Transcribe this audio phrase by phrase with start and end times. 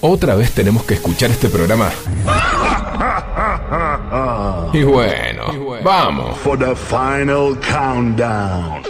[0.00, 1.90] ¿Otra vez tenemos que escuchar este programa?
[4.72, 6.38] Y bueno, vamos.
[6.38, 8.82] For the final countdown.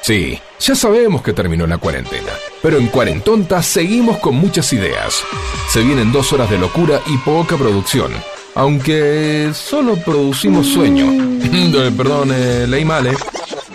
[0.00, 2.30] Sí, ya sabemos que terminó la cuarentena,
[2.62, 5.22] pero en Cuarentonta seguimos con muchas ideas.
[5.68, 8.12] Se vienen dos horas de locura y poca producción,
[8.54, 11.06] aunque solo producimos sueño.
[11.96, 13.16] Perdón, eh, leí mal, ¿eh?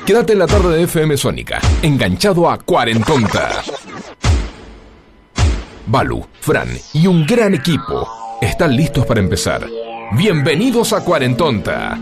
[0.05, 3.61] Quédate en la tarde de FM Sónica, enganchado a Cuarentonta.
[5.85, 8.07] Balu, Fran y un gran equipo
[8.41, 9.67] están listos para empezar.
[10.13, 11.99] Bienvenidos a Cuarentonta.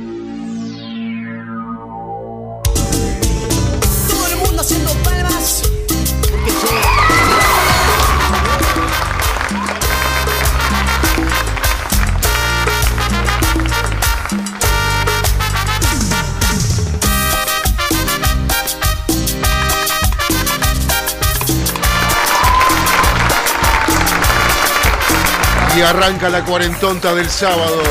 [25.80, 27.82] Y arranca la cuarentonta del sábado.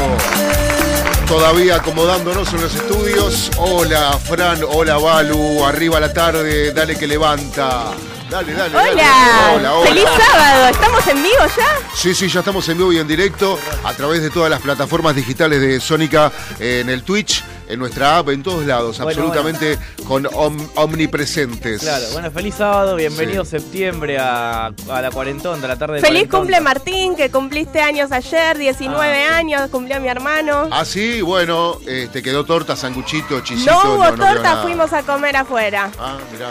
[1.27, 3.51] Todavía acomodándonos en los estudios.
[3.57, 4.61] Hola, Fran.
[4.69, 5.65] Hola, Balu.
[5.65, 6.75] Arriba la tarde.
[6.75, 7.95] Dale que levanta.
[8.29, 8.75] Dale, dale.
[8.75, 8.93] dale.
[8.93, 9.53] Hola.
[9.55, 9.89] Hola, hola.
[9.89, 10.69] ¡Feliz sábado!
[10.69, 11.79] ¿Estamos en vivo ya?
[11.95, 15.17] Sí, sí, ya estamos en vivo y en directo a través de todas las plataformas
[15.17, 20.27] digitales de Sónica, en el Twitch, en nuestra app, en todos lados, Bueno, absolutamente con
[20.35, 21.81] om- omnipresentes.
[21.83, 26.29] Claro, bueno, feliz sábado, bienvenido septiembre a, a la cuarentonta, a la tarde de Feliz
[26.29, 26.39] cuarentonta.
[26.39, 29.37] cumple Martín, que cumpliste años ayer, 19 Ah.
[29.37, 30.69] años, cumplió mi hermano.
[30.71, 33.71] Ah, sí, bueno, eh, te quedó torta, sanguchito, chisito.
[33.73, 35.91] no hubo torta, fuimos a comer afuera.
[35.99, 36.51] Ah, mirá.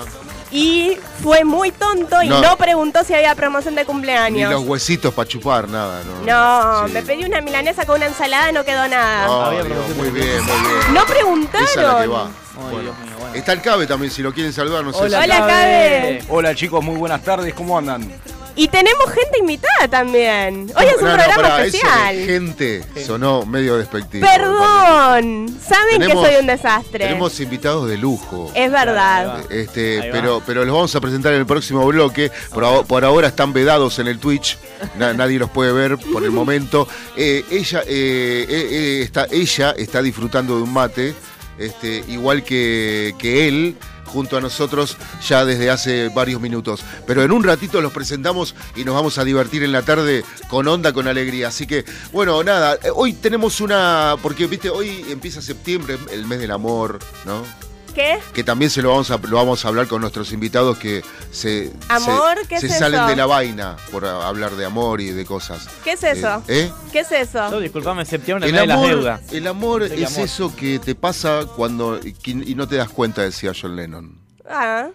[0.50, 2.42] Y fue muy tonto y No.
[2.42, 4.50] no, preguntó si había promoción de Ni cumpleaños.
[4.52, 6.22] los huesitos para chupar, nada, ¿no?
[6.26, 6.94] No, Sí.
[6.94, 9.48] me pedí una milanesa con una ensalada, no quedó nada.
[9.48, 10.64] Había Dios, promoción muy bien, muy bien.
[10.64, 12.14] No Esa es la que preguntaron.
[12.14, 12.24] va.
[12.26, 12.32] Ay,
[12.64, 12.80] Bueno.
[12.82, 13.36] Dios mío, bueno.
[13.36, 15.38] Está el Cabe también, si lo quieren saludar, no sé Hola, si- Hola.
[15.48, 16.24] Cabe.
[16.30, 18.10] Hola chicos, muy buenas tardes, ¿cómo andan?
[18.58, 20.72] Y tenemos gente invitada también.
[20.76, 22.16] Hoy es un No, no, programa pará, eso de especial.
[22.26, 24.26] gente sonó medio despectivo.
[24.28, 25.56] Perdón.
[25.62, 27.00] Saben Tenemos- que soy un desastre.
[27.06, 28.52] Tenemos invitados de lujo.
[28.56, 29.44] Es verdad.
[29.52, 32.32] Este, pero, pero los vamos a presentar en el próximo bloque.
[32.52, 34.58] Por, por ahora están vedados en el Twitch.
[34.98, 36.88] Na- nadie los puede ver por el momento.
[37.20, 41.16] Eh, ella, eh, eh, eh, está, ella está disfrutando de un mate,
[41.58, 43.76] este, igual que, que él,
[44.08, 44.98] junto a nosotros
[45.28, 46.84] ya desde hace varios minutos.
[47.06, 50.68] Pero en un ratito los presentamos y nos vamos a divertir en la tarde con
[50.68, 51.50] onda, con alegría.
[51.50, 54.16] Así que, bueno, nada, eh, hoy tenemos una.
[54.22, 57.67] Porque, viste, hoy empieza septiembre, el mes del amor, ¿no?
[57.98, 58.20] ¿Qué?
[58.32, 61.74] que también se lo vamos a, lo vamos a hablar con nuestros invitados que se,
[61.90, 62.38] ¿Amor?
[62.44, 63.10] se, ¿Qué se es salen eso?
[63.10, 65.68] de la vaina por hablar de amor y de cosas.
[65.84, 66.44] ¿Qué es eso?
[66.48, 66.72] ¿Eh?
[66.92, 67.50] ¿Qué es eso?
[67.50, 69.22] Yo, disculpame, septiembre El me de las amor, deudas.
[69.34, 70.26] el amor Sí, es amor.
[70.26, 74.16] eso que te pasa cuando y, y no te das cuenta, decía John Lennon.
[74.48, 74.90] Ah.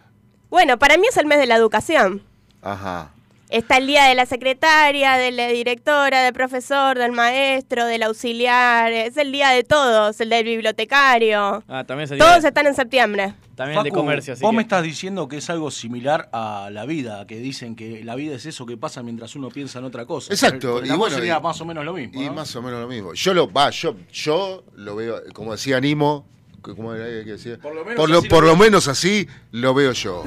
[0.49, 2.23] Bueno, para mí es el mes de la educación.
[2.63, 3.11] Ajá.
[3.53, 8.91] Está el día de la secretaria, de la directora, del profesor, del maestro, del auxiliar.
[8.93, 11.63] Es el día de todos, el del bibliotecario.
[11.69, 12.25] Ah, también sería.
[12.25, 13.35] Todos están en septiembre.
[13.55, 16.71] También el de comercio, así vos que- me estás diciendo que es algo similar a
[16.73, 19.85] la vida, que dicen que la vida es eso que pasa mientras uno piensa en
[19.85, 20.33] otra cosa.
[20.33, 22.23] Exacto, El, y bueno, sería y- más o menos lo mismo.
[22.23, 22.33] Y ¿no?
[22.33, 23.13] más o menos lo mismo.
[23.13, 26.27] Yo lo, va, yo, yo lo veo, como decía Nimo,
[26.63, 27.59] ¿cómo era que decía?
[27.61, 28.57] Por lo menos por lo, así lo por lo veo.
[28.57, 30.25] menos así lo veo yo.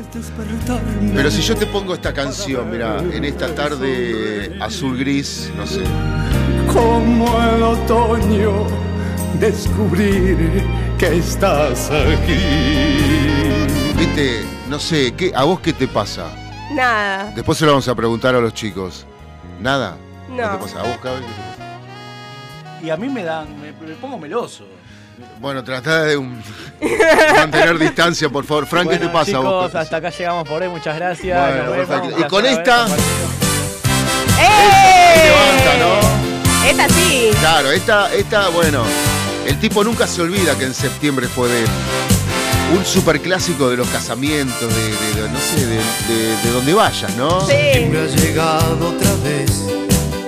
[1.16, 5.82] Pero si yo te pongo esta canción, mira, en esta tarde azul gris, no sé.
[6.72, 8.68] Como el otoño,
[9.40, 10.64] descubrir
[10.98, 12.98] que estás aquí.
[13.98, 16.28] Viste, no sé, ¿qué, ¿a vos qué te pasa?
[16.74, 17.32] Nada.
[17.36, 19.06] Después se lo vamos a preguntar a los chicos.
[19.62, 19.98] ¿Nada?
[20.30, 20.52] No.
[20.52, 20.80] te pasa?
[20.82, 21.80] ¿A vos, Cabe, qué te pasa?
[22.84, 24.66] Y a mí me dan, me, me pongo meloso.
[25.40, 26.42] Bueno, tratá de un-
[27.36, 28.66] mantener distancia, por favor.
[28.68, 29.66] Frank, ¿qué te Bueno, pasa a vos?
[29.68, 31.40] chicos, hasta acá llegamos por hoy, muchas gracias.
[31.40, 32.16] Bueno, nos vemos, perfecto.
[32.18, 32.88] un Y con esta-.
[34.40, 35.24] ¡Eh!
[35.26, 36.68] Levanta, ¿no?
[36.68, 37.30] Esta sí.
[37.40, 38.84] Claro, esta, esta, bueno,
[39.46, 41.68] el tipo nunca se olvida que en septiembre fue de él.
[42.76, 47.16] Un superclásico de los casamientos, de, de- de- no sé, de, de- de donde vayas,
[47.16, 47.42] ¿no?
[47.48, 47.54] Sí.
[47.54, 49.52] ha llegado otra vez.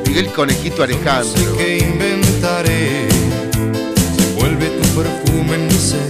[0.05, 1.57] Miguel Conejito No sé Alejandro.
[1.57, 3.07] qué inventaré.
[4.97, 6.09] Perfume en mi ser.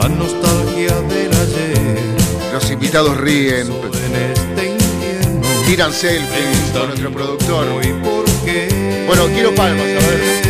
[0.00, 2.00] La nostalgia del ayer.
[2.54, 5.46] Los invitados ríen, En este invierno.
[5.66, 7.66] tiran selfies con nuestro productor.
[7.84, 9.04] ¿Y por qué?
[9.06, 10.42] Bueno, quiero palmas, a ver.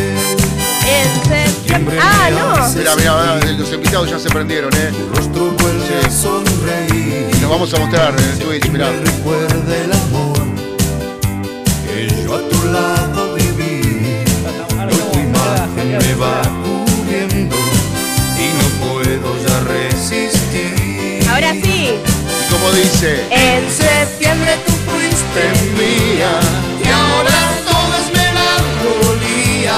[0.87, 1.97] En septiembre.
[2.01, 2.77] Ah, no.
[2.77, 4.89] Mira, mira, los invitados ya se prendieron, ¿eh?
[4.91, 7.27] Tu rostro vuelve a sonreír.
[7.41, 8.89] Nos vamos a mostrar en el Twitch, mirá.
[8.89, 10.39] Recuerda el amor
[11.85, 13.22] que yo a tu lado
[15.85, 21.27] me va cubriendo y no puedo ya resistir.
[21.29, 21.95] Ahora sí.
[22.75, 23.25] dice.
[23.29, 25.43] En septiembre tú fuiste
[25.77, 26.39] mía.
[26.83, 29.75] Y ahora todo es melancolía,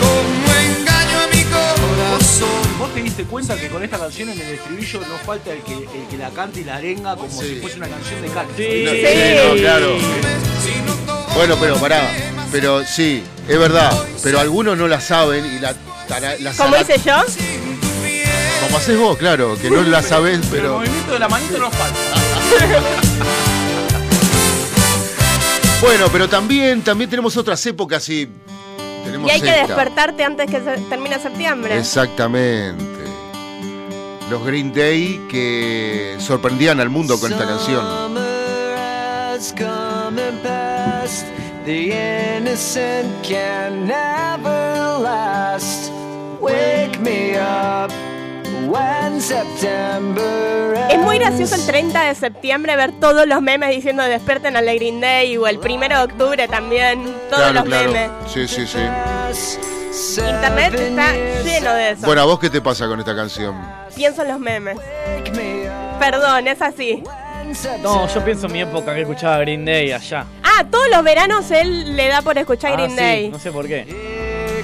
[0.00, 2.78] como engaño a mi corazón.
[2.78, 5.74] ¿Vos te diste cuenta que con esta canción en el estribillo no falta el que,
[5.74, 7.54] el que la cante y la arenga como Sí.
[7.54, 8.52] si fuese una canción de canto?
[8.56, 8.62] Sí.
[8.64, 9.34] Sí.
[9.48, 9.96] no, claro.
[11.34, 12.10] Bueno, pero pará.
[12.52, 13.92] Pero sí, es verdad.
[14.22, 15.74] Pero algunos no la saben y la,
[16.40, 17.16] la sala- hice yo.
[18.62, 21.70] Como haces vos, claro, que no la sabés, Pero el movimiento de la manito no
[21.70, 21.98] falta.
[25.80, 28.26] Bueno, pero también, también tenemos otras épocas y.
[29.04, 30.58] Tenemos Y hay que despertarte antes que
[30.88, 31.78] termine septiembre.
[31.78, 32.82] Exactamente.
[34.30, 37.84] Los Green Day que sorprendían al mundo con esta canción.
[39.44, 41.26] Summer has come and passed.
[41.66, 45.92] The innocent can never last.
[46.40, 47.90] Wake me up
[48.66, 54.56] when September Es muy gracioso el 30 de septiembre ver todos los memes diciendo despierten
[54.56, 57.92] al Green Day o el 1 de octubre también, todos Claro, los claro.
[57.92, 58.10] memes.
[58.26, 60.20] Sí, sí, sí.
[60.20, 61.12] Internet está
[61.44, 62.06] lleno de eso.
[62.06, 63.54] Bueno, ¿a vos qué te pasa con esta canción?
[63.94, 64.76] Pienso en los memes.
[65.98, 67.02] Perdón, es así.
[67.82, 70.24] No, yo pienso en mi época que escuchaba Green Day allá.
[70.42, 73.28] Ah, todos los veranos él le da por escuchar Ah, Green sí, Day.
[73.30, 73.84] No sé por qué.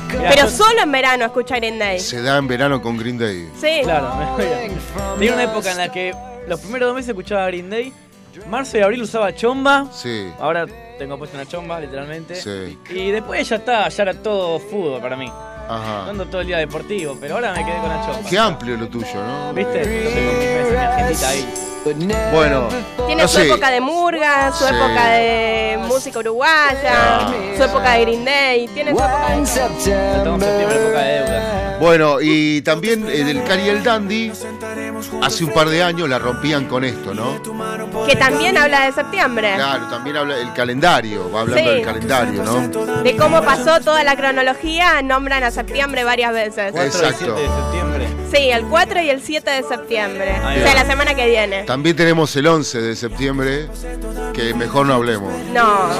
[0.08, 2.00] Mirá, Pero yo- solo en verano escucha Green Day.
[2.00, 3.48] Se da en verano con Green Day.
[3.60, 3.80] Sí.
[3.84, 4.44] Claro, me
[5.18, 6.14] Tenía una época en la que
[6.48, 7.92] los primeros dos meses escuchaba Green Day.
[8.48, 9.86] Marzo y abril usaba chomba.
[9.92, 10.30] Sí.
[10.38, 10.66] Ahora
[10.98, 12.36] tengo puesto una chomba, literalmente.
[12.36, 12.78] Sí.
[12.90, 15.30] Y después ya está, ya era todo fútbol para mí.
[15.68, 16.04] Ajá.
[16.06, 18.28] Dando todo el día deportivo, pero ahora me quedé con la chomba.
[18.28, 19.52] Qué amplio lo tuyo, ¿no?
[19.54, 19.78] ¿Viste?
[19.78, 21.54] Yo tengo mi, mesa, mi ahí.
[21.84, 22.68] Bueno,
[23.06, 23.46] Tiene no su sé.
[23.46, 24.74] época de murga, su Sí.
[24.74, 28.68] época de música uruguaya, su época de Green Day.
[28.68, 29.42] Tiene su época de.
[29.42, 31.80] Estamos en época de deudas.
[31.80, 34.32] Bueno, y también eh, del Cali y el Dandy,
[35.22, 37.40] hace un par de años la rompían con esto, ¿no?
[38.06, 39.52] Que también habla de septiembre.
[39.56, 41.76] Claro, también habla el calendario, va hablando Sí.
[41.76, 43.02] del calendario, ¿no?
[43.02, 46.72] De cómo pasó toda la cronología, nombran a septiembre varias veces.
[46.72, 47.36] 4 y Exacto.
[47.36, 48.08] 7 de septiembre.
[48.32, 50.30] Sí, el 4 y el 7 de septiembre.
[50.44, 50.82] Ahí O sea, va.
[50.82, 51.64] la semana que viene.
[51.64, 53.68] También tenemos el 11 de septiembre,
[54.32, 55.32] que mejor no hablemos.
[55.52, 55.90] No.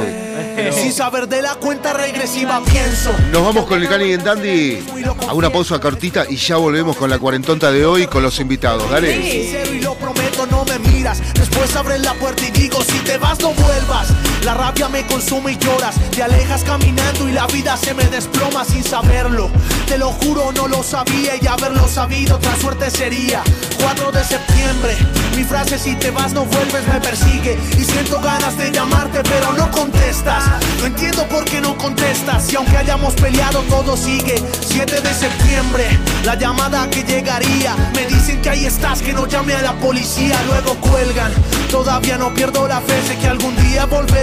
[0.73, 3.11] Sin saber de la cuenta regresiva pienso.
[3.33, 4.83] Nos vamos con el Cali y el Dandy
[5.29, 8.90] a una pausa cortita y ya volvemos con la cuarentonta de hoy con los invitados.
[8.91, 9.23] Dale.
[9.23, 11.23] Sincero y lo prometo, no me miras.
[11.35, 14.09] Después abres la puerta y digo, si te vas no vuelvas.
[14.45, 15.97] La rabia me consume y lloras.
[16.11, 19.51] Te alejas caminando y la vida se me desploma sin saberlo.
[19.87, 23.43] Te lo juro, no lo sabía y haberlo sabido, otra suerte sería.
[23.83, 24.97] 4 de septiembre,
[25.37, 27.59] mi frase si te vas no vuelves me persigue.
[27.79, 30.45] Y siento ganas de llamarte, pero no contestas.
[30.81, 32.53] No entiendo por qué no contestas.
[32.53, 34.43] Y aunque hayamos peleado, todo sigue.
[34.61, 37.75] 7 de septiembre, la llamada que llegaría.
[37.95, 40.41] Me dicen que ahí estás, que no llame a la policía.
[40.47, 41.33] Luego cuelgan.
[41.71, 43.87] Todavía no pierdo la fe, sé que algún día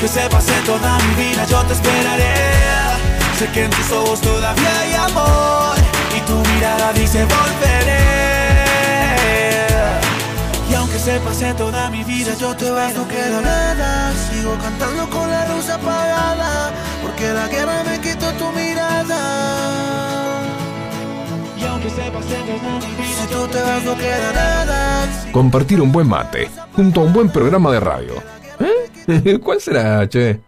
[0.00, 2.32] Aunque se pase toda mi vida, yo te esperaré.
[3.38, 5.76] Sé que en tus ojos todavía hay amor.
[6.16, 8.64] Y tu mirada dice volveré.
[10.70, 14.10] Y aunque se pase toda mi vida, yo te vas, no queda nada.
[14.30, 16.72] Sigo cantando con la luz apagada.
[17.02, 19.20] Porque la guerra me quitó tu mirada.
[21.58, 25.08] Y aunque se pase toda mi vida, si tú te vas, no queda nada.
[25.30, 28.39] Compartir un buen mate junto a un buen programa de radio.
[29.42, 30.40] ¿Cuál será, che?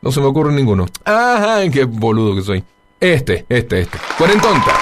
[0.00, 0.86] No se me ocurre ninguno.
[1.04, 2.64] Ajá, qué boludo que soy.
[3.00, 3.98] Este, este, este.
[4.16, 4.72] Cuarentonta.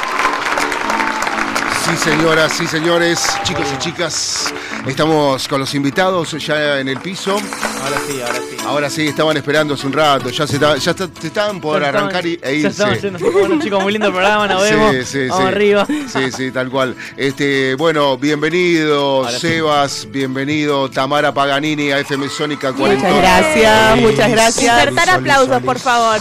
[1.85, 4.53] Sí, señoras, sí, señores, chicos y chicas,
[4.87, 7.37] estamos con los invitados ya en el piso.
[7.83, 8.57] Ahora sí, ahora sí.
[8.67, 11.81] Ahora sí, estaban esperando hace un rato, ya se, está- ya está- se estaban por
[11.81, 13.11] Ya arrancar y, e Ya estamos irse.
[13.31, 14.95] Bueno, chicos, muy lindo programa, nos vemos.
[14.97, 15.49] Sí, sí, Vamos sí.
[15.49, 15.87] arriba.
[16.13, 16.97] Sí, sí, tal cual.
[17.17, 19.39] Este, bueno, bienvenido Ahora sí.
[19.49, 23.07] Sebas, bienvenido Tamara Paganini a FM Sónica 40.
[23.09, 24.79] Muchas gracias, muchas gracias.
[24.81, 26.19] Insertar aplausos, por favor.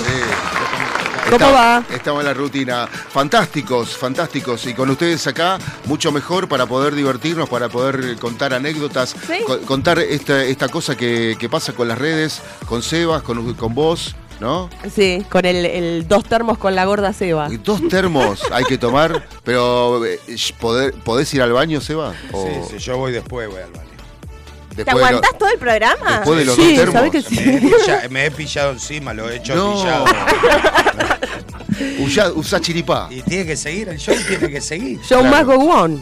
[1.26, 1.84] ¿Cómo Está- va?
[1.94, 2.88] Estamos en la rutina.
[2.88, 4.66] Fantásticos, fantásticos.
[4.68, 9.40] Y con ustedes acá, mucho mejor para poder divertirnos, para poder contar anécdotas, Sí.
[9.46, 13.74] co- contar esta, esta cosa que, que pasa con las redes, con Sebas, con, con
[13.74, 14.70] vos, ¿no?
[14.94, 17.48] Sí, con el, el dos termos con la gorda Seba.
[17.52, 20.20] Y Dos termos hay que tomar, pero eh,
[20.60, 22.14] poder- ¿podés ir al baño, Seba?
[22.34, 23.95] O Sí, sí, yo voy después, voy al baño.
[24.76, 26.12] ¿Te después de lo- aguantás todo el programa?
[26.18, 26.94] después de los Sí, dos termos.
[26.94, 27.36] ¿sabés que sí?
[27.46, 29.74] Me he, pilla- me he pillado encima, lo he hecho No.
[29.76, 30.06] pillado.
[32.00, 33.10] Usá, usá chiripá.
[33.12, 35.00] Y tiene que seguir, el show tiene que seguir.
[35.02, 35.46] Show Claro.
[35.46, 36.02] must go on.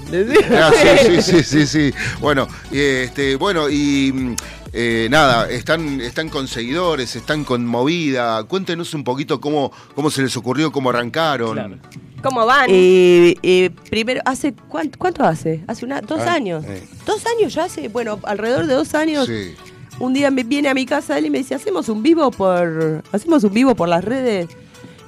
[0.56, 1.94] Ah, sí, sí, sí, sí, sí.
[2.20, 4.36] Bueno, y, este, bueno, y mm,
[4.74, 8.44] eh, nada, están, están con seguidores, están con movida.
[8.46, 11.54] Cuéntenos un poquito cómo, cómo se les ocurrió, cómo arrancaron.
[11.54, 11.78] Claro.
[12.24, 12.68] ¿Cómo van?
[12.70, 15.64] Eh, eh, primero, ¿hace cuánto, cuánto hace?
[15.68, 16.64] Hace una, dos Ah, años.
[16.66, 16.82] eh.
[17.06, 17.90] ¿Dos años ya hace?
[17.90, 19.28] Bueno, alrededor de dos años.
[19.28, 19.54] Sí.
[20.00, 23.04] Un día me viene a mi casa él y me dice, hacemos un vivo por.
[23.12, 24.48] Hacemos un vivo por las redes.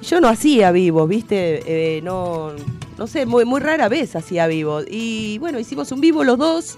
[0.02, 1.62] Yo no hacía vivo, viste,
[1.96, 2.52] Eh, no,
[2.98, 4.82] no sé, muy, muy rara vez hacía vivo.
[4.88, 6.76] Y bueno, hicimos un vivo los dos.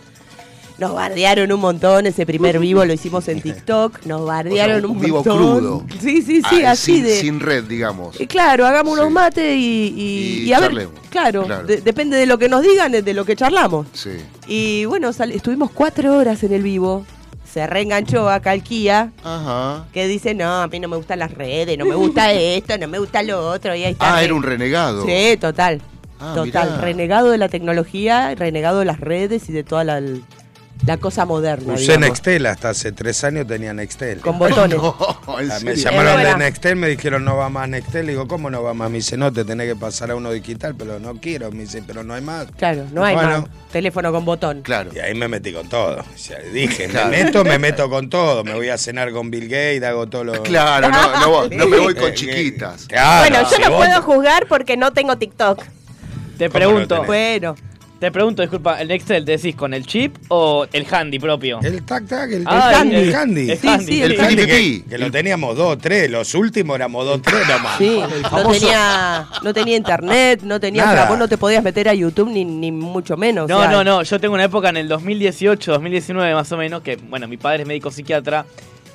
[0.79, 4.07] Nos bardearon un montón ese primer vivo, lo hicimos en TikTok.
[4.07, 5.37] Nos bardearon O sea, un, un vivo montón.
[5.59, 5.85] crudo.
[6.01, 7.17] Sí, sí, sí, Ah, así sin, de.
[7.21, 8.21] sin red, digamos.
[8.21, 9.01] Y claro, hagamos Sí.
[9.01, 9.59] unos mates y,
[9.97, 10.95] y- Y y a ver, charlemos.
[11.11, 11.67] claro, Claro.
[11.67, 13.89] de- depende de lo que nos digan, de, lo que charlamos.
[13.93, 14.11] Sí.
[14.47, 17.05] Y bueno, sal- estuvimos cuatro horas en el vivo.
[17.53, 19.87] Se reenganchó a Calquía, Ajá.
[19.93, 22.87] que dice, no, a mí no me gustan las redes, no me gusta esto, no
[22.87, 23.75] me gusta lo otro.
[23.75, 24.15] Y ahí está.
[24.17, 25.05] Ah, era un renegado.
[25.07, 25.81] Sí, total.
[26.21, 26.71] Ah, total.
[26.71, 26.81] mirá.
[26.83, 30.01] Renegado de la tecnología, renegado de las redes y de toda la,
[30.87, 31.75] la cosa moderna.
[31.75, 32.09] Usé digamos.
[32.09, 34.21] Nextel, hasta hace tres años tenía Nextel.
[34.21, 34.79] Con botones.
[35.29, 36.37] No, en Ah, me llamaron de.
[36.37, 38.07] Nextel, me dijeron no va más Nextel.
[38.07, 38.91] Le digo, ¿cómo no va más?
[38.91, 41.51] Me dice, no, te tenés que pasar a uno digital, pero no quiero.
[41.51, 42.47] Me dice, pero no hay más.
[42.57, 43.31] Claro, no hay Bueno.
[43.43, 44.63] más teléfono con botón.
[44.63, 44.91] Claro.
[44.95, 45.99] Y ahí me metí con todo.
[45.99, 47.11] O sea, dije, Claro.
[47.11, 48.43] me meto, me meto con todo.
[48.45, 50.43] Me voy a cenar con Bill Gates, hago todo lo.
[50.43, 52.87] Claro, no, no, voy- no me voy con chiquitas.
[52.87, 55.63] Claro, bueno, yo si no vos- puedo juzgar porque no tengo TikTok.
[56.39, 57.05] Te ¿Cómo no pregunto?
[57.05, 57.57] Bueno,
[57.99, 61.59] te pregunto, disculpa, ¿el Nextel te decís con el chip o el handy propio?
[61.63, 62.97] El tac tac, el, Ah, el handy.
[62.97, 63.09] handy.
[63.09, 63.51] El handy.
[63.51, 66.09] El Sí, handy, sí, El el handy que, que lo teníamos dos, tres.
[66.11, 67.77] Los últimos éramos dos, tres nomás.
[67.79, 68.01] sí,
[68.33, 70.95] no tenía, no tenía internet, no tenía, Nada.
[70.95, 73.47] o sea, vos no te podías meter a YouTube ni, ni mucho menos.
[73.47, 74.03] o No, sea, no, no.
[74.05, 77.63] Yo tengo una época en el 2018, 2019 más o menos, que, bueno, mi padre
[77.63, 78.47] es médico psiquiatra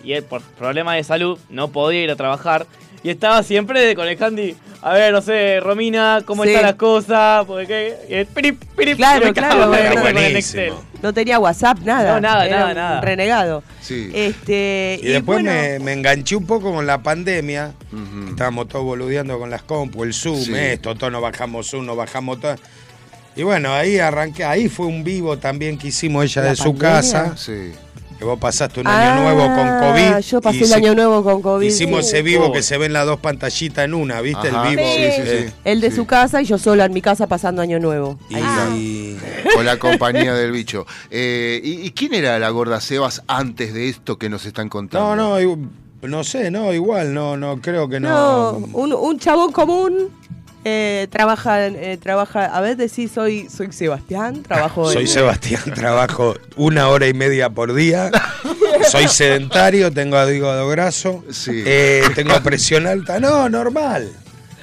[0.04, 2.66] y él por problemas de salud no podía ir a trabajar.
[3.04, 4.56] Y estaba siempre con el handy.
[4.82, 6.50] A ver, no sé, Romina, ¿cómo Sí.
[6.50, 7.46] están las cosas?
[7.46, 10.44] Porque el pirip, pirip, Claro, me claro, bueno, con el.
[11.02, 12.14] No tenía WhatsApp, nada.
[12.16, 13.02] No, nada, Era nada, un nada.
[13.02, 13.64] renegado.
[13.82, 14.10] Sí.
[14.14, 17.74] Este, Y después bueno, me, me enganché un poco con la pandemia.
[18.30, 20.54] Estábamos todos boludeando con las compu, el Zoom, Sí.
[20.56, 22.56] esto, todos nos bajamos Zoom, nos bajamos todo.
[23.36, 26.78] Y bueno, ahí arranqué, ahí fue un vivo también que hicimos ella ¿La de su
[26.78, 27.36] casa.
[27.36, 27.72] Sí.
[28.24, 30.20] Que vos pasaste un Ah, año nuevo con COVID.
[30.26, 31.68] Yo pasé el año nuevo con COVID.
[31.68, 32.08] Hicimos sí.
[32.08, 32.52] ese vivo Oh.
[32.54, 34.48] que se ven las dos pantallitas en una, ¿viste?
[34.48, 34.70] Ajá.
[34.70, 34.88] El vivo.
[34.96, 35.54] Sí, sí, sí.
[35.66, 35.98] Él de Sí.
[35.98, 38.18] su casa y yo sola en mi casa pasando año nuevo.
[38.30, 39.18] Y, Ahí.
[39.54, 40.86] Con la compañía del bicho.
[41.12, 45.18] Eh, ¿y, y quién era la gorda Sebas antes de esto que nos están contando?
[45.18, 45.68] No, no,
[46.04, 48.68] no sé, no, igual, no, no, creo que No, no.
[48.72, 50.10] un, un chabón común.
[50.66, 56.36] Eh, trabaja, eh, trabaja, a ver, decís, soy, soy Sebastián, trabajo Soy en- Sebastián, trabajo
[56.56, 58.10] una hora y media por día.
[58.90, 61.24] Soy sedentario, tengo hígado graso.
[61.32, 61.64] Sí.
[61.66, 63.20] eh, tengo presión alta.
[63.20, 64.12] No, normal.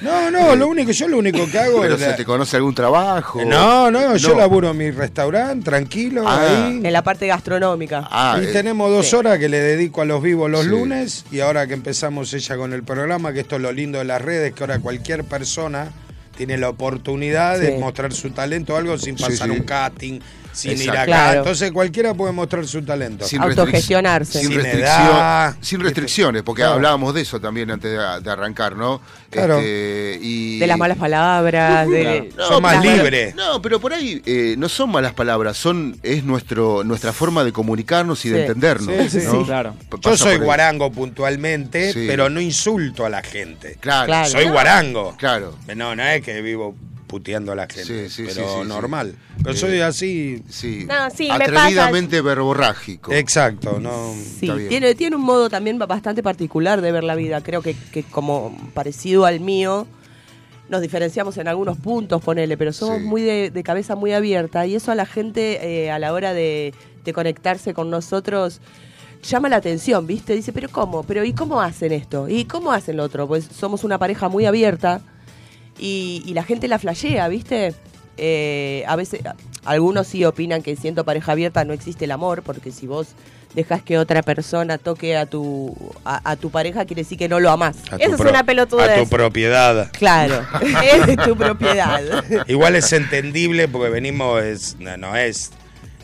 [0.01, 2.01] No, no, lo único, yo lo único que hago ¿Pero es.
[2.01, 3.43] se te conoce algún trabajo?
[3.45, 4.35] No, no, yo No.
[4.39, 6.41] laburo en mi restaurante, tranquilo, Ah.
[6.67, 6.81] ahí.
[6.83, 8.07] en la parte gastronómica.
[8.09, 9.15] Ah, y eh, tenemos dos sí.
[9.15, 10.67] horas que le dedico a los vivos los Sí.
[10.69, 14.05] lunes y ahora que empezamos ella con el programa, que esto es lo lindo de
[14.05, 15.89] las redes, que ahora cualquier persona
[16.35, 19.55] tiene la oportunidad de mostrar su talento o algo sin Sí, pasar sí.
[19.55, 20.19] un casting,
[20.51, 21.05] sin ir acá.
[21.05, 21.39] Claro.
[21.39, 23.25] Entonces cualquiera puede mostrar su talento.
[23.25, 24.39] sin Autogestionarse.
[24.39, 25.55] Sin, Sin restricción- edad.
[25.61, 26.75] sin restricciones, porque Claro.
[26.75, 29.01] hablábamos de eso también antes de, de arrancar, ¿no?
[29.29, 29.57] Claro.
[29.59, 30.59] Este, y...
[30.59, 32.33] De las malas palabras, de...
[32.37, 33.33] No, Son más libres.
[33.35, 37.51] No, pero por ahí eh, no son malas palabras, son es nuestro nuestra forma de
[37.53, 38.41] comunicarnos y de Sí.
[38.41, 38.95] entendernos.
[39.11, 39.39] Sí, sí, ¿no?
[39.39, 39.45] sí.
[39.45, 39.75] Claro.
[40.01, 42.05] Yo soy guarango puntualmente, Sí.
[42.07, 43.77] pero no insulto a la gente.
[43.79, 44.29] Claro, Claro.
[44.29, 45.15] Soy guarango.
[45.17, 45.55] claro.
[45.75, 46.75] No, no es que vivo
[47.11, 48.67] puteando a la gente, Sí, sí, pero sí, sí, sí.
[48.69, 49.15] normal.
[49.43, 50.41] Pero Eh, soy así.
[50.47, 50.85] Sí.
[50.87, 53.11] No, sí, me Atrevidamente verborrágico.
[53.11, 54.13] Exacto, no.
[54.39, 57.41] Tiene, tiene un modo también ba- bastante particular de ver la vida.
[57.41, 59.87] Creo que, que como parecido al mío,
[60.69, 63.03] nos diferenciamos en algunos puntos, ponele, pero somos Sí.
[63.03, 66.33] muy de, de cabeza muy abierta y eso a la gente eh, a la hora
[66.33, 68.61] de, de conectarse con nosotros
[69.21, 70.33] llama la atención, ¿viste?
[70.33, 71.03] Dice, pero ¿cómo?
[71.03, 72.29] ¿Pero y cómo hacen esto?
[72.29, 73.27] ¿Y cómo hacen lo otro?
[73.27, 75.01] Pues somos una pareja muy abierta
[75.79, 77.73] y, y la gente la flashea, ¿viste?
[78.17, 79.21] Eh, a veces,
[79.65, 83.07] algunos sí opinan que siendo pareja abierta no existe el amor, porque si vos
[83.55, 85.75] dejas que otra persona toque a tu,
[86.05, 87.77] a, a tu pareja, quiere decir que no lo amás.
[87.91, 88.31] A tu pro-
[88.95, 89.91] A tu propiedad.
[89.91, 90.45] Claro,
[90.93, 92.01] es de tu propiedad.
[92.47, 95.51] Igual es entendible porque venimos, es, no, no es,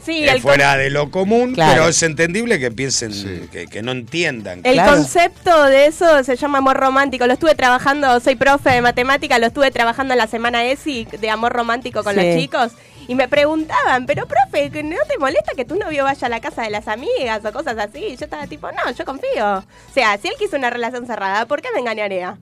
[0.08, 1.74] Sí, el, fuera con- de lo común, Claro.
[1.74, 4.62] pero es entendible que piensen, que, que no entiendan.
[4.64, 4.94] el Claro.
[4.94, 7.28] concepto de eso se llama amor romántico.
[7.28, 11.30] Lo estuve trabajando, soy profe de matemática, lo estuve trabajando en la semana ESI de
[11.30, 12.22] amor romántico con Sí.
[12.26, 12.72] los chicos.
[13.10, 16.42] Y me preguntaban, pero profe, ¿que ¿no te molesta que tu novio vaya a la
[16.42, 18.00] casa de las amigas o cosas así?
[18.00, 19.58] Y yo estaba tipo, no, yo confío.
[19.60, 22.38] O sea, si él quiso una relación cerrada, ¿por qué me engañaría?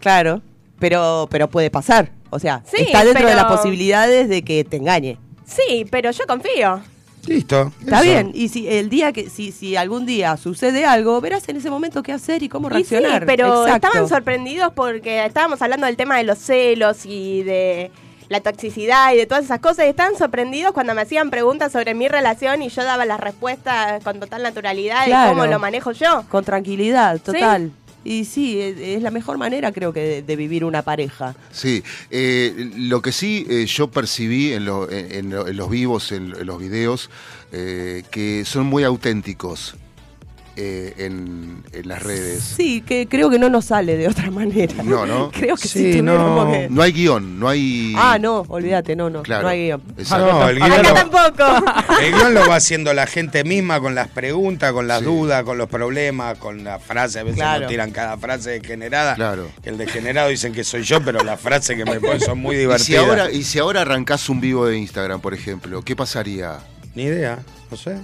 [0.00, 0.42] Claro,
[0.78, 2.10] pero, pero puede pasar.
[2.30, 5.18] O sea, Sí, está dentro de las posibilidades de que te engañe.
[5.46, 6.80] Sí, pero yo confío.
[7.26, 7.72] Listo.
[7.80, 8.04] Está eso.
[8.04, 11.70] bien, y si el día que, si, si algún día sucede algo, verás en ese
[11.70, 13.26] momento qué hacer y cómo Y sí, reaccionar.
[13.26, 13.86] pero Exacto.
[13.88, 17.90] estaban sorprendidos porque estábamos hablando del tema de los celos y de
[18.28, 19.86] la toxicidad y de todas esas cosas.
[19.86, 24.02] Y estaban sorprendidos cuando me hacían preguntas sobre mi relación y yo daba las respuestas
[24.04, 25.30] con total naturalidad Claro.
[25.30, 26.24] de cómo lo manejo yo.
[26.30, 27.72] Con tranquilidad, total.
[28.04, 31.34] Y sí, es, es la mejor manera creo que de, vivir una pareja.
[31.52, 35.68] Sí, eh, lo que sí eh, yo percibí en, lo- en- en lo- en los
[35.68, 37.10] vivos, en, en los videos,
[37.52, 39.74] eh, que son muy auténticos
[40.62, 42.42] eh, en, en las redes.
[42.42, 44.82] Sí, que creo que no nos sale de otra manera.
[44.82, 45.30] No, ¿no?
[45.32, 46.50] creo que Sí, si no.
[46.52, 47.94] que- No hay guion, no hay...
[47.96, 49.44] Ah, no, olvídate, no, no, Claro.
[49.44, 49.82] no hay guion.
[49.96, 50.26] Exacto.
[50.32, 51.64] No, el guion, Acá lo, tampoco.
[52.02, 55.56] el guion lo va haciendo la gente misma con las preguntas, con las dudas, con
[55.56, 57.16] los problemas, con las frases.
[57.16, 57.60] A veces Claro.
[57.62, 59.14] nos tiran cada frase degenerada.
[59.14, 59.48] Claro.
[59.62, 62.56] Que el degenerado dicen que soy yo, pero las frases que me ponen son muy
[62.56, 63.04] Y si, divertidas.
[63.08, 66.58] ahora, y si ahora arrancás un vivo de Instagram, por ejemplo, ¿qué pasaría?
[66.94, 67.38] Ni idea,
[67.70, 67.96] no sé.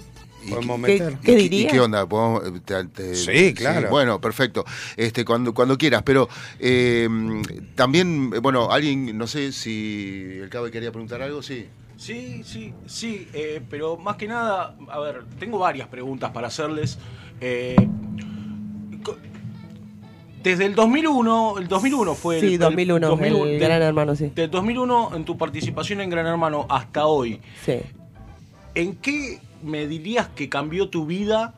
[0.47, 1.19] ¿Y Podemos qué- meter.
[1.23, 1.63] qué ¿Y diría?
[1.69, 2.07] ¿Y qué onda?
[2.07, 3.89] ¿Podemos, eh, te- te- Sí, claro.
[3.91, 4.65] bueno, perfecto.
[4.97, 6.03] Este, cuando, cuando quieras.
[6.05, 6.29] Pero
[6.61, 7.09] eh,
[7.75, 11.67] también, bueno, alguien, no sé si el Cabe quería preguntar algo, sí.
[11.97, 16.99] Sí, sí, sí, eh, pero más que nada, a ver, tengo varias preguntas para hacerles.
[17.41, 17.75] Eh,
[20.43, 22.41] desde el 2001, el 2001 fue el...
[22.49, 24.31] Sí, el 2001, 2001, el Gran Hermano, sí.
[24.35, 27.79] Del 2001, en tu participación en Gran Hermano hasta hoy, Sí.
[28.75, 31.55] ¿en qué me dirías que cambió tu vida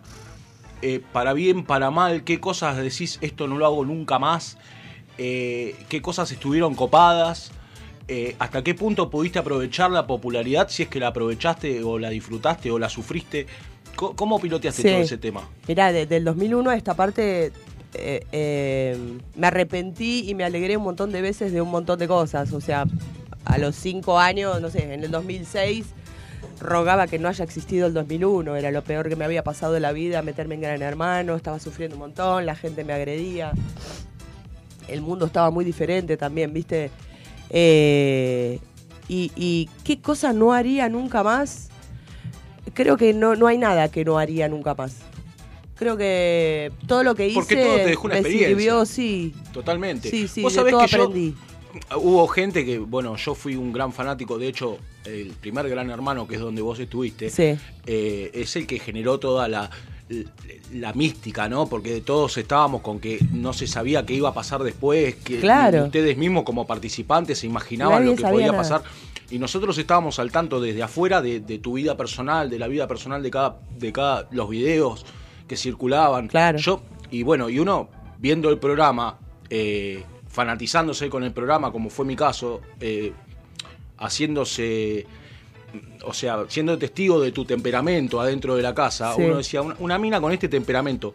[0.82, 2.24] eh, para bien, para mal?
[2.24, 4.58] ¿Qué cosas decís, esto no lo hago nunca más?
[5.18, 7.50] Eh, ¿Qué cosas estuvieron copadas?
[8.06, 10.68] Eh, ¿Hasta qué punto pudiste aprovechar la popularidad?
[10.70, 13.46] Si es que la aprovechaste o la disfrutaste o la sufriste.
[13.96, 14.88] ¿Cómo piloteaste Sí.
[14.88, 15.48] todo ese tema?
[15.66, 17.50] Mirá, desde el 2001 a esta parte
[19.34, 22.52] me arrepentí y me alegré un montón de veces de un montón de cosas.
[22.52, 22.84] O sea,
[23.44, 25.86] a los cinco años, no sé, en el 2006
[26.60, 28.56] rogaba que no haya existido el 2001.
[28.56, 31.36] Era lo peor que me había pasado de la vida, meterme en Gran Hermano.
[31.36, 33.52] Estaba sufriendo un montón, la gente me agredía.
[34.88, 36.90] El mundo estaba muy diferente también, ¿viste?
[37.50, 38.58] Eh,
[39.08, 41.68] y, y qué cosa no haría nunca más?
[42.74, 44.96] Creo que no, no hay nada que no haría nunca más.
[45.76, 48.48] Creo que todo lo que hice Porque todo te dejó una me experiencia.
[48.48, 49.34] sirvió, sí.
[49.52, 50.10] Totalmente.
[50.10, 51.34] Sí, sí, Vos de sabés todo que yo- aprendí.
[51.96, 56.26] Hubo gente que, bueno, yo fui un gran fanático, de hecho, el primer Gran Hermano,
[56.26, 57.56] que es donde vos estuviste, Sí.
[57.86, 59.70] eh, es el que generó toda la,
[60.72, 61.66] la mística, ¿no?
[61.66, 65.84] Porque todos estábamos con que no se sabía qué iba a pasar después, que Claro.
[65.84, 68.58] ustedes mismos como participantes se imaginaban Nadie lo que podía nada.
[68.58, 68.82] pasar.
[69.30, 72.88] Y nosotros estábamos al tanto desde afuera de, de tu vida personal, de la vida
[72.88, 75.04] personal de cada, de cada, los videos
[75.46, 76.28] que circulaban.
[76.28, 76.58] Claro.
[76.58, 79.18] Yo, y bueno, y uno viendo el programa,
[79.50, 83.12] eh, fanatizándose con el programa, como fue mi caso, eh,
[83.98, 85.06] haciéndose,
[86.04, 89.22] o sea, siendo testigo de tu temperamento adentro de la casa, Sí.
[89.22, 91.12] uno decía, una, una mina con este temperamento,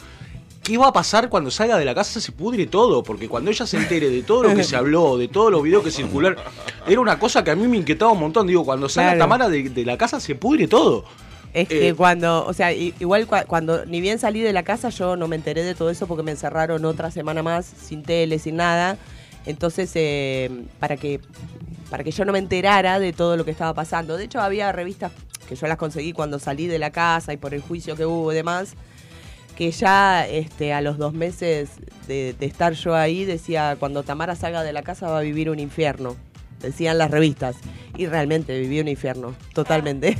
[0.64, 2.20] ¿qué va a pasar cuando salga de la casa?
[2.20, 5.28] Se pudre todo, porque cuando ella se entere de todo lo que se habló, de
[5.28, 6.38] todos los videos que circularon,
[6.88, 8.48] era una cosa que a mí me inquietaba un montón.
[8.48, 9.20] Digo, cuando salga Claro.
[9.24, 11.06] Tamara de, de la casa se pudre todo.
[11.54, 14.64] Es que Eh, cuando, o sea, i- igual cua- cuando ni bien salí de la
[14.64, 18.02] casa yo no me enteré de todo eso porque me encerraron otra semana más sin
[18.04, 18.98] tele, sin nada.
[19.46, 21.20] Entonces, eh, para que
[21.90, 24.18] para que yo no me enterara de todo lo que estaba pasando.
[24.18, 25.12] De hecho, había revistas
[25.48, 28.32] que yo las conseguí cuando salí de la casa y por el juicio que hubo
[28.32, 28.74] y demás,
[29.56, 31.70] que ya este, a los dos meses
[32.08, 35.52] de, de estar yo ahí decía, cuando Tamara salga de la casa va a vivir
[35.52, 36.16] un infierno.
[36.62, 37.58] Decían las revistas.
[37.96, 40.18] Y realmente viví un infierno, totalmente.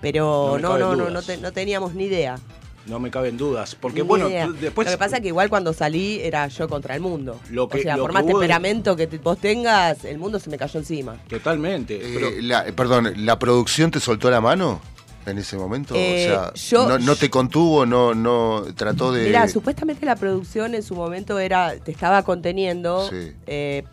[0.00, 2.38] Pero No no, no, no, te- no teníamos ni idea.
[2.86, 3.74] No me caben dudas.
[3.74, 4.48] Porque Ni bueno, idea.
[4.48, 4.86] después.
[4.86, 7.38] Lo que pasa es que igual cuando salí era yo contra el mundo.
[7.50, 10.16] Lo que- o sea, lo por que más de- temperamento que te- vos tengas, el
[10.18, 11.16] mundo se me cayó encima.
[11.28, 11.96] Totalmente.
[11.96, 14.80] Eh, pero- la- perdón, ¿la producción te soltó la mano
[15.26, 15.94] en ese momento?
[15.96, 19.24] Eh, o sea, yo- no, no te contuvo, no, no trató de.
[19.26, 23.06] Mira, supuestamente la producción en su momento era te estaba conteniendo.
[23.10, 23.32] Sí.
[23.46, 23.84] eh,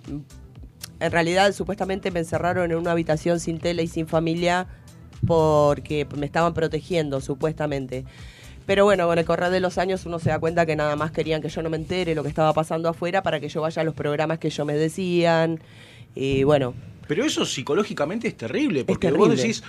[1.02, 4.68] en realidad, supuestamente me encerraron en una habitación sin tele y sin familia
[5.26, 8.06] porque me estaban protegiendo, supuestamente.
[8.66, 11.12] Pero bueno, con el correr de los años uno se da cuenta que nada más
[11.12, 13.82] querían que yo no me entere lo que estaba pasando afuera para que yo vaya
[13.82, 15.60] a los programas que ellos me decían.
[16.16, 16.74] Y bueno,
[17.08, 19.36] Pero eso psicológicamente es terrible, porque vos terrible.
[19.44, 19.64] decís,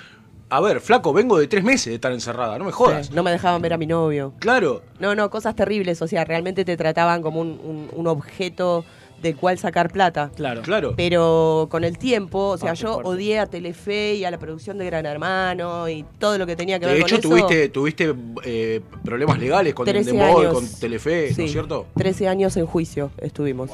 [0.49, 3.09] a ver, flaco, vengo de tres meses de estar encerrada, no me jodas.
[3.09, 4.33] sí, no me dejaban ver a mi novio.
[4.39, 6.01] Claro, No, no, cosas terribles.
[6.01, 8.85] O sea, realmente te trataban como un, un- un objeto
[9.23, 10.31] del cual sacar plata.
[10.37, 10.63] Claro.
[10.63, 10.95] claro.
[10.97, 13.09] Pero con el tiempo, o sea, Ah, yo fuerte.
[13.11, 16.79] odié a Telefe y a la producción de Gran Hermano y todo lo que tenía
[16.79, 17.29] que ver De con hecho, eso.
[17.29, 20.55] tuviste, tuviste eh, problemas legales con 13 Endemol, años.
[20.55, 21.87] con Telefe, ¿no es cierto?
[21.97, 23.71] 13 años en juicio estuvimos.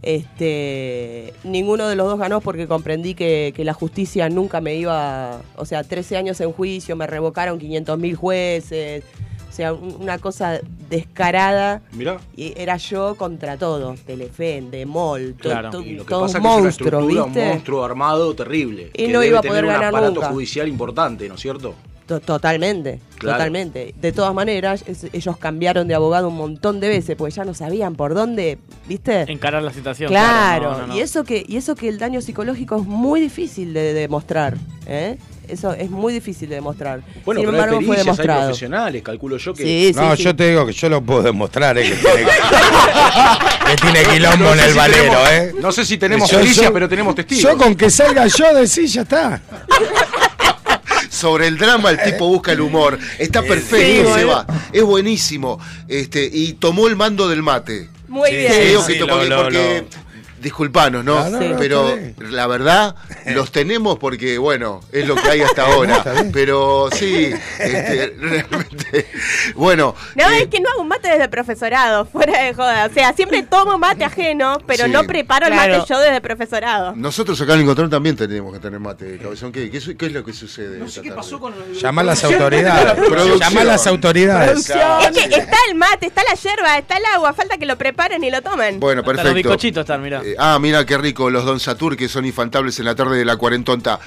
[0.00, 5.40] Este, ninguno de los dos ganó porque comprendí que, que la justicia nunca me iba,
[5.56, 9.02] o sea, 13 años en juicio, me revocaron 500 mil jueces,
[9.58, 11.82] sea, un- una cosa descarada.
[11.92, 12.18] Mirá.
[12.36, 15.70] Y era yo contra todos, Telefe, Demol, to- Claro.
[15.70, 17.42] to- Y lo que todos pasa es que es una monstruos, estructura, ¿viste?
[17.42, 18.90] un monstruo armado terrible.
[18.94, 20.28] Y que no debe iba a tener poder un ganar aparato nunca.
[20.28, 21.74] judicial importante, ¿no es cierto?
[22.06, 23.36] To- Totalmente, Claro.
[23.36, 23.94] totalmente.
[24.00, 27.52] De todas maneras, es- ellos cambiaron de abogado un montón de veces porque ya no
[27.52, 28.56] sabían por dónde,
[28.88, 29.30] ¿viste?
[29.30, 30.08] Encarar la situación.
[30.08, 30.96] Claro, no, no, no.
[30.96, 35.18] y eso que y eso que el daño psicológico es muy difícil de demostrar, ¿eh?
[35.48, 37.00] Eso es muy difícil de demostrar.
[37.24, 38.40] Bueno, Sin pero hay embargo, fue pericias, hay demostrado.
[38.48, 39.62] profesionales, calculo yo que...
[39.62, 40.22] Sí, sí, No, sí.
[40.22, 41.82] yo te digo que yo lo puedo demostrar, ¿eh?
[41.90, 42.26] Que tiene,
[43.66, 45.54] que tiene quilombo No en sé el si valero, tenemos- ¿eh?
[45.60, 47.42] No sé si tenemos yo- pero tenemos testigos.
[47.44, 49.40] Yo con que salga yo de sí, ya está.
[51.10, 52.98] Sobre el drama el tipo busca el humor.
[53.18, 54.46] Está perfecto, se va.
[54.72, 55.58] Es buenísimo.
[55.88, 57.88] Este, y tomó el mando del mate.
[58.06, 58.52] Muy Sí, bien.
[58.52, 59.84] sí, sí, que to- lo- porque, lo- porque-
[60.40, 61.24] disculpanos, ¿no?
[61.58, 62.94] Pero la verdad,
[63.26, 66.02] los tenemos porque, bueno, es lo que hay hasta ahora.
[66.32, 69.06] pero sí, este, realmente.
[69.54, 72.86] Bueno, No, eh, es que no hago mate desde profesorado, fuera de joda.
[72.86, 74.90] O sea, siempre tomo mate ajeno, pero Sí.
[74.90, 75.78] no preparo el Claro.
[75.78, 76.94] mate yo desde profesorado.
[76.96, 79.52] nosotros acá en el Encontrón también tenemos que tener mate, cabezón.
[79.52, 80.78] ¿Qué, qué, es lo que sucede?
[80.78, 81.16] No sé qué tarde?
[81.22, 83.08] pasó con el- Llama a las autoridades.
[83.40, 84.70] Llama a las autoridades.
[84.70, 88.22] Es que está el mate, está la yerba, está el agua, falta que lo preparen
[88.24, 88.80] y lo tomen.
[88.80, 89.48] Bueno, Hasta los perfecto.
[89.50, 90.22] bizcochitos están, mirá.
[90.28, 93.24] Eh, ah, mira qué rico, los Don Satur que son infantables en la tarde de
[93.24, 93.98] la cuarentonta.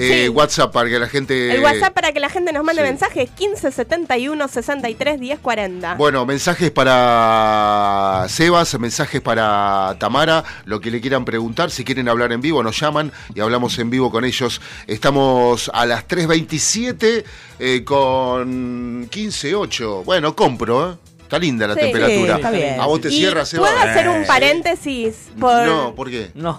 [0.00, 0.28] Eh, Sí.
[0.28, 1.56] WhatsApp para que la gente.
[1.56, 2.88] el WhatsApp para que la gente nos mande sí.
[2.88, 5.94] mensajes 15 71 63 10 40.
[5.96, 12.30] Bueno, mensajes para Sebas, mensajes para Tamara, lo que le quieran preguntar, si quieren hablar
[12.30, 14.60] en vivo, nos llaman y hablamos en vivo con ellos.
[14.86, 17.24] Estamos a las 3.27
[17.58, 20.04] eh, con 15.8.
[20.04, 21.07] Bueno, compro, ¿eh?
[21.28, 22.36] Está linda la Sí, temperatura.
[22.36, 22.80] está bien.
[22.80, 23.50] ¿A vos te cierras?
[23.54, 25.28] ¿Puedo hacer un paréntesis?
[25.38, 25.66] Por...
[25.66, 26.30] No, ¿por qué?
[26.34, 26.58] No,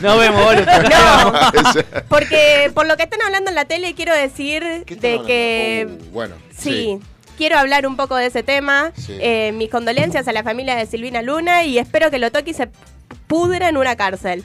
[0.00, 0.64] no vemos, boludo.
[0.64, 5.08] No, porque por lo que están hablando en la tele quiero decir ¿Qué están de
[5.10, 5.26] hablando?
[5.26, 6.98] que Oh, bueno, sí,
[7.36, 8.92] quiero hablar un poco de ese tema.
[8.96, 9.14] Sí.
[9.20, 12.54] Eh, mis condolencias a la familia de Silvina Luna y espero que lo toque y
[12.54, 12.70] se
[13.26, 14.42] pudra en una cárcel.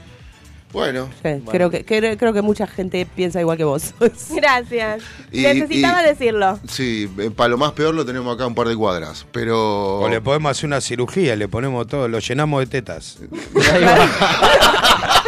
[0.73, 1.07] Bueno.
[1.15, 1.45] Sí, bueno.
[1.51, 3.93] creo que creo, creo que mucha gente piensa igual que vos.
[4.35, 5.03] Gracias.
[5.31, 6.59] Y- Necesitaba y- decirlo.
[6.67, 9.99] Sí, para lo más peor lo tenemos acá un par de cuadras, pero...
[9.99, 13.19] O le podemos hacer una cirugía, le ponemos todo, lo llenamos de tetas.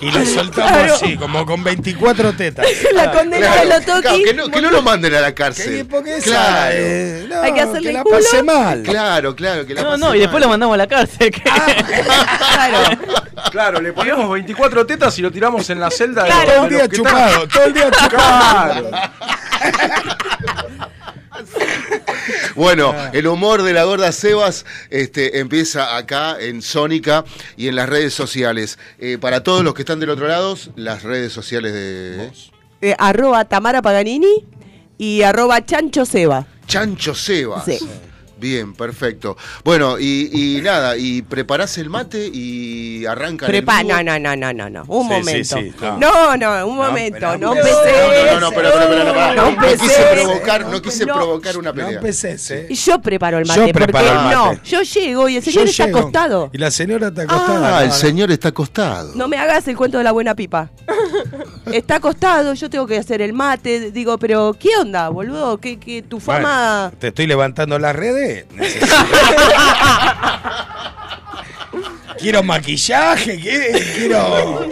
[0.00, 2.66] y lo soltamos así, como con 24 tetas.
[2.92, 4.02] la condena Claro, de lo toqui.
[4.02, 5.86] claro, que, no, que no lo manden a la Que, cárcel.
[5.88, 6.74] porque esa, claro.
[6.76, 8.16] eh, no, Hay que hacerle que la culo.
[8.16, 8.82] pase mal.
[8.82, 11.30] Claro, claro, que la No, pase no, y después lo mandamos a la cárcel.
[11.30, 12.98] que- Claro.
[13.50, 16.24] Claro, le ponemos 24 tetas y lo tiramos en la celda.
[16.24, 16.46] de- Claro.
[16.46, 18.90] de Todo el los día que chupado, todo el día chupado.
[22.54, 27.24] Bueno, el humor de la gorda Sebas este, empieza acá en Sónica
[27.56, 28.78] y en las redes sociales.
[28.98, 32.30] Eh, para todos los que están del otro lado, las redes sociales de
[32.80, 34.44] Eh, arroba Tamara Paganini
[34.98, 36.46] y arroba Chancho Seba.
[36.66, 37.64] Chancho Sebas.
[37.64, 37.78] Sí.
[38.38, 39.36] Bien, perfecto.
[39.64, 44.36] Bueno, y, y nada, y preparás el mate y arranca Prepa el no, no, no,
[44.36, 44.84] no, no, no.
[44.88, 45.56] Un Sí, momento.
[45.56, 45.96] sí, sí, no.
[45.98, 46.36] no.
[46.36, 47.18] no, un No, momento.
[47.18, 47.72] No, no, empecé.
[47.72, 49.34] No, no, no, espera.
[49.34, 49.78] No No, empecé.
[49.78, 51.14] quise provocar, no quise No.
[51.14, 52.00] provocar una No pelea.
[52.50, 52.66] ¿eh?
[52.68, 53.72] Y Yo preparo el Yo mate.
[53.72, 54.34] preparo porque el mate.
[54.56, 56.50] no, yo llego y el señor Yo está llego, acostado.
[56.52, 57.78] Y la señora está acostada.
[57.78, 58.00] Ah, el No, no.
[58.00, 59.12] señor está acostado.
[59.14, 60.68] No me hagas el cuento de la buena pipa.
[61.72, 63.90] Está acostado, yo tengo que hacer el mate.
[63.90, 65.58] Digo, pero ¿qué onda, boludo?
[65.58, 66.82] ¿Qué, qué tu fama?
[66.84, 68.25] Bueno, te estoy levantando las redes.
[68.54, 68.86] Necesito-
[72.18, 73.84] Quiero maquillaje, ¿qué?
[73.96, 74.66] quiero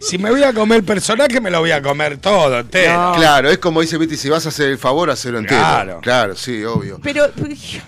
[0.00, 3.12] Si me voy a comer el personaje, me lo voy a comer todo, entero.
[3.16, 5.60] Claro, es como dice Viti, si vas a hacer el favor, hacelo entero.
[5.60, 6.00] Claro.
[6.02, 6.98] Claro, sí, obvio.
[7.02, 7.26] Pero,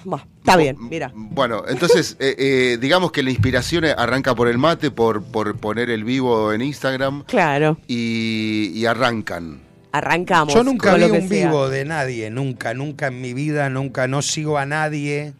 [0.04, 1.10] bah, está bien, mira.
[1.14, 5.90] Bueno, entonces, eh, eh, digamos que la inspiración arranca por el mate, por, por poner
[5.90, 9.60] el vivo en Instagram Claro, y, y arrancan.
[9.92, 10.54] Arrancamos.
[10.54, 11.46] Yo nunca con vi lo que un sea.
[11.46, 15.34] vivo de nadie, nunca, nunca en mi vida, nunca, no sigo a nadie.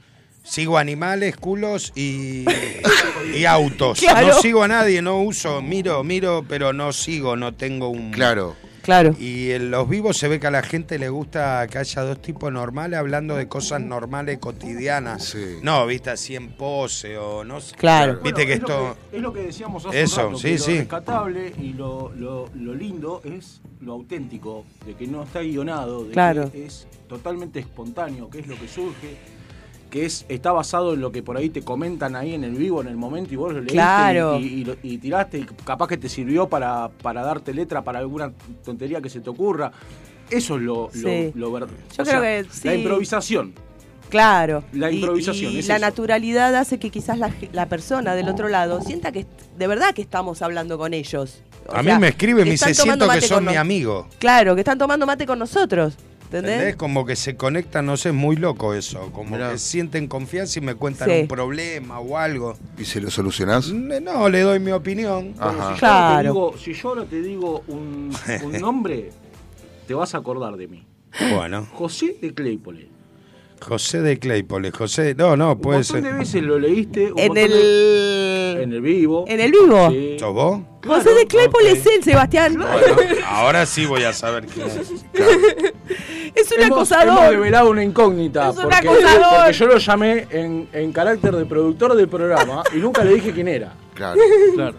[0.44, 2.44] Sigo animales, culos y,
[3.32, 4.00] y autos.
[4.00, 4.26] Claro.
[4.26, 8.10] No sigo a nadie, no uso, miro, miro, pero no sigo, no tengo un...
[8.10, 8.56] Claro.
[8.82, 9.14] Claro.
[9.18, 12.20] Y en los vivos se ve que a la gente le gusta que haya dos
[12.20, 15.24] tipos normales hablando de cosas normales, cotidianas.
[15.24, 15.58] Sí.
[15.62, 17.76] No, viste, así en pose o no sé.
[17.76, 18.20] Claro.
[18.22, 18.78] Viste que es esto...
[18.78, 20.72] Lo que, es lo que decíamos hace Eso, un rato, sí, que sí.
[20.72, 26.04] Lo rescatable y lo, lo- lo lindo es lo auténtico, de que no está guionado,
[26.04, 26.50] de Claro.
[26.50, 29.16] que es totalmente espontáneo, que es lo que surge,
[29.92, 32.80] que es está basado en lo que por ahí te comentan ahí en el vivo,
[32.80, 34.38] en el momento, y vos lo leíste Claro.
[34.40, 37.98] y, y lo- y tiraste, y capaz que te sirvió para, para darte letra para
[37.98, 38.32] alguna
[38.64, 39.70] tontería que se te ocurra.
[40.30, 41.30] Eso es lo, lo- Sí.
[41.34, 43.52] lo ver- Yo o creo sea, que La improvisación.
[44.08, 44.64] Claro.
[44.72, 45.84] La improvisación, Y, es la eso.
[45.86, 49.26] naturalidad hace que quizás la, la persona del otro lado sienta que
[49.58, 51.42] de verdad que estamos hablando con ellos.
[51.66, 54.08] O A sea, mí me escribe y que me dice, siento que son mi amigo.
[54.18, 55.96] Claro, que están tomando mate con nosotros.
[56.32, 56.52] ¿Entendés?
[56.54, 56.76] ¿Entendés?
[56.76, 59.10] Como que se conectan, no sé, es muy loco eso.
[59.12, 59.52] Como Mirá.
[59.52, 61.20] que sienten confianza y me cuentan Sí.
[61.22, 62.56] un problema o algo.
[62.78, 63.68] ¿Y se lo solucionás?
[63.70, 65.34] No, le doy mi opinión.
[65.38, 65.52] Ajá.
[65.52, 66.32] Si yo ahora te Claro.
[66.32, 68.10] digo- si yo ahora te digo un,
[68.44, 69.10] un nombre,
[69.86, 70.86] te vas a acordar de mí.
[71.34, 72.88] Bueno, José de Claypole.
[73.62, 76.18] José de Claypole, José, no, no, Un puede montón de ser.
[76.18, 77.12] veces lo leíste.
[77.12, 78.60] un En de- el.
[78.62, 79.24] en el vivo.
[79.28, 79.90] En el vivo.
[79.90, 80.16] Sí.
[80.18, 80.60] ¿Sos vos?
[80.84, 82.58] José Claro, de Claypole es él, Sebastián.
[83.26, 84.76] Ahora sí voy a saber quién es.
[86.34, 87.30] Es un Hemos, hemos acosador.
[87.30, 88.50] develado una incógnita.
[88.50, 89.36] Es un porque, acosador.
[89.36, 93.32] porque yo lo llamé en, en carácter de productor del programa y nunca le dije
[93.32, 93.74] quién era.
[93.94, 94.20] Claro.
[94.54, 94.76] Claro.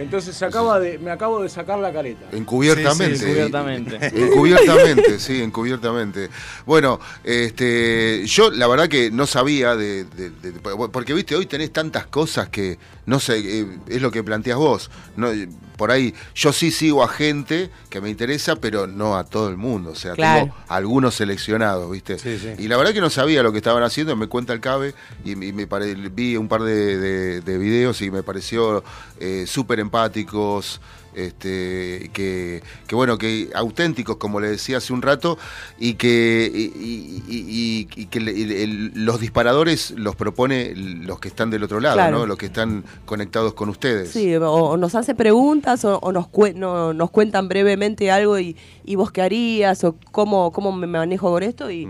[0.00, 2.26] Entonces se acaba de, me acabo de sacar la careta.
[2.32, 3.16] Encubiertamente.
[3.16, 3.96] Sí, sí, encubiertamente.
[4.24, 6.28] Encubiertamente, sí, encubiertamente.
[6.66, 10.52] Bueno, este, yo la verdad que no sabía de, de- de-
[10.92, 14.88] porque viste, hoy tenés tantas cosas que no sé, eh, es lo que planteas vos.
[15.16, 15.30] No,
[15.76, 19.56] por ahí, yo sí sigo a gente que me interesa, pero no a todo el
[19.56, 19.90] mundo.
[19.90, 20.42] O sea, Claro.
[20.44, 22.18] tengo algunos seleccionados, ¿viste?
[22.18, 22.50] Sí, sí.
[22.58, 25.32] Y la verdad que no sabía lo que estaban haciendo, me cuenta el CABE y,
[25.32, 28.84] y me pare- vi un par de, de- de videos y me pareció
[29.18, 30.80] eh, súper empáticos,
[31.12, 35.36] este, que, que bueno, que auténticos, como le decía hace un rato,
[35.80, 41.18] y que, y, y- y- y que le- el- el- los disparadores los propone los
[41.18, 42.18] que están del otro lado, Claro.
[42.20, 42.26] ¿no?
[42.26, 44.10] Los que están conectados con ustedes.
[44.10, 48.38] Sí, o, o nos hacen preguntas o, o nos, cue- no- nos cuentan brevemente algo
[48.38, 51.88] y, y vos qué harías o cómo, cómo me manejo con esto y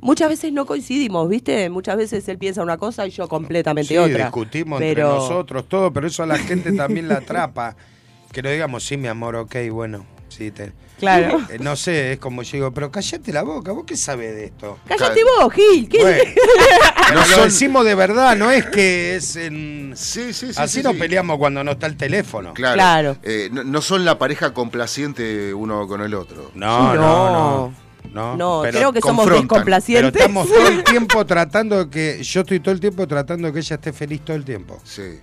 [0.00, 1.68] muchas veces no coincidimos, ¿viste?
[1.70, 4.24] Muchas veces él piensa una cosa y yo completamente Sí, otra.
[4.24, 4.90] discutimos pero...
[4.90, 7.76] entre nosotros, todo, pero eso a la gente también la atrapa.
[8.32, 10.72] Que lo digamos, sí, mi amor, ok, bueno, sí, te...
[10.98, 11.40] Claro.
[11.50, 14.46] Eh, no sé, es como yo digo, pero callate la boca, ¿vos qué sabés de
[14.46, 14.78] esto?
[14.88, 15.88] Cállate vos, Gil.
[15.90, 16.22] ¿qué- Bueno,
[17.08, 19.92] pero No lo decimos de verdad, no es que es en...
[19.94, 20.60] Sí, sí, sí.
[20.60, 20.98] Así sí, nos sí.
[21.00, 22.54] peleamos cuando no está el teléfono.
[22.54, 22.74] Claro.
[22.76, 23.16] Claro.
[23.22, 26.50] Eh, no, no son la pareja complaciente uno con el otro.
[26.54, 27.30] No, no, no.
[27.68, 27.74] No,
[28.12, 30.14] No, pero, creo que somos pero descomplacientes.
[30.20, 32.22] estamos todo el tiempo tratando de que...
[32.22, 34.78] Yo estoy todo el tiempo tratando de que ella esté feliz todo el tiempo.
[34.84, 35.20] Sí.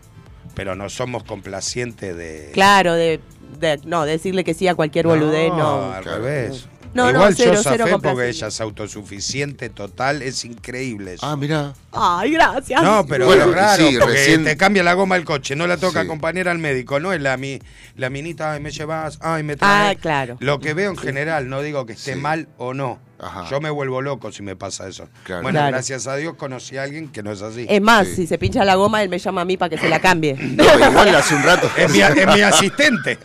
[0.55, 2.51] Pero no somos complacientes de...
[2.53, 3.19] Claro, de,
[3.59, 5.91] de- no, decirle que sí a cualquier boludez, no.
[5.93, 6.17] al Claro.
[6.23, 6.67] revés.
[6.93, 11.25] No, no, Igual cero, yo cero zafé porque ella es autosuficiente total, es increíble eso.
[11.25, 11.73] Ah, mira.
[11.91, 12.82] Ay, gracias.
[12.84, 15.65] No, pero Bueno, es raro, sí, porque recién- te cambia la goma del coche, no
[15.67, 16.06] la toca Sí.
[16.06, 17.60] acompañar al médico, no es la mi,
[17.95, 19.97] la minita, ay, me llevas, ay, me traes.
[19.97, 20.38] Ah, claro.
[20.39, 22.19] Lo que veo en general, no digo que esté Sí.
[22.19, 22.99] mal o no.
[23.23, 23.47] Ajá.
[23.49, 25.07] Yo me vuelvo loco si me pasa eso.
[25.23, 25.43] Claro.
[25.43, 25.71] Bueno, Claro.
[25.73, 27.65] gracias a Dios conocí a alguien que no es así.
[27.69, 28.15] Es más, Sí.
[28.15, 30.36] si se pincha la goma, él me llama a mí para que se la cambie.
[30.53, 31.69] No, igual hace un rato.
[31.77, 33.17] Es mi, es mi asistente.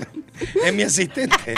[0.64, 1.54] Es mi asistente.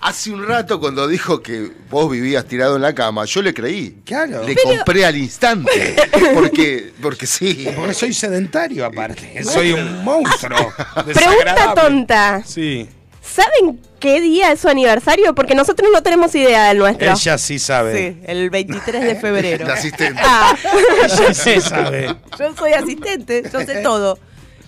[0.00, 4.00] Hace un rato cuando dijo que vos vivías tirado en la cama, yo le creí.
[4.06, 4.42] Claro.
[4.42, 5.96] Le compré al instante.
[6.34, 7.68] Porque, porque sí.
[7.76, 9.42] Porque soy sedentario aparte.
[9.44, 10.72] Soy un monstruo.
[11.12, 12.42] Pregunta tonta.
[12.44, 12.88] Sí.
[13.36, 15.34] ¿Saben qué día es su aniversario?
[15.34, 17.12] Porque nosotros no tenemos idea del nuestro.
[17.12, 17.96] Ella sí sabe.
[18.14, 19.64] Sí, el 23 de febrero.
[19.66, 20.20] El asistente.
[20.24, 20.56] Ah,
[21.04, 22.16] Ella sí sabe.
[22.38, 24.18] Yo soy asistente, yo sé todo.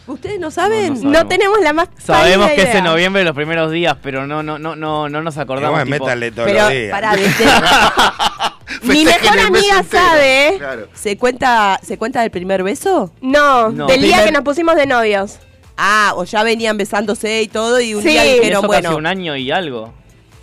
[0.07, 0.95] ¿Ustedes no saben?
[0.95, 4.27] No, no no tenemos la más Sabemos que es en noviembre los primeros días, pero
[4.27, 5.81] no, no, no, no, no nos acordamos.
[5.85, 7.17] Tipo- métale todos Pero, los días.
[7.17, 7.45] ¿viste?
[8.83, 10.55] Mi mejor amiga sabe.
[10.59, 10.89] Claro.
[10.95, 13.13] ¿Se cuenta, ¿Se cuenta del primer beso?
[13.21, 13.87] No, No.
[13.87, 15.39] del día Primer- que nos pusimos de novios.
[15.81, 18.09] Ah, o ya venían besándose y todo y un Sí.
[18.09, 19.95] día dijeron, eso bueno, un año y algo.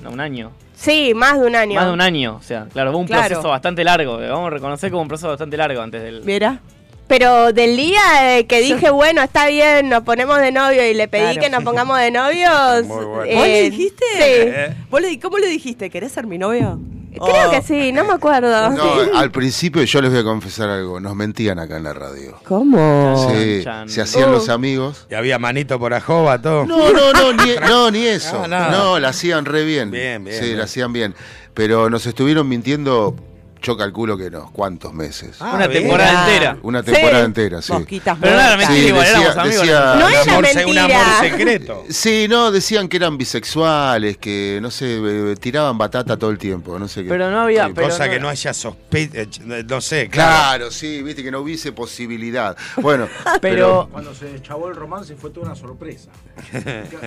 [0.01, 0.51] No, un año.
[0.75, 1.75] Sí, más de un año.
[1.75, 2.37] Más de un año.
[2.39, 3.27] O sea, claro, fue un Claro.
[3.27, 4.17] proceso bastante largo.
[4.17, 6.23] que Vamos a reconocer como un proceso bastante largo antes del.
[6.23, 6.59] mira,
[7.07, 11.07] Pero del día eh, que dije, bueno, está bien, nos ponemos de novio y le
[11.07, 11.41] pedí Claro.
[11.41, 12.83] que nos pongamos de novios.
[12.87, 13.23] Muy bueno.
[13.25, 14.05] eh, ¿Vos le dijiste?
[14.17, 14.75] Sí.
[14.89, 15.91] ¿Vos le- ¿Cómo le dijiste?
[15.91, 16.79] ¿Querés ser mi novio?
[17.19, 17.51] Creo Oh.
[17.51, 18.69] que sí, no me acuerdo.
[18.71, 22.37] No, al principio yo les voy a confesar algo, nos mentían acá en la radio.
[22.47, 23.29] ¿Cómo?
[23.31, 23.89] Sí, chan.
[23.89, 24.33] se hacían Oh.
[24.33, 25.07] los amigos.
[25.09, 26.65] Y había manito por ajoba, todo.
[26.65, 28.43] No, no, no, ni, no, ni eso.
[28.51, 29.91] Ah, no, la hacían re bien.
[29.91, 30.57] Bien, bien, Sí, bien.
[30.57, 31.15] la hacían bien.
[31.53, 33.15] Pero nos estuvieron mintiendo,
[33.61, 35.37] yo calculo que no, ¿cuántos meses?
[35.39, 36.27] Ah, Una temporada Ah.
[36.33, 36.57] entera.
[36.61, 37.25] Una temporada Sí.
[37.25, 37.73] entera, sí.
[37.73, 39.61] Mosquitas Pero no era mentira, Sí, igual decía- éramos amigos.
[39.61, 41.83] decía- No Un era amor un amor secreto.
[41.89, 46.87] Sí, no, decían que eran bisexuales, que no sé, tiraban batata todo el tiempo, no
[46.87, 47.09] sé qué.
[47.09, 47.65] Pero no había.
[47.67, 50.35] Sí, pero Cosa no- que no haya sospecha, no sé, claro.
[50.35, 52.55] Claro, sí, viste que no hubiese posibilidad.
[52.77, 53.07] Bueno,
[53.41, 56.09] Pero, Cuando se chavó el romance fue toda una sorpresa.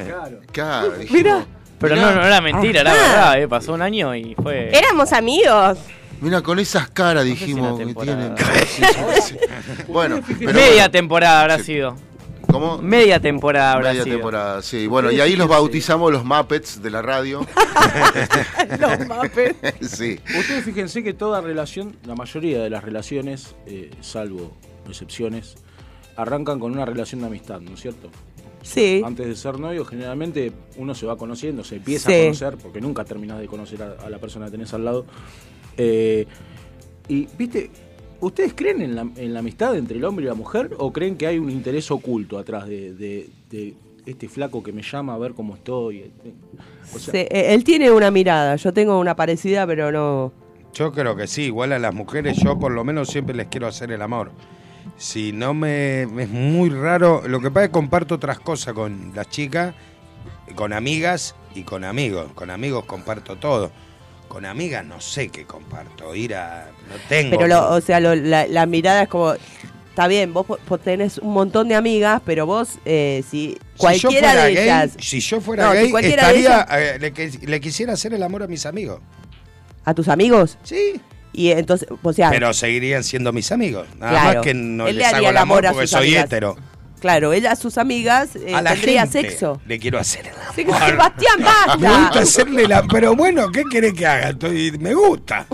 [0.05, 0.41] claro.
[0.53, 1.47] claro, dijimos, Mira.
[1.79, 3.01] pero mirá, no, no era mentira, era Ajá.
[3.03, 3.43] verdad.
[3.43, 4.77] eh, Pasó un año y fue.
[4.77, 5.79] Éramos amigos.
[6.21, 8.35] Mirá, con esas caras dijimos que tienen.
[9.89, 11.65] Bueno, pero Media bueno, temporada habrá Sí.
[11.65, 11.97] sido.
[12.51, 12.79] ¿cómo?
[12.79, 14.17] Media temporada habrá Media sido.
[14.17, 14.87] temporada, sí.
[14.87, 17.47] Bueno, y ahí los bautizamos los Muppets de la radio.
[18.81, 19.55] Los mapes.
[19.83, 20.19] sí.
[20.39, 24.53] Ustedes fíjense que toda relación, la mayoría de las relaciones, eh, salvo
[24.89, 25.57] excepciones,
[26.17, 28.11] arrancan con una relación de amistad, ¿no es cierto?
[28.63, 29.03] Sí.
[29.05, 32.15] Antes de ser novio, generalmente uno se va conociendo, se empieza Sí.
[32.17, 35.07] a conocer, porque nunca terminás de conocer a, a la persona que tenés al lado.
[35.79, 36.27] Eh,
[37.09, 37.71] y, viste,
[38.21, 41.17] ¿ustedes creen en la, en la amistad entre el hombre y la mujer o creen
[41.17, 45.19] que hay un interés oculto atrás de, de- de este flaco que me llama a
[45.19, 46.11] ver cómo estoy?
[46.95, 50.33] O sea, Sí, eh, él tiene una mirada, yo tengo una parecida, pero no.
[50.75, 53.67] Yo creo que sí, igual a las mujeres yo por lo menos siempre les quiero
[53.67, 54.33] hacer el amor.
[54.97, 59.13] Si no me es muy raro, lo que pasa es que comparto otras cosas con
[59.15, 59.75] las chicas,
[60.55, 62.33] con amigas y con amigos.
[62.35, 63.71] Con amigos comparto todo.
[64.29, 67.37] Con amigas no sé qué comparto, ir a no tengo.
[67.37, 69.35] Pero, lo, o sea, lo- la, la mirada es como.
[69.91, 73.59] Está bien, vos, po- tenés un montón de amigas, pero vos, eh, si Si yo
[73.79, 74.91] cualquiera fuera de gay, ellas.
[75.01, 78.65] si yo fuera No, gay, estaría, ellas- eh, le, quisiera hacer el amor a mis
[78.65, 79.01] amigos.
[79.85, 80.57] ¿A tus amigos?
[80.63, 81.01] Sí.
[81.33, 82.31] Y entonces, o sea.
[82.31, 83.89] Pero seguirían siendo mis amigos.
[83.99, 84.35] Nada Claro.
[84.39, 86.29] más que no Él les hago el amor amor porque soy amigas.
[87.01, 89.61] Claro, él a sus amigas eh, a la tendría gente sexo.
[89.67, 90.55] le quiero hacer el amor.
[90.55, 91.45] Sí, Sebastián, Me
[91.89, 92.21] gusta basta.
[92.21, 92.83] hacerle la...
[92.89, 94.31] Pero bueno, ¿qué querés que haga?
[94.31, 94.73] Estoy...
[94.79, 95.47] Me gusta.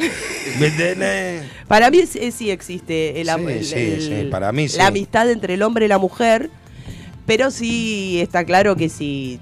[1.69, 4.79] Para mí sí, sí existe el, am- Sí, sí, el- sí, para mí sí.
[4.79, 6.51] la amistad entre el hombre y la mujer,
[7.27, 9.41] pero sí está claro que si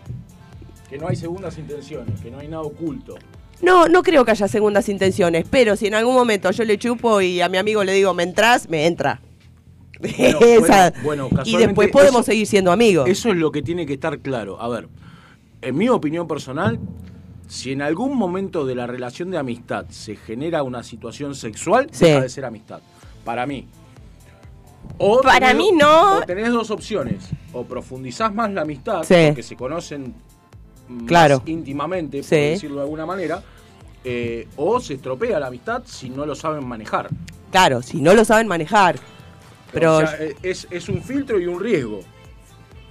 [0.89, 3.17] que no hay segundas intenciones, que no hay nada oculto.
[3.63, 7.21] No, no creo que haya segundas intenciones, pero si en algún momento yo le chupo
[7.23, 8.69] y a mi amigo le digo, ¿me entras?
[8.69, 9.21] Me entra.
[10.19, 13.09] Bueno, Esa- bueno, bueno, y después podemos eso- seguir siendo amigos.
[13.09, 14.61] Eso es lo que tiene que estar claro.
[14.61, 14.89] A ver,
[15.61, 16.81] en mi opinión personal,
[17.47, 22.07] si en algún momento de la relación de amistad se genera una situación sexual, Sí.
[22.07, 22.81] deja de ser amistad.
[23.25, 23.67] Para mí.
[24.99, 26.19] O Para tenés- mí no.
[26.19, 27.29] O tenés dos opciones.
[27.53, 29.15] O profundizás más la amistad, Sí.
[29.29, 30.15] porque se conocen
[30.89, 31.43] más Claro.
[31.47, 32.37] íntimamente, por Sí.
[32.37, 33.43] decirlo de alguna manera.
[34.05, 37.09] eh, o se estropea la amistad si no lo saben manejar.
[37.53, 38.97] Claro, si no lo saben manejar.
[39.73, 42.01] Pero O sea, eh, es, es un filtro y un riesgo.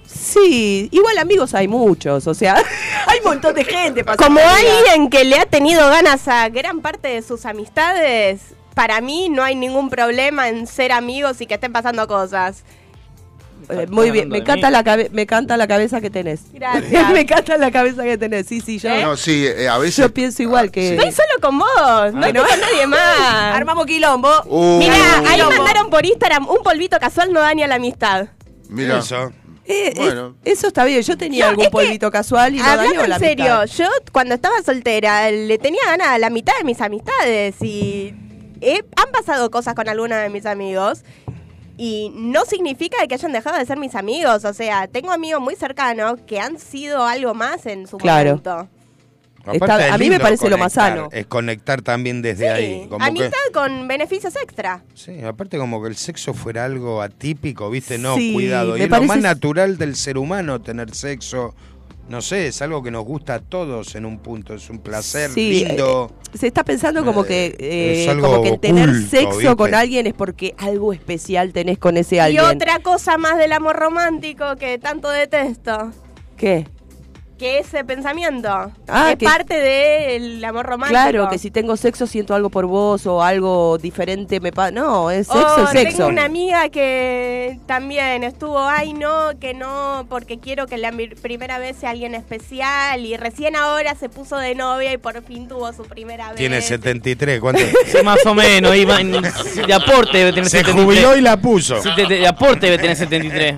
[0.06, 2.56] sí, igual amigos hay muchos, o sea,
[3.06, 4.04] hay un montón de gente.
[4.04, 9.00] para Como alguien que le ha tenido ganas a gran parte de sus amistades, para
[9.00, 12.64] mí no hay ningún problema en ser amigos y que estén pasando cosas.
[13.68, 14.44] Eh, muy bien, me mí.
[14.70, 16.40] la cabe- me encanta la cabeza que tenés.
[16.52, 17.10] Gracias.
[17.12, 19.96] me encanta la cabeza que tenés, sí, sí, yo, No, sí, eh, a veces.
[19.96, 20.94] yo pienso igual que...
[20.96, 23.00] Estoy solo con vos, no estoy con nadie más.
[23.54, 24.30] Armamos quilombo.
[24.46, 24.94] Uh, Mira,
[25.26, 25.56] ahí Quilombo.
[25.56, 28.28] mandaron por Instagram un polvito casual no daña la amistad.
[28.68, 29.32] Mira, Eso.
[29.64, 30.34] Eh, eh, Bueno.
[30.44, 33.20] eso está bien, yo tenía Yo, algún que, polvito casual y no dañó la en
[33.20, 33.66] serio, mitad.
[33.66, 38.12] yo cuando estaba soltera le tenía ganas a la mitad de mis amistades y
[38.60, 41.04] he- han pasado cosas con algunos de mis amigos
[41.84, 44.44] y no significa que hayan dejado de ser mis amigos.
[44.44, 48.30] O sea, tengo amigos muy cercanos que han sido algo más en su Claro.
[48.30, 48.68] momento.
[49.52, 51.08] Está- es a mí me parece lo más conectar, sano.
[51.10, 52.86] Es conectar también desde ahí.
[52.88, 54.84] Como amistad que, con beneficios extra.
[54.94, 57.98] sí, aparte como que el sexo fuera algo atípico, ¿viste?
[57.98, 58.76] No, Sí, cuidado.
[58.76, 61.56] Y es lo más natural del ser humano tener sexo.
[62.12, 64.52] No sé, es algo que nos gusta a todos en un punto.
[64.52, 66.12] Es un placer Sí, lindo.
[66.34, 69.38] eh, se está pensando como que Eh, eh, es algo como que el tener sexo
[69.38, 69.56] ¿viste?
[69.56, 72.44] con alguien es porque algo especial tenés con ese Y alguien.
[72.44, 75.90] otra cosa más del amor romántico que tanto detesto.
[76.36, 76.66] ¿Qué?
[77.42, 81.00] Que ese pensamiento Ah, es que- parte del amor romántico.
[81.02, 84.70] Claro, que si tengo sexo siento algo por vos o algo diferente me pasa.
[84.70, 85.96] No, es sexo, Oh, es sexo.
[85.98, 91.08] Tengo una amiga que también estuvo, ay no, que no, porque quiero que la mi-
[91.08, 95.48] primera vez sea alguien especial y recién ahora se puso de novia y por fin
[95.48, 96.36] tuvo su primera vez.
[96.36, 97.60] Tiene 73, ¿cuánto?
[97.86, 100.84] Sí, más o menos, iba en- de aporte debe tener Se 73.
[100.84, 101.82] jubiló y la puso.
[101.82, 103.56] Sí, de, de aporte debe tener 73.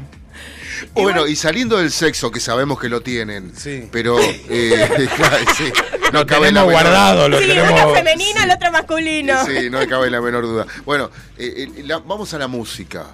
[0.93, 3.89] Bueno, y saliendo del sexo, que sabemos que lo tienen, Sí.
[3.91, 5.09] pero eh,
[5.57, 5.73] sí,
[6.13, 7.81] no Lo cabe la tenemos menor- guardado, lo Sí, tenemos.
[7.83, 9.47] uno femenino, el otro masculino.
[9.47, 10.67] Sí, no cabe la menor duda.
[10.85, 13.07] Bueno, eh, eh, la- vamos a la música,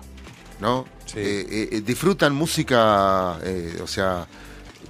[0.60, 0.86] ¿no?
[1.06, 1.18] Sí.
[1.18, 4.26] Eh, eh, eh, ¿Disfrutan música, eh, o sea,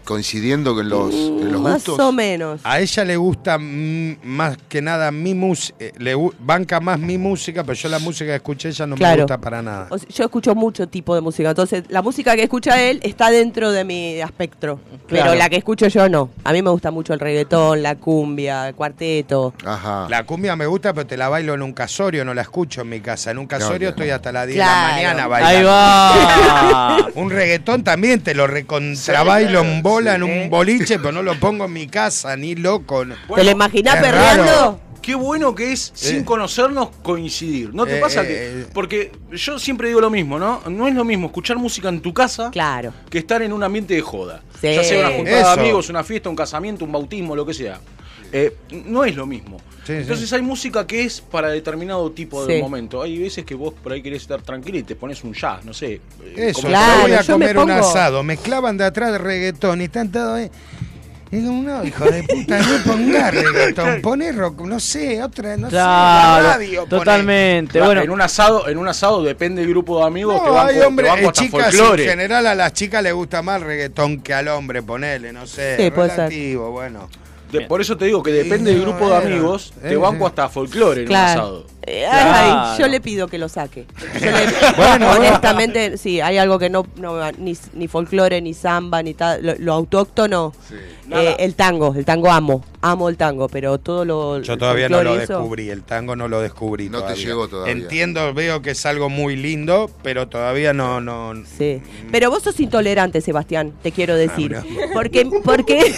[0.05, 2.01] coincidiendo con los, en los Más gustos?
[2.01, 2.61] o menos.
[2.65, 7.17] A ella le gusta mm, más que nada mi música, le gu- banca más mi
[7.19, 9.23] música, pero yo la música que escuché ella no me Claro.
[9.23, 9.87] gusta para nada.
[9.91, 13.31] O sea, yo escucho mucho tipo de música, entonces la música que escucha él está
[13.31, 16.31] dentro de mi espectro, pero la que escucho yo no.
[16.45, 19.55] A mí me gusta mucho el reggaetón, la cumbia, el cuarteto.
[19.65, 20.07] Ajá.
[20.09, 22.89] La cumbia me gusta, pero te la bailo en un casorio, no la escucho en
[22.89, 23.31] mi casa.
[23.31, 24.71] En un casorio estoy hasta las 10 Claro.
[24.97, 25.69] de la mañana Ahí bailando.
[25.69, 26.97] va.
[27.15, 31.65] Un reggaetón también te lo recontrabailo en bola, en un boliche, pero no lo pongo
[31.67, 33.05] en mi casa, ni loco.
[33.35, 34.45] ¿Te lo imaginás es perreando?
[34.45, 34.81] raro.
[35.03, 36.25] Qué bueno que es, sin Eh.
[36.27, 37.73] conocernos, coincidir.
[37.75, 38.61] ¿No te Eh, pasa eh, que.?
[38.61, 38.67] eh.
[38.75, 40.61] Porque yo siempre digo lo mismo, ¿no?
[40.69, 42.93] No es lo mismo escuchar música en tu casa Claro.
[43.09, 44.43] que estar en un ambiente de joda.
[44.61, 44.75] Sí.
[44.75, 45.55] Ya sea una juntada Eso.
[45.57, 47.81] de amigos, una fiesta, un casamiento, un bautismo, lo que sea.
[48.31, 49.57] Eh, no es lo mismo.
[49.91, 50.03] Sí, sí.
[50.03, 52.63] Entonces hay música que es para determinado tipo de Sí.
[52.63, 53.03] momento.
[53.03, 55.73] Hay veces que vos por ahí querés estar tranquilo y te pones un jazz, no
[55.75, 55.95] sé.
[55.95, 56.01] eh,
[56.37, 58.23] Eso, como- Claro, voy a comer un pongo- asado.
[58.23, 60.51] Me clavan de atrás de reggaetón y están todos ahí.
[61.33, 65.69] Y digo, no, hijo de puta, no pongas reggaetón, poné rock, no sé, otra, no
[65.69, 66.87] sé, Claro, la radio.
[66.87, 67.73] totalmente.
[67.75, 70.69] Claro, Bueno, en un asado, en un asado depende del grupo de amigos, No, banco,
[70.69, 72.05] hay te hombres, banco eh, hasta chicas en folclore.
[72.09, 75.77] general a las chicas les gusta más el reggaetón que al hombre, ponele, no sé,
[75.79, 76.19] Sí, puede ser.
[76.19, 77.09] relativo, bueno.
[77.53, 80.25] De- por eso te digo que depende Sí, del grupo de amigos, eh, te banco
[80.25, 80.29] sí.
[80.29, 81.41] hasta folclore en un Claro.
[81.43, 81.67] asado.
[81.83, 82.61] Eh, Claro.
[82.73, 83.87] ay, yo le pido que lo saque.
[84.21, 84.31] Yo le-
[84.77, 89.45] Bueno, honestamente, sí, hay algo que no, no ni, ni folclore, ni samba, ni tal,
[89.45, 90.83] lo, lo autóctono, Nada.
[91.13, 95.03] Eh, el tango, el tango amo, amo el tango, pero todo lo Yo todavía no
[95.03, 97.25] lo eso- descubrí, el tango no lo descubrí No te todavía.
[97.25, 97.73] llegó todavía.
[97.73, 101.33] Entiendo, veo que es algo muy lindo, pero todavía no, no...
[101.59, 101.83] Sí.
[102.13, 104.55] Pero vos sos intolerante, Sebastián, te quiero decir.
[104.57, 105.93] Ah, Porque, porque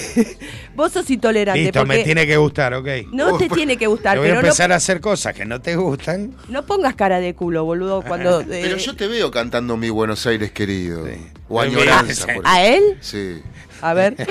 [0.75, 1.61] vos sos intolerante.
[1.63, 2.89] Listo, porque me tiene que gustar, ok.
[3.13, 5.61] No te tiene que gustar, Te voy a no, empezar a hacer cosas que no
[5.61, 6.35] te gustan.
[6.49, 8.41] no pongas cara de culo, boludo, cuando...
[8.43, 11.07] eh, Pero yo te veo cantando mi Buenos Aires querido.
[11.07, 11.13] Sí.
[11.49, 12.27] O añoranza.
[12.45, 12.97] ¿A él?
[13.01, 13.43] Sí.
[13.83, 14.17] A ver.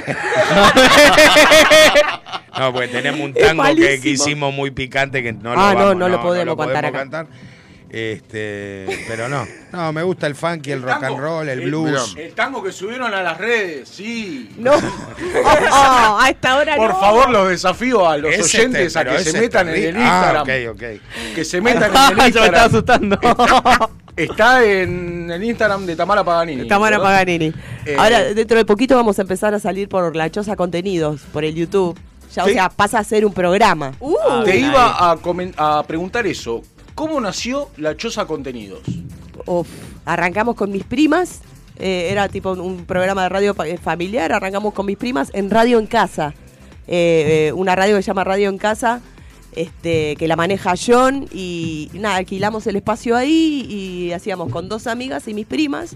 [2.60, 5.80] No, pues tenemos un tango que, que hicimos muy picante que no lo Ah, no,
[5.80, 6.98] vamos, no lo podemos cantar acá.
[7.00, 7.28] cantar.
[7.94, 9.46] Este, pero no.
[9.74, 12.16] No, me gusta el funky, el rock and roll, el el- blues.
[12.18, 14.50] El tango que subieron a las redes, sí.
[14.58, 14.72] No.
[14.74, 14.80] Oh,
[16.22, 17.00] a esta hora Por no.
[17.02, 20.48] favor, los desafío a los Ese oyentes este, a que se metan en el Instagram.
[20.48, 21.36] Ah, ok, ok.
[21.36, 22.66] Que se metan en el me estaba Instagram.
[22.66, 23.20] asustando.
[24.16, 26.68] Está en el Instagram de Tamara Paganini.
[26.70, 27.12] Tamara ¿verdad?
[27.12, 27.54] Paganini.
[27.86, 31.44] Eh, Ahora, dentro de poquito vamos a empezar a salir por la choza contenidos, por
[31.44, 31.98] el YouTube.
[32.34, 33.92] Ya, o sea, pasa a ser un programa.
[34.00, 34.16] Uh,
[34.46, 34.64] Te Ay.
[34.66, 36.62] iba a preguntar eso.
[37.02, 38.84] ¿Cómo nació la Choza Contenidos?
[39.48, 39.68] Uf,
[40.06, 41.42] arrancamos con mis primas.
[41.80, 44.32] eh, era tipo un, programa de radio familiar.
[44.32, 46.36] Arrancamos con mis primas en Radio en Casa.
[46.88, 49.02] eh, eh, una radio que se llama Radio en Casa.
[49.54, 54.70] Este, que la maneja John y, y nada, alquilamos el espacio ahí y hacíamos con
[54.70, 55.96] dos amigas y mis primas.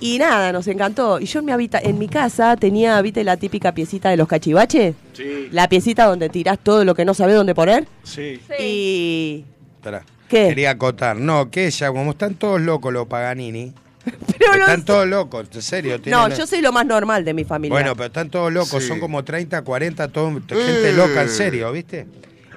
[0.00, 1.20] Y nada, nos encantó.
[1.20, 4.26] Y yo en mi, habita en mi casa tenía, viste, la típica piecita de los
[4.26, 4.94] cachivaches.
[5.12, 5.48] Sí.
[5.52, 7.86] La piecita donde tirás todo lo que no sabés dónde poner.
[8.04, 8.40] Sí.
[8.56, 8.64] Sí.
[8.64, 9.44] Y.
[9.78, 10.02] Espera.
[10.28, 10.48] ¿Qué?
[10.48, 11.16] Quería acotar.
[11.16, 13.72] No, que ella, como están todos locos los Paganini.
[14.04, 16.00] Pero los- están todos locos, en serio.
[16.06, 17.74] No, yo soy lo más normal de mi familia.
[17.74, 18.88] Bueno, pero están todos locos, Sí.
[18.88, 22.06] son como 30, 40, todo, gente loca, en serio, ¿viste?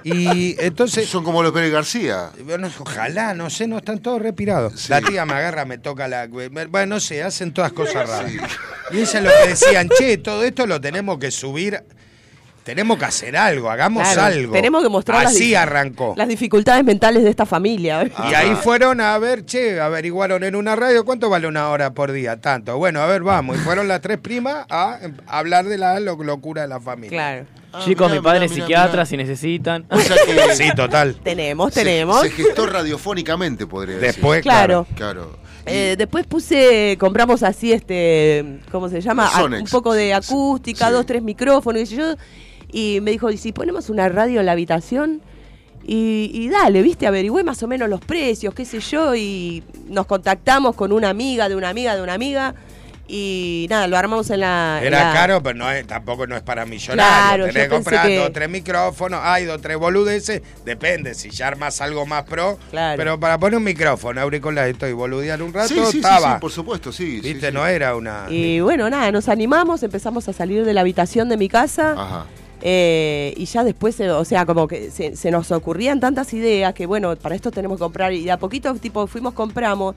[0.04, 2.30] Y entonces, Son como los Pérez García.
[2.44, 4.80] bueno, ojalá, no sé, no están todos respirados.
[4.80, 4.86] Sí.
[4.90, 6.26] La tía me agarra, me toca la...
[6.26, 8.32] Bueno, no sé, hacen todas cosas raras.
[8.90, 11.82] Y eso es lo que decían, che, todo esto lo tenemos que subir,
[12.64, 14.52] tenemos que hacer algo, hagamos Claro, algo.
[14.52, 16.14] Tenemos que mostrar las Así dif- arrancó.
[16.16, 18.08] las dificultades mentales de esta familia.
[18.30, 22.12] Y ahí fueron a ver, che, averiguaron en una radio cuánto vale una hora por
[22.12, 22.76] día, tanto.
[22.78, 23.56] Bueno, a ver, vamos.
[23.56, 27.10] Y fueron las tres primas a hablar de la lo- locura de la familia.
[27.10, 27.46] Claro.
[27.84, 29.06] Chicos, mirá, mi padre mirá, es psiquiatra mirá.
[29.06, 29.86] si necesitan.
[29.90, 31.16] O sea que Sí, total.
[31.24, 32.20] Tenemos, tenemos.
[32.20, 34.08] Se, gestó radiofónicamente, podría decir.
[34.14, 34.86] Después, Claro.
[34.94, 35.38] claro.
[35.64, 39.28] Eh, después puse, compramos así, este, ¿cómo se llama?
[39.28, 40.92] A- un poco de acústica, Sí.
[40.92, 42.14] dos, tres micrófonos, y yo.
[42.72, 45.20] Y me dijo, ¿y si ponemos una radio en la habitación?
[45.84, 50.06] Y, y dale, viste, averigüé más o menos los precios, qué sé yo, y nos
[50.06, 52.54] contactamos con una amiga de una amiga de una amiga.
[53.14, 54.78] Y nada, lo armamos en la.
[54.80, 57.18] en Era la- caro, pero no es, tampoco no es para millonarios.
[57.26, 60.40] Claro, Tenés que comprar que- dos tres micrófonos, hay dos tres boludeces.
[60.64, 62.58] Depende, si ya armas algo más pro.
[62.70, 66.34] Pero para poner un micrófono, auricular esto y boludear un rato, Sí, sí, sí, estaba.
[66.36, 67.20] sí, por supuesto, sí.
[67.20, 67.52] sí, Viste, sí.
[67.54, 68.26] no era una.
[68.30, 71.92] Y bueno, nada, nos animamos, empezamos a salir de la habitación de mi casa.
[71.98, 72.26] Ajá.
[72.62, 76.72] Eh, y ya después, eh, o sea, como que se, se nos ocurrían tantas ideas
[76.74, 78.12] que, bueno, para esto tenemos que comprar.
[78.12, 79.96] Y de a poquito, tipo, fuimos, compramos,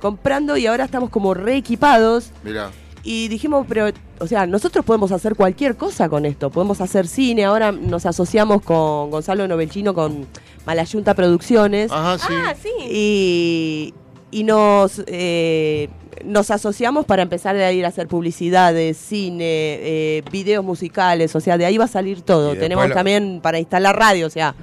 [0.00, 2.30] comprando y ahora estamos como re equipados.
[2.42, 2.70] Mirá.
[3.02, 6.50] Y dijimos, pero, o sea, nosotros podemos hacer cualquier cosa con esto.
[6.50, 7.44] Podemos hacer cine.
[7.44, 10.26] Ahora nos asociamos con Gonzalo Novelchino, con
[10.64, 11.92] Malayunta Producciones.
[11.92, 12.34] Ajá, sí.
[12.34, 12.70] Ah, sí.
[12.90, 13.94] Y,
[14.32, 15.88] y nos, eh,
[16.24, 19.44] nos asociamos para empezar a ir a hacer publicidades, cine,
[19.80, 21.34] eh, videos musicales.
[21.36, 22.54] O sea, de ahí va a salir todo.
[22.56, 24.26] Tenemos lo- también para instalar radio.
[24.26, 24.54] O sea,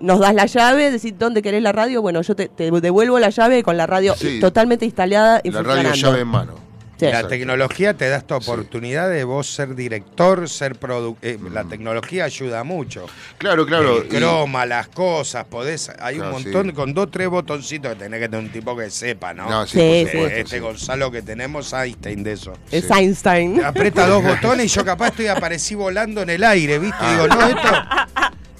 [0.00, 2.02] nos das la llave, decir dónde querés la radio.
[2.02, 4.40] Bueno, yo te, te devuelvo la llave con la radio Sí.
[4.40, 6.65] totalmente instalada y La radio llave en mano.
[6.98, 7.06] Sí.
[7.06, 12.24] La tecnología te da esta oportunidad de vos ser director, ser produ eh, La tecnología
[12.24, 13.06] ayuda mucho.
[13.36, 13.98] Claro, claro.
[14.02, 15.90] El croma, las cosas, podés.
[16.00, 16.72] Hay Claro, un montón, sí.
[16.72, 19.48] con dos, tres botoncitos que tenés que tener un tipo que sepa, ¿no?
[19.50, 20.62] No, sí, Sí, por supuesto, este sí.
[20.62, 22.54] Gonzalo que tenemos, Einstein de eso.
[22.70, 23.62] Es Einstein.
[23.62, 27.04] Aprieta dos botones y yo capaz estoy aparecí volando en el aire, ¿viste?
[27.10, 27.68] Digo, no, esto.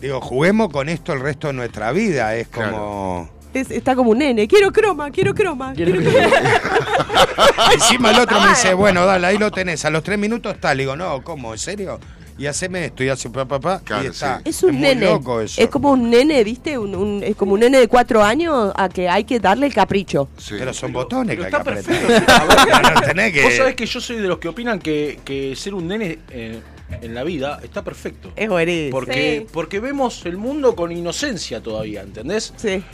[0.00, 2.36] Digo, juguemos con esto el resto de nuestra vida.
[2.36, 3.30] Es como.
[3.60, 4.46] Es- está como un nene.
[4.46, 5.72] Quiero croma, quiero croma.
[5.74, 5.92] Quiero
[7.74, 9.84] Encima el otro me dice, bueno, dale, ahí lo tenés.
[9.84, 10.74] A los tres minutos está.
[10.74, 11.52] Le digo, no, ¿cómo?
[11.52, 11.98] ¿En serio?
[12.38, 13.80] Y haceme esto y hace papá, papá.
[13.82, 14.42] Claro, y está.
[14.44, 15.06] Es un nene.
[15.06, 15.58] loco eso.
[15.60, 16.76] Es como un nene, ¿viste?
[16.76, 19.72] Un- un- es como un nene de cuatro años a que hay que darle el
[19.74, 20.28] capricho.
[20.36, 20.54] Sí.
[20.58, 22.32] Pero son botones Pero que hay está que perfecto.
[22.34, 22.82] apretar.
[22.82, 25.56] No, no tenés que- Vos sabés que yo soy de los que opinan que, que
[25.56, 26.60] ser un nene eh,
[27.00, 28.30] en la vida está perfecto.
[28.36, 28.90] Es buenísimo.
[28.90, 29.46] Porque, Sí.
[29.50, 32.52] porque vemos el mundo con inocencia todavía, ¿entendés?
[32.56, 32.84] Sí.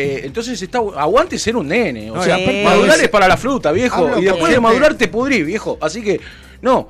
[0.00, 2.10] Eh, entonces está aguante ser un nene.
[2.10, 3.96] O No, sea, madurar es para la fruta, viejo.
[4.06, 5.76] Hablo y después de madurar te pudrís, viejo.
[5.80, 6.20] Así que,
[6.62, 6.88] no.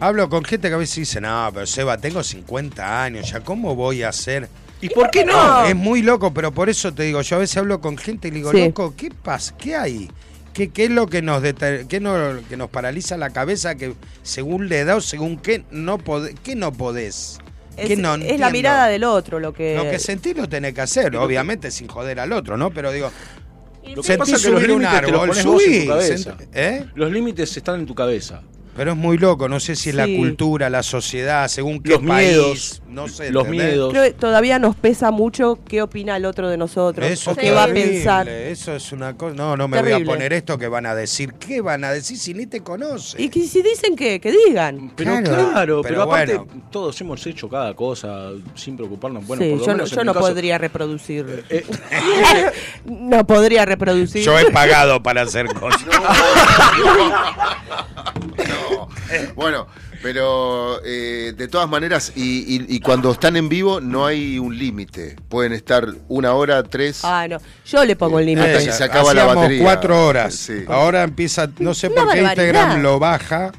[0.00, 3.74] Hablo con gente que a veces dice, no, pero Seba, tengo 50 años, ya, ¿cómo
[3.74, 4.48] voy a hacer?
[4.80, 5.64] ¿Y por qué no?
[5.64, 8.30] Es muy loco, pero por eso te digo, yo a veces hablo con gente y
[8.30, 8.60] le digo, Sí.
[8.64, 9.56] loco, ¿qué pasa?
[9.58, 10.08] ¿Qué hay?
[10.52, 13.94] ¿Qué, qué es lo que nos, deter- qué no- que nos paraliza la cabeza que
[14.22, 17.38] según la edad o según qué no, podés, qué no podés?
[17.78, 19.76] Es, ¿Qué no es la mirada del otro lo que.
[19.76, 22.70] Lo que sentís lo tenés que hacer, obviamente sin joder al otro, ¿no?
[22.70, 23.10] Pero digo,
[23.94, 25.62] Lo que sentís pasa es que los subir un límites te los árbol, pones vos
[25.64, 26.36] en tu cabeza.
[26.52, 26.86] ¿eh?
[26.94, 28.42] Los límites están en tu cabeza.
[28.78, 32.02] Pero es muy loco, no sé si es la cultura, la sociedad, según qué Los
[32.02, 33.32] país, miedos, no sé.
[33.32, 33.70] los ¿entendés?
[33.72, 33.90] miedos.
[33.90, 37.04] Creo que todavía nos pesa mucho qué opina el otro de nosotros.
[37.10, 38.28] Eso o qué va a terrible, pensar.
[38.28, 39.34] Eso es una cosa.
[39.34, 40.12] No, no me voy Terrible.
[40.12, 41.32] a poner esto que van a decir.
[41.40, 43.20] ¿Qué van a decir si ni te conoce?
[43.20, 44.92] Y que si dicen que, que digan.
[44.94, 46.62] Pero Claro, claro, pero, pero aparte bueno.
[46.70, 49.26] todos hemos hecho cada cosa sin preocuparnos.
[49.26, 51.44] Bueno, sí, por lo yo no, menos en yo no caso, podría reproducir.
[51.50, 51.64] eh,
[52.84, 54.22] no podría reproducir.
[54.22, 55.84] Yo he pagado para hacer cosas.
[58.38, 58.67] No.
[59.34, 59.66] Bueno,
[60.02, 64.56] pero eh, de todas maneras, y, y- y cuando están en vivo no hay un
[64.56, 65.16] límite.
[65.28, 67.00] Pueden estar una hora, tres.
[67.04, 67.38] Ah, no.
[67.66, 68.64] Yo le pongo el Hasta límite.
[68.66, 69.62] que se acaba la batería.
[69.62, 70.34] cuatro horas.
[70.34, 70.64] Sí.
[70.68, 72.46] Ahora empieza, no sé Una por qué barbaridad.
[72.52, 73.52] Instagram lo baja.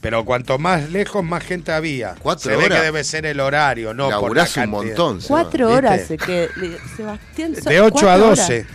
[0.00, 2.14] Pero cuanto más lejos, más gente había.
[2.20, 2.78] Cuatro Se ve horas.
[2.78, 4.82] que debe ser el horario, no por la Laburás un cantidad.
[4.84, 5.20] montón.
[5.20, 5.28] Seba.
[5.40, 5.78] Cuatro ¿viste?
[5.78, 6.10] horas.
[6.12, 6.48] eh, Que,
[6.96, 8.38] Sebastián, De 8 a cuatro horas.
[8.38, 8.66] 12.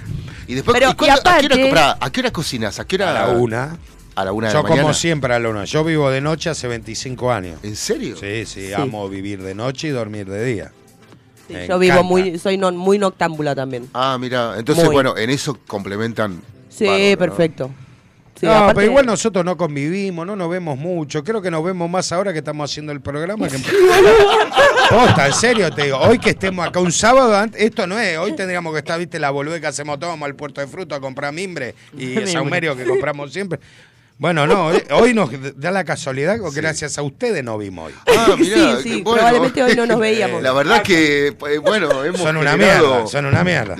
[0.47, 2.79] Y después, Pero, ¿y cuándo- y ¿a, qué hora, ¿a qué hora cocinas?
[2.79, 3.11] ¿A qué hora?
[3.11, 3.77] A la una.
[4.21, 4.81] A la una de Yo la mañana.
[4.83, 5.65] como siempre a la una.
[5.65, 7.59] Yo vivo de noche hace 25 años.
[7.63, 8.15] ¿En serio?
[8.17, 8.73] Sí, sí, Sí.
[8.73, 10.71] amo vivir de noche y dormir de día.
[11.47, 13.89] Sí, yo vivo muy, soy no- muy noctámbula también.
[13.93, 14.55] Ah, mira.
[14.57, 14.93] Entonces, Muy.
[14.93, 16.41] bueno, en eso complementan.
[16.69, 17.17] Sí, bárbaro, ¿no?
[17.17, 17.71] perfecto.
[18.39, 21.23] Sí, no, aparte- pero igual nosotros no convivimos, no nos vemos mucho.
[21.23, 23.47] Creo que nos vemos más ahora que estamos haciendo el programa.
[23.47, 23.57] Que...
[24.89, 25.97] Posta, en serio te digo.
[25.97, 28.17] Hoy que estemos acá un sábado, ant- esto no es.
[28.17, 30.95] Hoy tendríamos que estar, viste, la boludez que hacemos todos, vamos al puerto de fruta
[30.95, 33.59] a comprar mimbre y saumerio que compramos siempre.
[34.21, 37.93] Bueno, no, hoy- hoy nos da la casualidad que gracias a ustedes no vimos hoy.
[38.15, 39.17] Ah, mirá, Sí, sí, bueno.
[39.17, 40.43] probablemente hoy no nos veíamos.
[40.43, 43.75] La verdad que, eh, bueno, hemos Son una generado- mierda, son una mierda.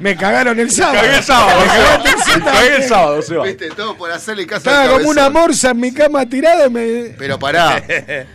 [0.00, 0.98] Me cagaron el sábado.
[1.00, 2.44] Cagué el sábado, Me cagaron el sábado.
[2.52, 3.44] Cagué el sábado, Seba.
[3.44, 7.14] Viste, todo por hacerle caso Estaba como una morsa en mi cama tirada y me...
[7.16, 7.80] Pero pará,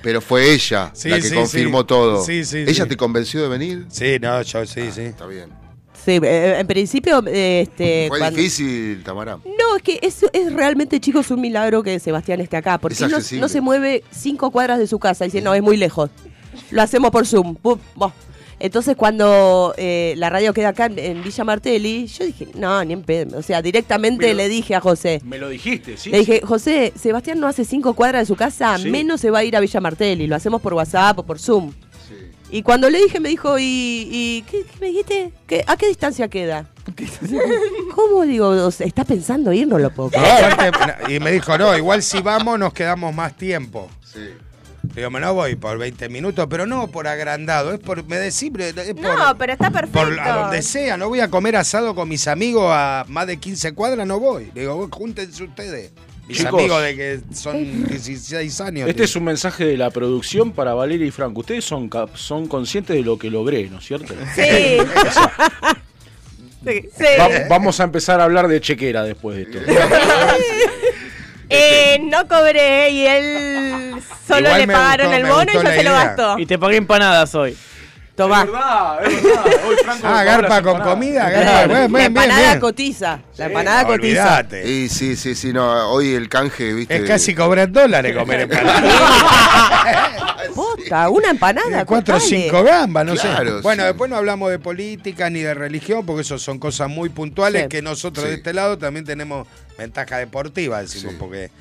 [0.01, 1.87] pero fue ella Sí, la que sí, confirmó sí.
[1.87, 2.23] todo.
[2.23, 2.89] Sí, sí, ¿Ella sí.
[2.89, 3.85] te convenció de venir?
[3.89, 5.01] Sí, no, yo sí, sí.
[5.01, 5.49] Está bien.
[6.07, 9.39] Sí, eh, en principio, eh, este, Fue cuando- difícil, Tamara.
[9.43, 13.01] No, es que es, es realmente, chicos, un milagro que Sebastián esté acá, porque Es
[13.01, 13.41] él no, accesible.
[13.41, 16.09] no se mueve cinco cuadras de su casa y dice, no, es muy lejos.
[16.71, 17.55] Lo hacemos por Zoom.
[17.55, 18.13] Pum, boh.
[18.59, 22.93] Entonces, cuando eh, la radio queda acá en, en Villa Martelli, yo dije, no, ni
[22.93, 23.37] en pedo.
[23.37, 25.19] O sea, directamente le dije a José.
[25.25, 26.09] Me lo dijiste, sí.
[26.09, 28.89] Le dije, José, Sebastián no hace cinco cuadras de su casa, Sí.
[28.89, 30.25] menos se va a ir a Villa Martelli.
[30.25, 31.71] Lo hacemos por WhatsApp o por Zoom.
[32.49, 33.63] Y cuando le dije, me dijo, ¿y,
[34.09, 35.33] y qué, qué me dijiste?
[35.47, 36.65] ¿Qué- ¿A qué distancia queda?
[37.95, 38.69] ¿Cómo digo?
[38.69, 39.67] ¿Estás pensando ir?
[39.67, 40.45] No lo puedo creer.
[40.45, 43.89] Aparte, y me dijo, no, igual si vamos nos quedamos más tiempo.
[44.03, 44.29] Sí.
[44.95, 48.93] Digo, no voy por 20 minutos, pero no por agrandado, es por, me decís, es
[48.93, 49.99] por, No, pero está perfecto.
[49.99, 53.37] por a donde sea, no voy a comer asado con mis amigos a más de
[53.37, 54.49] 15 cuadras, no voy.
[54.55, 55.91] Le digo, "Vos júntense ustedes.
[56.27, 56.59] Mis Chicos.
[56.59, 58.89] amigos de que son 16 años.
[58.89, 61.39] Este es un mensaje de la producción para Valeria y Franco.
[61.39, 64.13] Ustedes son, cap- son conscientes de lo que logré, ¿no es cierto?
[64.35, 64.41] Sí.
[66.65, 66.81] Sí.
[67.17, 69.59] Va- vamos a empezar a hablar de chequera después de esto.
[71.49, 73.93] Eh, no cobré y él
[74.27, 76.39] solo Igual le pagaron gustó, el bono y la se lo gastó.
[76.39, 77.55] Y te pagué empanadas hoy.
[78.17, 78.43] Tomá.
[78.45, 79.45] verdad, es verdad.
[79.67, 81.45] Hoy Franco Ah, garpa con comida, Claro.
[81.45, 81.67] garpa.
[81.67, 82.59] Bien, La bien, empanada bien.
[82.59, 83.19] cotiza.
[83.37, 84.21] La empanada cotiza.
[84.39, 84.69] Olvídate.
[84.69, 86.95] Y sí, sí, sí, no, hoy el canje, viste.
[86.95, 88.83] Es casi cobrar dólares comer empanadas.
[90.55, 91.85] Posta, una empanada.
[91.85, 93.61] Cuatro o cinco gambas, no Claro, sé.
[93.61, 93.87] Bueno, sí.
[93.87, 97.69] después no hablamos de política ni de religión, porque eso son cosas muy puntuales Sí.
[97.69, 98.29] que nosotros Sí.
[98.31, 99.47] de este lado también tenemos
[99.77, 101.17] ventaja deportiva, decimos, Sí.
[101.19, 101.51] porque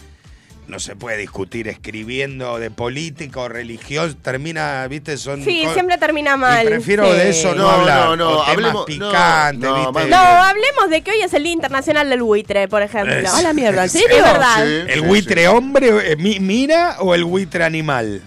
[0.68, 5.42] no se puede discutir escribiendo de política o religión, termina, viste, son...
[5.44, 6.66] Sí, siempre termina y mal.
[6.66, 7.12] prefiero Sí.
[7.18, 8.08] de eso no, No, hablar.
[8.08, 10.08] no, no, hablemos- no, picantes, no, ¿viste?
[10.10, 13.14] No, hablemos de que hoy es el Día Internacional del Buitre, por ejemplo.
[13.14, 14.16] Es- A la mierda, ¿en Sí, serio?
[14.18, 14.56] es verdad.
[14.56, 15.46] Sí, ¿El sí, buitre sí.
[15.46, 18.22] hombre, eh, mi- mira, o el buitre animal?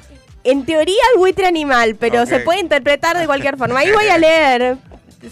[0.46, 3.80] En teoría el buitre animal, pero se puede interpretar de cualquier forma.
[3.80, 4.78] Ahí voy a leer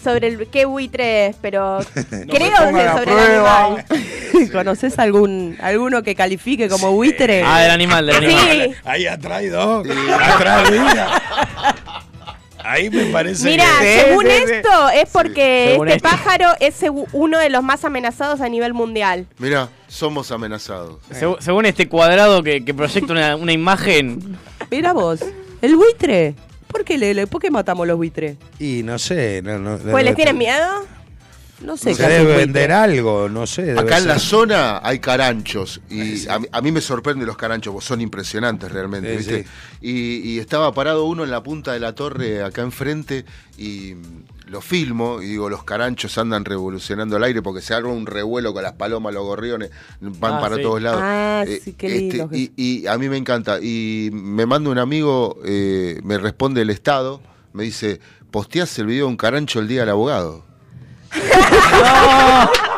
[0.02, 1.78] sobre el, qué buitre es, pero
[2.10, 3.84] creo pongan que sobre el animal.
[4.52, 7.42] ¿Conoces algún, alguno que califique como buitre?
[7.44, 8.48] Ah, del animal, del animal.
[8.50, 8.74] Sí.
[8.84, 9.86] Ahí atrás hay dos,
[10.22, 10.70] atrás.
[12.64, 14.00] Ahí me parece Mira, que...
[14.04, 14.52] según sí, sí.
[14.54, 16.08] esto es porque Según este esto.
[16.18, 16.74] pájaro es
[17.12, 19.26] uno de los más amenazados a nivel mundial.
[19.38, 20.96] Mira, somos amenazados.
[21.10, 24.36] Segu- según este cuadrado que, que proyecta una, una imagen.
[24.70, 25.20] Mira vos,
[25.62, 26.34] el buitre.
[26.78, 28.36] ¿Por qué, le, le- ¿Por qué matamos los buitres?
[28.60, 30.64] Y no sé, no, no, Pues les tienen miedo.
[31.60, 31.94] No sé.
[31.94, 33.62] Se debe vender algo, no sé.
[33.62, 37.36] debe Acá en la zona hay caranchos y a, mí- a mí me sorprenden los
[37.36, 39.46] caranchos, son impresionantes realmente, Sí, ¿viste?
[39.80, 43.24] Y, y estaba parado uno en la punta de la torre acá enfrente
[43.56, 47.90] y mm, lo filmo y digo, los caranchos andan revolucionando el aire porque se arma
[47.90, 50.62] un revuelo con las palomas, los gorriones, van Ah, para sí.
[50.62, 51.00] todos lados.
[51.02, 53.58] Ah, Eh, sí, qué lindo que y, y a mí me encanta.
[53.60, 57.20] Y me manda un amigo, eh, me responde el Estado,
[57.52, 58.00] me dice,
[58.30, 60.46] posteás el video de un carancho el día del abogado.
[61.30, 62.74] oh.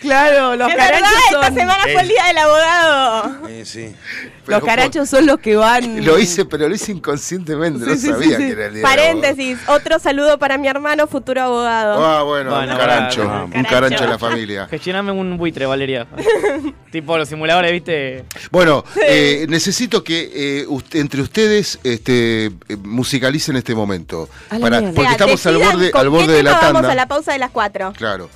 [0.00, 3.48] Claro, los Es verdad, caranchos esta semana fue el día del abogado.
[3.48, 3.94] Sí, sí.
[4.46, 6.04] Los caranchos son los que van...
[6.04, 8.46] Lo hice, pero lo hice inconscientemente, no Sí, sabía sí, sí.
[8.46, 12.04] que era el día del Paréntesis, otro saludo para mi hermano, futuro abogado.
[12.04, 13.70] Ah, bueno, Bueno, un carancho, para- un Carancho.
[13.70, 14.66] carancho de la familia.
[14.70, 16.06] Gestioname un buitre, Valeria.
[16.90, 18.24] tipo los simuladores, ¿viste?
[18.50, 20.30] Bueno, eh, necesito que
[20.62, 24.28] eh, ust- entre ustedes este, eh, musicalicen este momento.
[24.60, 26.72] Para, porque O sea, estamos al borde, al borde de la tanda.
[26.72, 27.92] Vamos a la pausa de las cuatro.
[27.96, 28.30] Claro.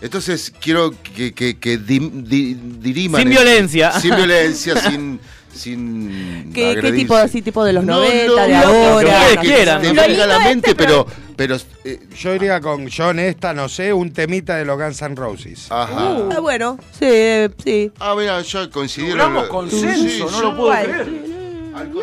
[0.00, 3.20] Entonces quiero que, que, que di- di- diriman.
[3.22, 3.92] Sin violencia.
[3.92, 5.20] Sin violencia, sin.
[5.54, 9.08] sin ¿Qué, qué tipo así, tipo de los No, 90, no, de no, ahora?
[9.30, 9.46] que no sé.
[9.48, 9.82] quieran.
[9.82, 11.06] Te Lo venga la de mente, este pero.
[11.34, 15.14] pero eh, Yo iría con John esta, no sé, un temita de los Guns N'
[15.16, 15.66] Roses.
[15.70, 16.18] ajá.
[16.36, 17.06] Ah, bueno, sí,
[17.64, 17.90] sí.
[17.98, 19.18] Ah, mira, ya coincidieron.
[19.18, 20.84] Logramos consenso, no lo puedo Igual.
[20.84, 21.35] creer.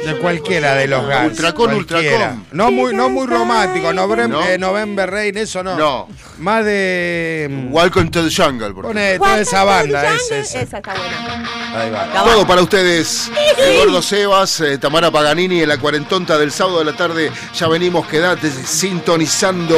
[0.06, 1.32] De cualquiera de los Guns.
[1.32, 2.16] Ultracon, cualquiera.
[2.32, 2.46] Ultracon.
[2.52, 4.44] No muy, no muy romántico, November, ¿No?
[4.46, 5.76] eh, November Rain, eso no.
[5.78, 6.08] No.
[6.40, 7.48] Más de.
[7.50, 8.74] mm, Welcome to the jungle.
[8.74, 10.32] por Pone toda esa banda, es.
[10.32, 11.50] Esa está buena.
[11.76, 12.24] Ahí va.
[12.24, 13.32] Todo para ustedes.
[13.58, 17.32] El Gordo Sebas, eh, Tamara Paganini en la cuarentonta del sábado de la tarde.
[17.56, 19.78] Ya venimos, quedate sintonizando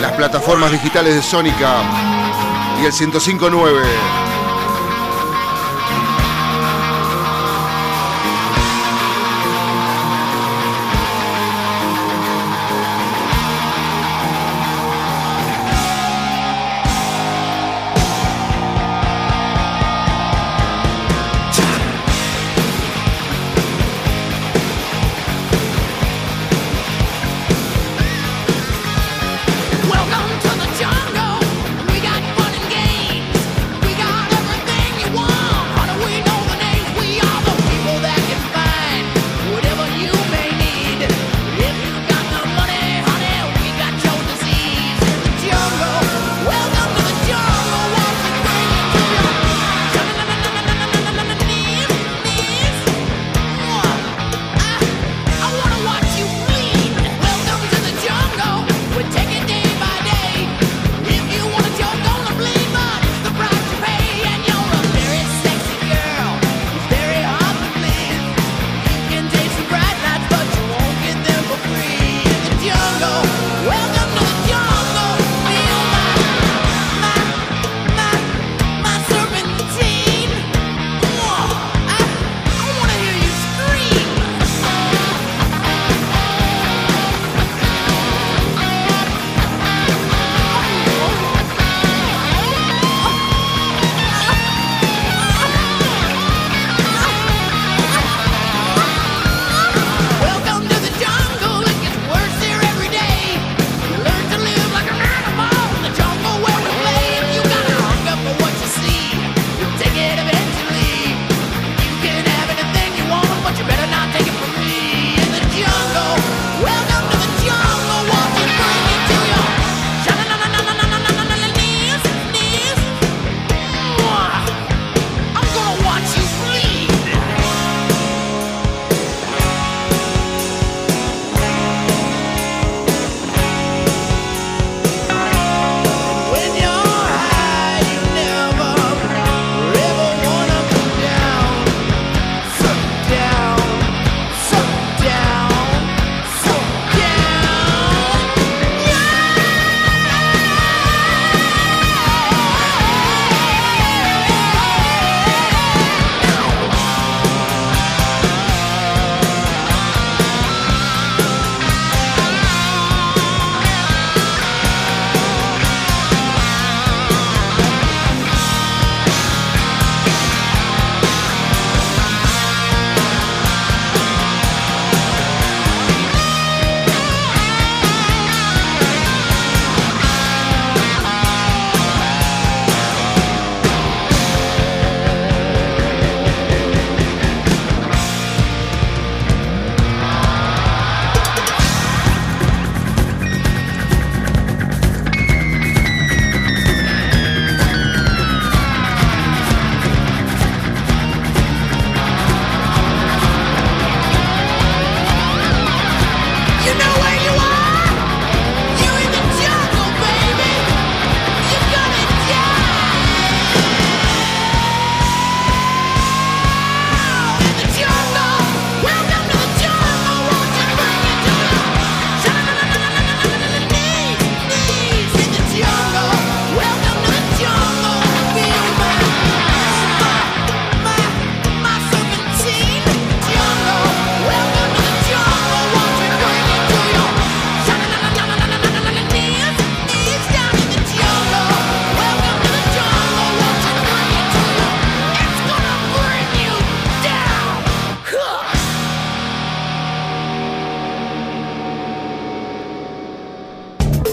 [0.00, 1.76] las plataformas digitales de Sónica
[2.82, 3.80] y el 1059.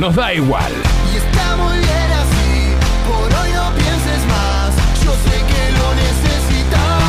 [0.00, 0.72] Nos da igual.
[1.12, 2.74] Y está muy bien así,
[3.06, 4.74] por hoy no pienses más.
[5.04, 7.02] Yo sé que lo necesitas.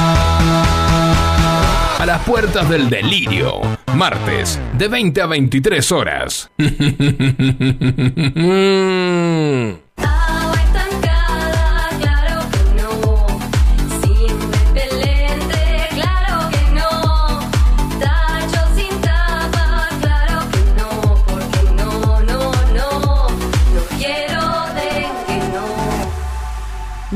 [2.01, 3.61] A las puertas del delirio,
[3.95, 6.51] martes, de 20 a 23 horas.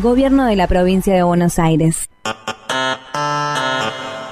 [0.06, 2.12] Gobierno de la provincia de Buenos Aires.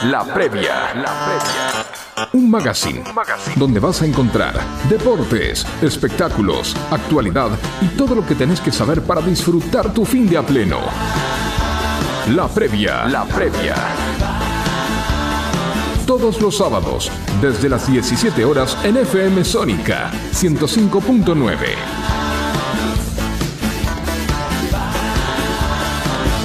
[0.04, 0.94] La previa.
[0.94, 2.30] La previa.
[2.34, 3.04] Un magazine,
[3.56, 4.54] donde vas a encontrar
[4.88, 7.50] deportes, espectáculos, actualidad
[7.82, 10.78] y todo lo que tenés que saber para disfrutar tu fin de a pleno.
[12.36, 13.08] La previa.
[13.08, 13.74] La previa.
[16.06, 17.12] Todos los sábados,
[17.42, 22.23] desde las 17 horas en FM Sónica 105.9.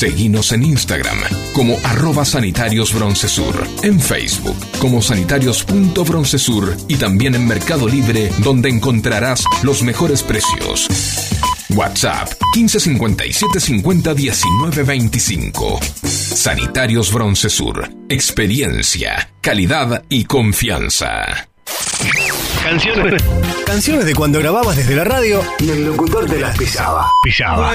[0.00, 1.18] Seguinos en Instagram
[1.52, 9.44] como arroba sanitarios broncesur, en Facebook como sanitarios.broncesur y también en Mercado Libre donde encontrarás
[9.62, 10.88] los mejores precios.
[11.68, 15.80] WhatsApp 1557 50 19 25.
[16.02, 17.90] Sanitarios Broncesur.
[18.08, 21.50] Experiencia, calidad y confianza.
[22.64, 23.22] Canciones.
[23.66, 27.06] Canciones de cuando grababas desde la radio y el locutor te las pisaba.
[27.22, 27.74] Pisaba.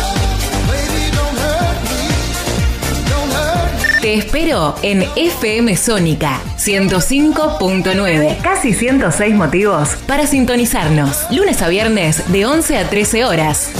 [4.11, 8.41] Te espero en FM Sónica 105.9.
[8.41, 11.31] Casi 106 motivos para sintonizarnos.
[11.31, 13.71] Lunes a viernes de 11 a 13 horas.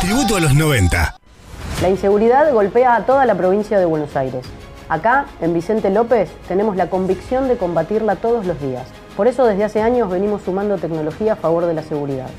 [0.00, 1.18] Tributo a los 90.
[1.82, 4.46] La inseguridad golpea a toda la provincia de Buenos Aires.
[4.88, 8.86] Acá, en Vicente López, tenemos la convicción de combatirla todos los días.
[9.14, 12.30] Por eso desde hace años venimos sumando tecnología a favor de la seguridad.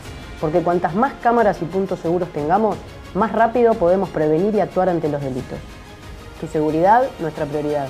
[0.41, 2.78] Porque cuantas más cámaras y puntos seguros tengamos,
[3.14, 5.60] más rápido podemos prevenir y actuar ante los delitos.
[6.40, 7.88] Tu seguridad, nuestra prioridad.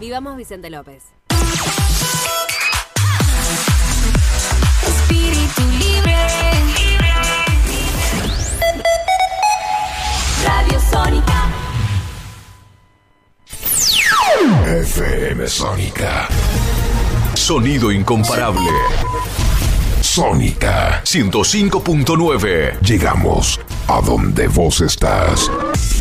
[0.00, 1.04] Vivamos Vicente López.
[4.86, 6.16] Espíritu libre.
[10.44, 11.50] Radio Sónica.
[14.66, 16.28] FM Sónica.
[17.34, 18.70] Sonido incomparable.
[20.00, 22.80] Sónica 105.9.
[22.80, 25.50] Llegamos a donde vos estás.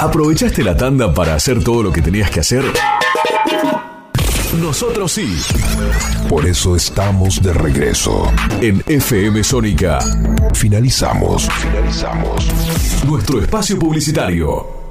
[0.04, 2.66] ¿Aprovechaste la tanda para hacer todo lo que tenías que hacer?
[4.60, 5.34] Nosotros sí.
[6.28, 8.30] Por eso estamos de regreso.
[8.60, 10.00] En FM Sónica.
[10.54, 11.48] Finalizamos.
[11.50, 12.50] Finalizamos.
[13.08, 14.83] Nuestro espacio publicitario.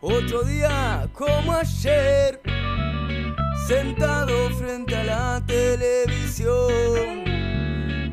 [0.00, 2.40] Otro día como ayer,
[3.66, 7.24] sentado frente a la televisión.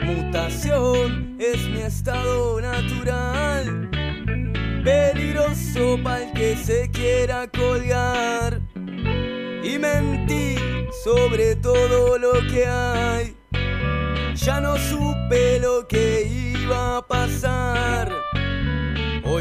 [0.04, 3.92] Mutación es mi estado natural,
[4.84, 8.60] peligroso para el que se quiera colgar.
[9.64, 10.56] Y mentí
[11.04, 13.38] sobre todo lo que hay.
[14.34, 18.21] Ya no supe lo que iba a pasar.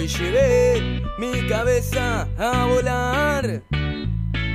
[0.00, 3.62] Hoy llevé mi cabeza a volar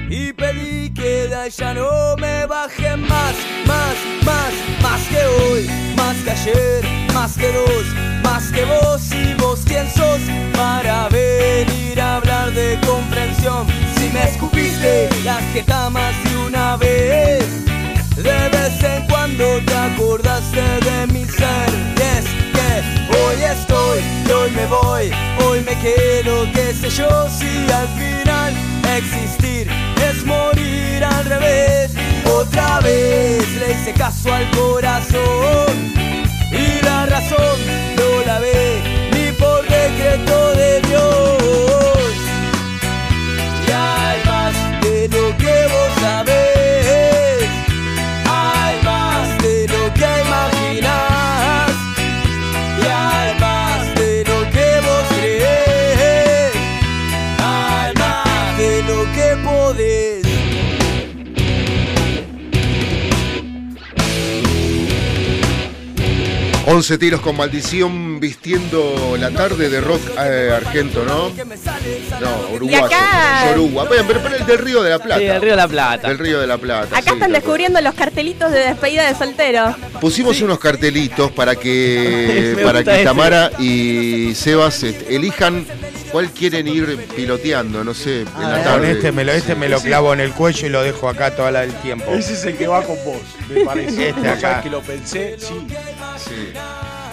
[0.09, 3.35] y pedí que de allá no me bajen más,
[3.67, 6.83] más, más, más que hoy, más que ayer,
[7.13, 7.85] más que dos,
[8.23, 10.21] más que vos y vos quién sos
[10.57, 13.67] para venir a hablar de comprensión.
[13.99, 17.45] Si me escupiste la jeta más de una vez,
[18.15, 21.85] de vez en cuando te acordaste de mi ser.
[21.97, 22.44] Y
[22.83, 25.11] hoy estoy y hoy me voy,
[25.45, 28.53] hoy me quedo, qué sé yo, si al final
[28.97, 29.69] existir
[30.09, 31.91] es morir al revés.
[32.25, 35.93] Otra vez le hice caso al corazón
[36.51, 37.57] y la razón
[37.97, 41.94] no la ve ni por decreto de Dios.
[66.75, 71.29] 11 tiros con maldición vistiendo la tarde de rock eh, argento, ¿no?
[72.19, 72.85] No, uruguayo.
[72.85, 73.85] acá- Yoruba.
[73.85, 75.19] Bueno, pero, pero el del Río de la Plata.
[75.21, 76.07] Sí, del Río de la Plata.
[76.09, 76.97] Del Río de la Plata.
[76.97, 79.73] Acá sí, están descubriendo los cartelitos de despedida de soltero.
[80.01, 83.03] Pusimos unos cartelitos para que para que ese.
[83.05, 85.65] Tamara y Sebas este, elijan
[86.15, 88.91] cuál quieren ir piloteando, no sé, en la Con tarde.
[88.91, 89.87] este me lo, este me lo Sí.
[89.87, 92.09] clavo en el cuello y lo dejo acá todo el tiempo.
[92.11, 93.17] Ese es el que va con vos,
[93.49, 94.09] me parece.
[94.09, 94.61] Este acá.
[94.61, 95.55] que lo pensé, sí.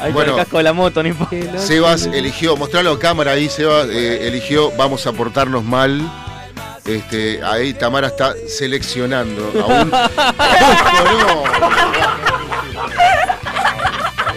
[0.00, 0.34] Ahí Bueno.
[0.34, 1.58] el casco de la moto, importa.
[1.58, 6.00] Sebas eligió, mostralo a cámara ahí, Sebas eh, eligió Vamos a portarnos mal.
[6.84, 9.90] Este, ahí Tamara está seleccionando aún.
[9.90, 11.42] no.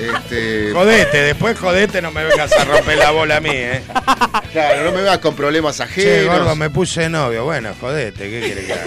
[0.07, 3.81] Este, Jodete, después jodete, no me vengas a romper la bola a mí, ¿eh?
[4.51, 6.37] Claro, no me vas con problemas Che, ajenos.
[6.37, 7.43] gordo, me puse novio.
[7.45, 8.83] Bueno, jodete, ¿qué quieres que haga?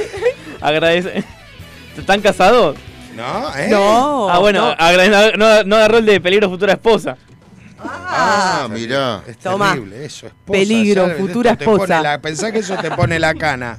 [0.61, 1.25] Agradece.
[1.97, 2.77] ¿Están casados?
[3.15, 3.69] No, ¿eh?
[3.69, 4.31] No.
[4.31, 4.77] Ah, bueno, no.
[4.77, 7.17] agrade- no, no agarró el de peligro futura esposa.
[7.81, 9.23] Ah, mirá.
[9.27, 9.71] Es Toma.
[9.73, 10.53] terrible eso, esposa.
[10.53, 11.19] Peligro, ¿sabes?
[11.19, 12.03] futura pone esposa.
[12.03, 13.79] la- pensá que eso te pone la cana.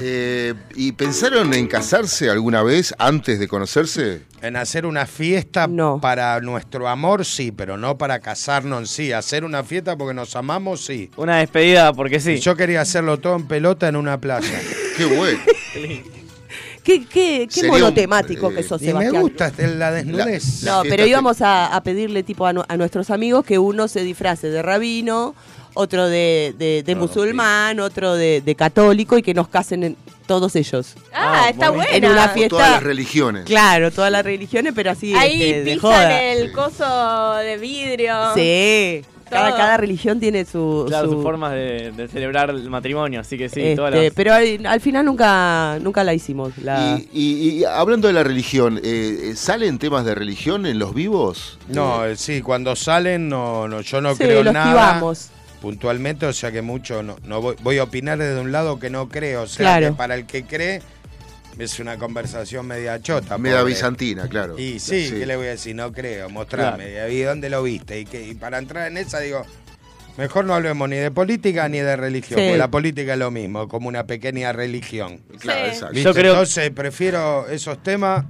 [0.00, 4.22] Eh, ¿Y pensaron en casarse alguna vez antes de conocerse?
[4.40, 6.00] En hacer una fiesta No.
[6.00, 9.12] para nuestro amor, sí, pero no para casarnos en sí.
[9.12, 11.10] Hacer una fiesta porque nos amamos, sí.
[11.16, 12.38] Una despedida porque sí.
[12.38, 14.60] Yo quería hacerlo todo en pelota en una playa.
[14.96, 15.38] Qué bueno.
[16.82, 19.22] Qué, qué, qué monotemático un, que sos, Y me Sebastián.
[19.22, 20.62] gusta este- la desnudez.
[20.64, 23.86] La No, pero te- íbamos a, a pedirle tipo a, a nuestros amigos que uno
[23.86, 25.36] se disfrace de rabino,
[25.74, 29.96] otro de, de- de musulmán, otro de, de católico y que nos casen en,
[30.26, 30.94] todos ellos.
[31.12, 31.90] Ah, está bonito.
[31.90, 32.06] buena.
[32.06, 32.48] En una Con fiesta.
[32.56, 33.44] todas las religiones.
[33.44, 36.22] Claro, todas las religiones, pero así Ahí este, de pisan joda.
[36.22, 38.14] el coso de vidrio.
[38.34, 39.02] Sí.
[39.28, 43.38] Cada, cada religión tiene su, Claro, su- sus formas de, de celebrar el matrimonio, así
[43.38, 44.12] que sí, este, todas las...
[44.12, 46.52] Pero al, al final nunca nunca la hicimos.
[46.58, 46.98] La...
[46.98, 50.92] Y, y- y hablando de la religión, eh, eh, ¿salen temas de religión en los
[50.94, 51.58] vivos?
[51.68, 54.66] No, eh, sí, cuando salen no, no yo no Sí, creo lo nada.
[54.66, 55.30] esquivamos.
[55.62, 58.90] Puntualmente, o sea que mucho no, no voy, voy a opinar desde un lado que
[58.90, 59.42] no creo.
[59.42, 59.86] O sea Claro.
[59.86, 60.82] que para el que cree
[61.58, 63.38] es una conversación media chota.
[63.38, 63.72] Media pobre.
[63.72, 64.58] bizantina, claro.
[64.58, 65.74] Y sí, ¿qué le voy a decir?
[65.76, 67.08] No creo, mostrame.
[67.10, 68.00] ¿Y dónde lo viste?
[68.00, 69.46] Y, que, y para entrar en esa digo,
[70.18, 72.44] mejor no hablemos ni de política ni de religión, Sí.
[72.46, 75.20] porque la política es lo mismo, como una pequeña religión.
[75.38, 75.70] Claro, Sí.
[75.70, 75.94] exacto.
[75.98, 78.24] Yo creo- Entonces prefiero esos temas.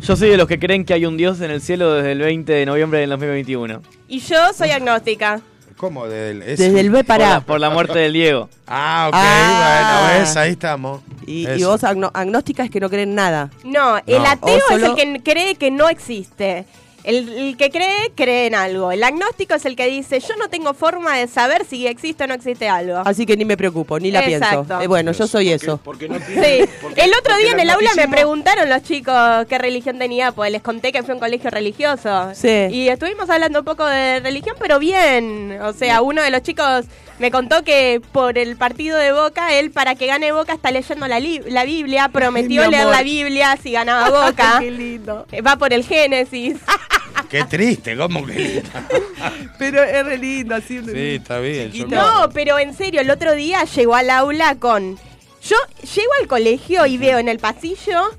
[0.00, 2.18] Yo soy de los que creen que hay un Dios en el cielo desde el
[2.20, 3.82] 20 de noviembre del 2021.
[4.08, 5.40] Y yo soy agnóstica.
[5.76, 6.06] ¿Cómo?
[6.06, 7.40] Del, es- Desde el B Por la, para.
[7.40, 8.48] por la muerte del Diego.
[8.66, 10.00] Ah, ok, Ah.
[10.08, 11.00] bueno, ves, ahí estamos.
[11.26, 13.50] Y, vos agno- agnóstica es que no creen nada.
[13.64, 14.28] No, el No.
[14.28, 16.64] ateo solo- es el que cree que no existe.
[17.04, 18.92] El, el que cree, cree en algo.
[18.92, 22.26] El agnóstico es el que dice, yo no tengo forma de saber si existe o
[22.26, 22.98] no existe algo.
[23.04, 24.64] Así que ni me preocupo, ni la Exacto.
[24.64, 24.80] pienso.
[24.82, 25.78] Eh, bueno, yo soy eso.
[25.82, 26.24] Porque no Sí.
[26.26, 29.14] tiene, porque- el otro día en el aula me preguntaron los chicos
[29.48, 32.30] qué religión tenía, pues les conté que fue un colegio religioso.
[32.34, 32.68] Sí.
[32.70, 35.58] Y estuvimos hablando un poco de religión, pero bien.
[35.62, 36.84] O sea, uno de los chicos
[37.18, 41.06] me contó que por el partido de Boca, él para que gane Boca está leyendo
[41.08, 44.56] la, li- la Biblia, prometió leer la Biblia si ganaba Boca.
[44.60, 45.26] Qué lindo.
[45.32, 46.56] Eh, Va por el Génesis.
[47.28, 48.62] Qué triste, ¿cómo que?
[49.58, 50.80] Pero es re lindo, así.
[50.84, 51.72] Sí, está bien.
[51.72, 54.98] yo No, pero en serio, el otro día llegó al aula con.
[55.42, 58.10] Yo llego al colegio y veo en el pasillo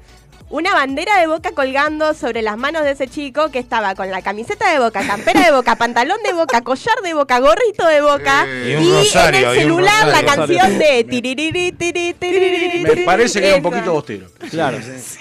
[0.53, 4.21] una bandera de boca colgando sobre las manos de ese chico que estaba con la
[4.21, 8.45] camiseta de boca, campera de boca, pantalón de boca, collar de boca, gorrito de boca
[8.47, 8.77] Eh.
[8.79, 10.35] Y y, rosario, en el celular la rosario.
[10.35, 14.27] canción de tiririri, tiri, tiririri, Me parece que era un poquito bostero.
[14.51, 14.77] Claro.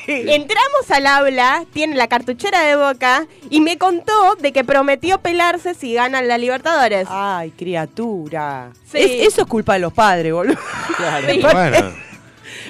[0.07, 5.73] Entramos al aula, tiene la cartuchera de boca y me contó de que prometió pelarse
[5.73, 7.07] si ganan la Libertadores.
[7.11, 8.69] Ay, criatura.
[8.91, 8.99] Sí.
[8.99, 10.59] Es- eso es culpa de los padres, boludo.
[10.97, 11.27] Claro.
[11.31, 11.41] Sí.
[11.53, 11.93] Bueno,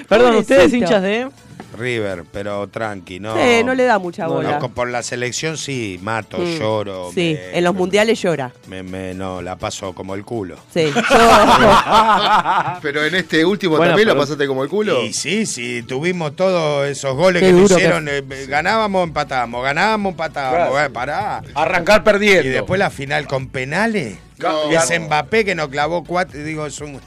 [0.07, 1.27] Perdón, ustedes hinchas de.
[1.73, 3.37] River, pero tranqui, no.
[3.37, 4.59] Eh, no le da mucha bola.
[4.59, 6.59] por la selección sí, mato, Mm.
[6.59, 7.11] lloro.
[7.13, 8.51] Sí, me- en los mundiales llora.
[8.67, 10.55] me, me- no, la paso como el culo.
[10.73, 10.91] Sí.
[12.81, 15.03] Pero en este último Bueno, también la pero- pasaste como el culo.
[15.03, 18.07] Y sí, sí, tuvimos todos esos goles Qué que nos que hicieron.
[18.09, 20.69] eh, ganábamos, empatábamos, ganábamos, empatábamos.
[20.71, 20.85] Claro.
[20.85, 21.41] eh, pará.
[21.55, 22.47] Arrancar perdiendo.
[22.47, 24.17] Y después la final con penales.
[24.37, 25.01] No, claro.
[25.05, 26.39] Mbappé que nos clavó cuatro.
[26.39, 26.99] y Digo, es un-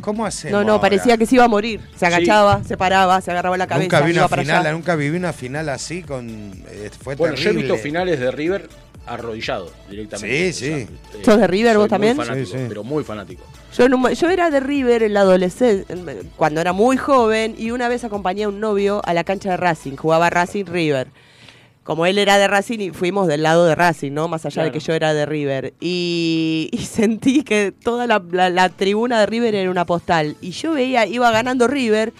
[0.00, 0.52] ¿cómo hacemos?
[0.60, 0.80] No, no, ahora?
[0.82, 1.80] parecía que se iba a morir.
[1.96, 3.84] Se agachaba, se paraba, se agarraba la cabeza.
[3.84, 4.72] Nunca vi una final, allá.
[4.72, 6.28] nunca viví una final así con.
[6.68, 7.62] eh, fue Bueno, yo he terrible.
[7.72, 8.68] visto finales de River
[9.06, 10.52] arrodillado directamente.
[10.52, 10.70] Sí, sí.
[10.72, 12.16] O sea, eh, ¿Sos de River vos muy también?
[12.16, 12.64] fanático, Sí, sí.
[12.68, 13.44] Pero muy fanático.
[13.76, 15.96] Yo, en un mo- yo era de River en la adolescencia,
[16.36, 19.56] cuando era muy joven, y una vez acompañé a un novio a la cancha de
[19.56, 21.08] Racing, jugaba Racing River.
[21.84, 24.28] Como él era de Racing y fuimos del lado de Racing, ¿no?
[24.28, 25.74] Más allá de que yo era de River.
[25.80, 30.36] Y, y sentí que toda la, la- la tribuna de River era una postal.
[30.40, 32.12] Y yo veía, iba ganando River,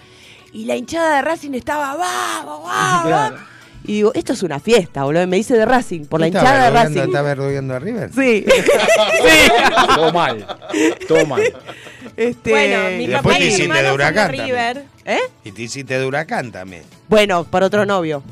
[0.51, 3.03] y la hinchada de Racing estaba, ¡vamos, vamos!
[3.07, 3.53] Claro.
[3.85, 5.27] Y digo, esto es una fiesta, boludo.
[5.27, 6.99] Me hice de Racing, por la ¿Está hinchada de Racing.
[7.01, 8.09] ¿Está verdugueando a River?
[8.15, 8.45] Sí.
[9.95, 10.47] Todo mal.
[11.07, 11.41] Todo mal.
[12.15, 14.31] Este, Bueno, mi papá después y te hiciste de huracán.
[14.31, 14.85] River.
[15.05, 15.19] ¿Eh?
[15.43, 16.83] Y te hiciste de huracán también.
[17.09, 18.23] Bueno, por otro novio.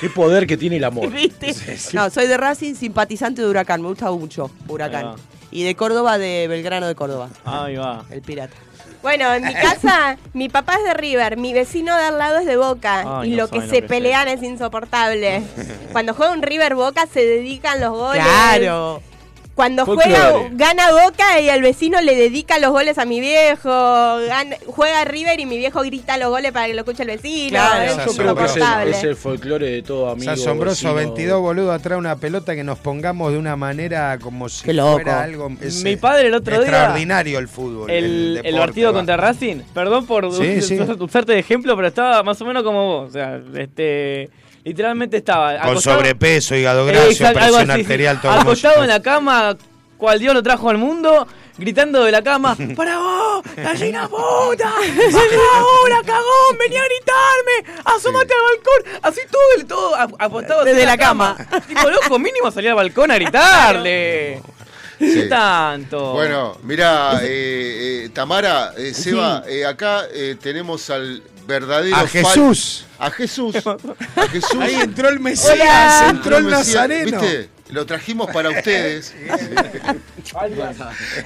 [0.00, 1.10] Qué poder que tiene el amor.
[1.12, 1.54] ¿Viste?
[1.92, 3.82] No, soy de Racing, simpatizante de Huracán.
[3.82, 5.16] Me gusta mucho Huracán.
[5.50, 7.28] Y de Córdoba, de Belgrano de Córdoba.
[7.44, 8.04] Ahí va.
[8.10, 8.54] El pirata.
[9.02, 12.46] Bueno, en mi casa, mi papá es de River, mi vecino de al lado es
[12.46, 13.20] de Boca.
[13.20, 15.42] Ay, y no lo que se lo que pelean es insoportable.
[15.92, 18.22] Cuando juega un River Boca se dedican los goles.
[18.22, 19.02] Claro.
[19.60, 20.10] Cuando Folclore.
[20.18, 23.68] juega, gana Boca y el vecino le dedica los goles a mi viejo.
[23.68, 27.50] Gana- juega River y mi viejo grita los goles para que lo escuche el vecino.
[27.50, 28.90] Claro, es es el, insoportable.
[28.90, 30.32] es el folclore de todo amigo.
[30.32, 31.14] Es asombroso, vecino.
[31.14, 34.92] 22 boludo atrás una pelota que nos pongamos de una manera como si Qué loco.
[34.92, 37.90] fuera algo es, Mi padre el otro día- extraordinario el fútbol.
[37.90, 38.98] El, el deporte, partido va.
[38.98, 40.60] contra Racing, perdón por sí.
[40.98, 43.08] usarte de ejemplo, pero estaba más o menos como vos.
[43.08, 44.30] O sea, este.
[44.64, 45.58] Literalmente estaba.
[45.58, 49.56] con acostado- sobrepeso, hígado graso, Exacto, algo presión así, arterial, todo Acostado en la cama,
[49.96, 54.70] cual Dios lo trajo al mundo, gritando de la cama: ¡Para vos, gallina puta!
[55.12, 56.58] ¡Baja ahora, cagón!
[56.58, 57.80] ¡Vení a gritarme!
[57.84, 59.00] ¡Asómate al balcón!
[59.02, 61.36] Así todo, el todo apostado Desde la cama.
[61.68, 64.42] Tipo, loco, mínimo salía al balcón a gritarle.
[64.98, 65.14] Sí.
[65.14, 66.12] ¿Qué tanto?
[66.12, 72.86] Bueno, mira, eh, eh, Tamara, eh, Seba, eh, acá eh, tenemos al verdadero A Jesús.
[72.98, 73.54] A Jesús.
[74.16, 74.58] A Jesús.
[74.60, 76.06] Ahí entró el Mesías, Hola.
[76.10, 77.20] entró el Mesías, Nazareno.
[77.20, 77.50] ¿Viste?
[77.72, 79.14] Lo trajimos para ustedes.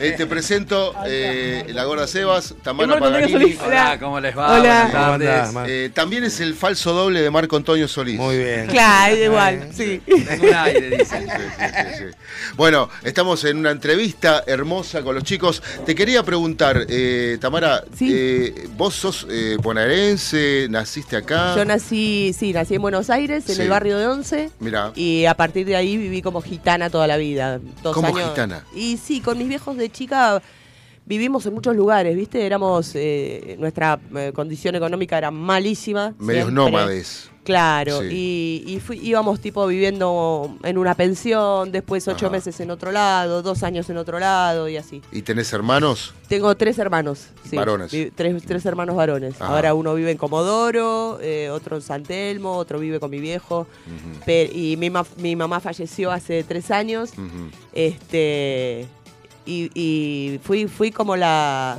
[0.00, 3.32] Eh, te presento eh, la gorda Sebas, Tamara Paganini.
[3.32, 3.58] Solís.
[3.64, 4.58] Hola, ¿cómo les va?
[4.60, 5.64] Hola.
[5.66, 8.18] Eh, también es el falso doble de Marco Antonio Solís.
[8.18, 8.66] Muy bien.
[8.68, 10.00] Claro, igual, sí.
[10.06, 11.26] Un aire, dicen.
[11.28, 12.04] Sí, sí, sí, sí.
[12.56, 15.62] Bueno, estamos en una entrevista hermosa con los chicos.
[15.86, 18.10] Te quería preguntar, eh, Tamara, Sí.
[18.12, 21.54] eh, vos sos eh, bonaerense, naciste acá.
[21.56, 23.62] Yo nací, sí, nací en Buenos Aires, en Sí.
[23.62, 24.50] el barrio de Once.
[24.60, 27.60] Mira, Y a partir de ahí viví como gitana toda la vida.
[27.82, 28.30] Dos ¿Cómo años.
[28.30, 28.64] gitana?
[28.74, 30.42] Y sí, con mis viejos de chica
[31.06, 32.44] vivimos en muchos lugares, ¿viste?
[32.46, 36.14] Éramos, eh, nuestra eh, condición económica era malísima.
[36.18, 36.54] medios siempre.
[36.54, 37.30] nómades.
[37.44, 38.06] Claro, Sí.
[38.10, 42.32] y, y fui- íbamos tipo viviendo en una pensión, después ocho Ajá.
[42.36, 45.02] meses en otro lado, dos años en otro lado y así.
[45.12, 46.14] ¿Y tenés hermanos?
[46.26, 47.26] Tengo tres hermanos.
[47.50, 47.54] sí.
[47.56, 47.90] Varones.
[48.14, 49.34] Tres, tres hermanos varones.
[49.42, 49.52] Ajá.
[49.54, 53.66] Ahora uno vive en Comodoro, eh, otro en San Telmo, otro vive con mi viejo.
[54.26, 57.10] Y mi, ma- mi mamá falleció hace tres años.
[57.74, 58.88] Este.
[59.46, 61.78] Y, y fui, fui como la.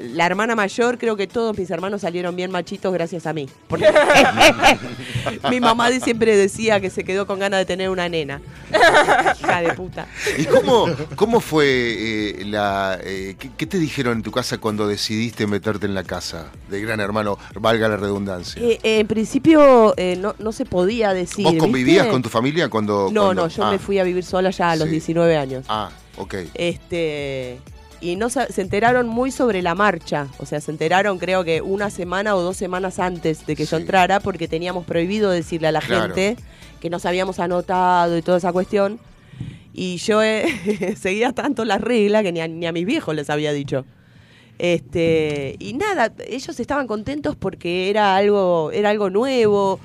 [0.00, 3.48] La hermana mayor, creo que todos mis hermanos salieron bien machitos gracias a mí.
[3.66, 3.86] Porque
[5.50, 8.40] mi mamá de- siempre decía que se quedó con ganas de tener una nena.
[9.40, 10.06] Hija de puta.
[10.36, 10.86] ¿Y cómo,
[11.16, 12.98] cómo fue eh, la...
[13.02, 16.80] eh, ¿qué, qué te dijeron en tu casa cuando decidiste meterte en la casa de
[16.80, 18.62] Gran Hermano, valga la redundancia?
[18.62, 21.44] Eh, en principio eh, no, no se podía decir.
[21.44, 22.12] ¿Vos convivías ¿viste?
[22.12, 23.08] con tu familia cuando...?
[23.12, 24.92] No, cuando- no, yo ah, me fui a vivir sola ya a los Sí.
[24.92, 25.64] 19 años.
[25.68, 26.34] Ah, ok.
[26.54, 27.58] Este.
[28.00, 30.28] y no se enteraron muy sobre la marcha.
[30.38, 33.76] O sea, se enteraron creo que una semana o dos semanas antes de que yo
[33.76, 36.14] entrara porque teníamos prohibido decirle a la Claro.
[36.14, 36.36] gente
[36.80, 39.00] que nos habíamos anotado y toda esa cuestión.
[39.74, 43.30] Y yo eh, seguía tanto la regla que ni a, ni a mis viejos les
[43.30, 43.84] había dicho.
[44.58, 49.78] Este, y nada, ellos estaban contentos porque era algo, era algo nuevo.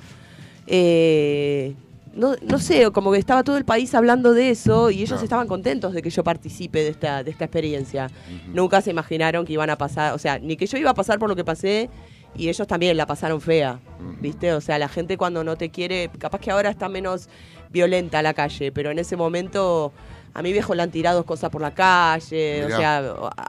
[0.67, 1.73] eh,
[2.13, 5.47] no, no sé, como que estaba todo el país hablando de eso y ellos estaban
[5.47, 8.09] contentos de que yo participe de esta, de esta experiencia.
[8.47, 11.19] Nunca se imaginaron que iban a pasar, o sea, ni que yo iba a pasar
[11.19, 11.89] por lo que pasé
[12.35, 13.79] y ellos también la pasaron fea,
[14.21, 14.53] ¿viste?
[14.53, 17.29] O sea, la gente cuando no te quiere, capaz que ahora está menos
[17.69, 19.91] violenta la calle, pero en ese momento
[20.35, 22.75] a mi viejo le han tirado cosas por la calle, Mirá.
[22.75, 22.97] o sea,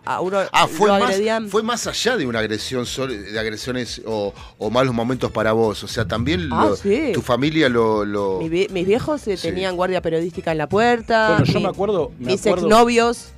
[0.04, 1.48] a, a uno Ah, fue lo más, agredían.
[1.48, 5.82] fue más allá de una agresión, sol- de agresiones o, o malos momentos para vos.
[5.84, 7.12] O sea, también Ah, lo- sí.
[7.14, 8.04] tu familia lo...
[8.04, 11.28] lo- Mi vie- mis viejos eh, tenían guardia periodística en la puerta.
[11.38, 12.12] Bueno, yo mi- me acuerdo.
[12.18, 13.28] Me mis acuerdo- exnovios.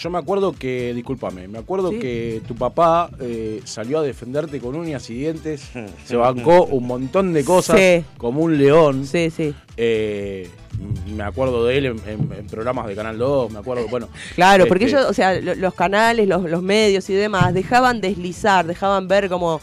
[0.00, 1.98] Yo me acuerdo que, discúlpame, me acuerdo Sí.
[2.00, 5.70] que tu papá eh, salió a defenderte con uñas y dientes,
[6.04, 8.04] se bancó un montón de cosas Sí.
[8.18, 9.06] como un león.
[9.06, 9.54] Sí, sí.
[9.76, 10.48] Eh,
[11.14, 14.08] me acuerdo de él en, en- en programas de Canal 2, me acuerdo, bueno.
[14.34, 18.00] Claro, porque este, ellos, o sea, lo- los canales, los, los medios y demás, dejaban
[18.00, 19.60] deslizar, dejaban ver como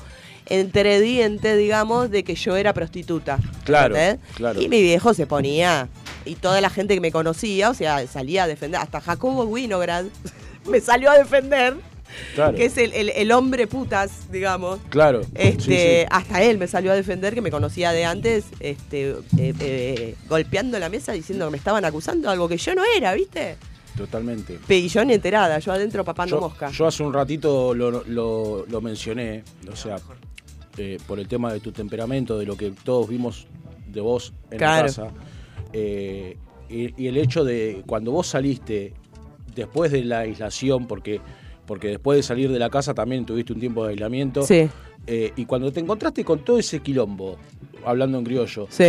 [0.47, 3.37] entre dientes, digamos, de que yo era prostituta.
[3.63, 4.35] Claro, ¿entendés?
[4.35, 4.61] claro.
[4.61, 5.87] Y mi viejo se ponía,
[6.25, 10.05] y toda la gente que me conocía, o sea, salía a defender, hasta Jacobo Winograd
[10.69, 11.75] me salió a defender,
[12.35, 12.57] Claro.
[12.57, 14.79] que es el, el- el hombre putas, digamos.
[14.89, 15.21] Claro.
[15.33, 15.71] Este, sí,
[16.01, 16.07] sí.
[16.11, 20.77] hasta él me salió a defender que me conocía de antes, este, eh, eh, golpeando
[20.77, 23.55] la mesa diciendo que me estaban acusando de algo que yo no era, ¿viste?
[23.95, 24.59] Totalmente.
[24.67, 26.69] Pe- Y yo ni enterada, yo adentro papando Yo, mosca.
[26.71, 29.95] yo hace un ratito lo, lo- lo mencioné, o sea,
[30.77, 33.47] eh, por el tema de tu temperamento, de lo que todos vimos
[33.87, 34.75] de vos en Claro.
[34.75, 35.07] la casa.
[35.73, 36.37] Eh,
[36.69, 38.93] y, y el hecho de cuando vos saliste
[39.55, 41.19] después de la aislación, porque,
[41.65, 44.43] porque después de salir de la casa también tuviste un tiempo de aislamiento.
[44.43, 44.69] Sí.
[45.07, 47.37] eh, y cuando te encontraste con todo ese quilombo,
[47.85, 48.83] hablando en criollo, Sí.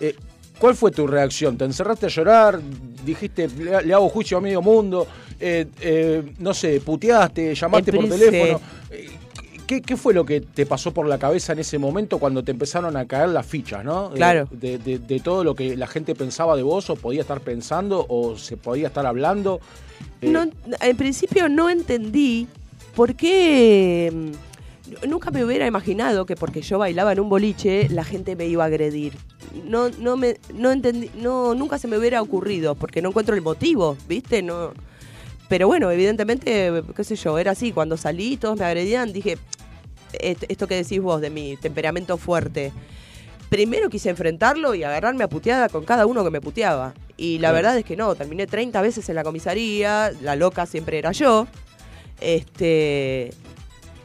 [0.00, 0.14] eh,
[0.58, 1.58] ¿Cuál fue tu reacción?
[1.58, 2.60] ¿Te encerraste a llorar?
[3.04, 5.04] ¿Dijiste, le, le hago juicio a medio mundo?
[6.38, 8.60] No sé, puteaste, llamaste por teléfono.
[9.66, 12.50] ¿Qué, qué fue lo que te pasó por la cabeza en ese momento cuando te
[12.50, 14.10] empezaron a caer las fichas, no?
[14.10, 14.46] Claro.
[14.50, 18.04] De, de- de todo lo que la gente pensaba de vos, o podía estar pensando,
[18.08, 19.60] o se podía estar hablando.
[20.20, 20.44] Eh, No,
[20.80, 22.46] en principio no entendí
[22.94, 24.12] por qué.
[24.12, 28.46] mm, Nunca me hubiera imaginado que porque yo bailaba en un boliche la gente me
[28.46, 29.14] iba a agredir.
[29.66, 33.40] No, no me, no entendí, no, nunca se me hubiera ocurrido porque no encuentro el
[33.40, 34.42] motivo, ¿viste?
[34.42, 34.72] No.
[35.48, 37.72] Pero bueno, evidentemente, qué sé yo, era así.
[37.72, 39.36] Cuando salí, todos me agredían, dije,
[40.12, 42.72] "Est- esto que decís vos de mi temperamento fuerte.
[43.50, 46.94] Primero quise enfrentarlo y agarrarme a puteada con cada uno que me puteaba.
[47.16, 50.98] Y la verdad es que no, terminé 30 veces en la comisaría, la loca siempre
[50.98, 51.46] era yo.
[52.20, 53.32] Este.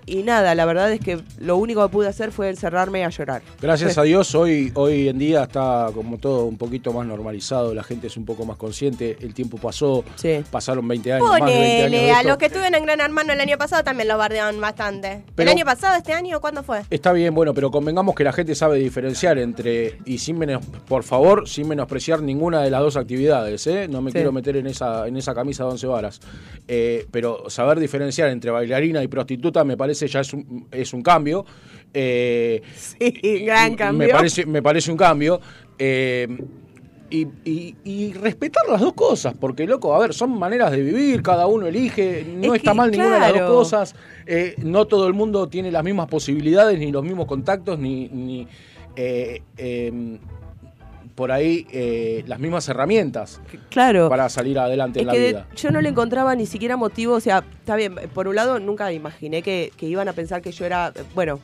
[0.10, 3.42] Y nada, la verdad es que lo único que pude hacer fue encerrarme a llorar.
[3.62, 7.84] Gracias a Dios, hoy, hoy en día está como todo un poquito más normalizado, la
[7.84, 10.04] gente es un poco más consciente, el tiempo pasó,
[10.50, 11.92] pasaron 20 años, más de 20 años.
[11.92, 14.60] de Ponele, a los que estuvieron en Gran Hermano el año pasado también los bardeaban
[14.60, 15.24] bastante.
[15.36, 16.82] Pero- ¿El año pasado, este año, cuándo fue?
[16.90, 21.04] Está bien, bueno, pero convengamos que la gente sabe diferenciar entre, y sin menos, por
[21.04, 23.88] favor, sin menospreciar ninguna de las dos actividades, ¿eh?
[23.88, 24.16] No me Sí.
[24.16, 26.20] quiero meter en esa, en esa camisa de once varas.
[26.68, 31.02] Eh, pero saber diferenciar entre bailarina y prostituta me parece ya es un, es un
[31.02, 31.46] cambio.
[31.94, 33.12] Eh, sí,
[33.46, 34.08] gran cambio.
[34.08, 35.40] Me parece, me parece un cambio.
[35.78, 36.28] Eh,
[37.12, 41.24] y, y- y respetar las dos cosas, porque loco, a ver, son maneras de vivir,
[41.24, 43.96] cada uno elige, no Es está que, mal ninguna de las dos cosas,
[44.28, 48.48] eh, no todo el mundo tiene las mismas posibilidades, ni los mismos contactos, ni, ni,
[48.96, 50.20] eh, eh,
[51.20, 54.08] por ahí eh, las mismas herramientas Claro.
[54.08, 55.48] para salir adelante Es en la que vida.
[55.54, 58.90] yo no le encontraba ni siquiera motivo, o sea, está bien, por un lado nunca
[58.94, 61.42] imaginé que, que iban a pensar que yo era, bueno,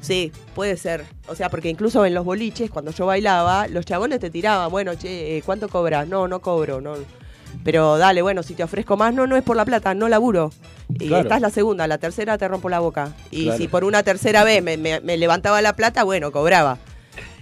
[0.00, 4.20] sí, puede ser, o sea, porque incluso en los boliches, cuando yo bailaba, los chabones
[4.20, 6.08] te tiraban, bueno, che, eh, ¿cuánto cobras?
[6.08, 6.94] No, no cobro, no.
[7.62, 10.50] Pero dale, bueno, si te ofrezco más, no, no es por la plata, no laburo.
[10.88, 11.22] Y Claro.
[11.24, 13.12] esta es la segunda, la tercera te rompo la boca.
[13.30, 13.58] Y Claro.
[13.58, 16.78] si por una tercera vez me, me- me levantaba la plata, bueno, cobraba.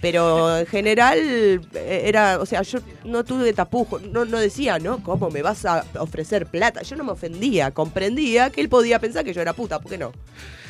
[0.03, 1.61] Pero en general eh,
[2.03, 5.01] era, o sea, yo no tuve tapujo, no, no decía, ¿no?
[5.01, 6.81] ¿Cómo me vas a ofrecer plata?
[6.81, 9.97] Yo no me ofendía, comprendía que él podía pensar que yo era puta, ¿por qué
[9.97, 10.11] no?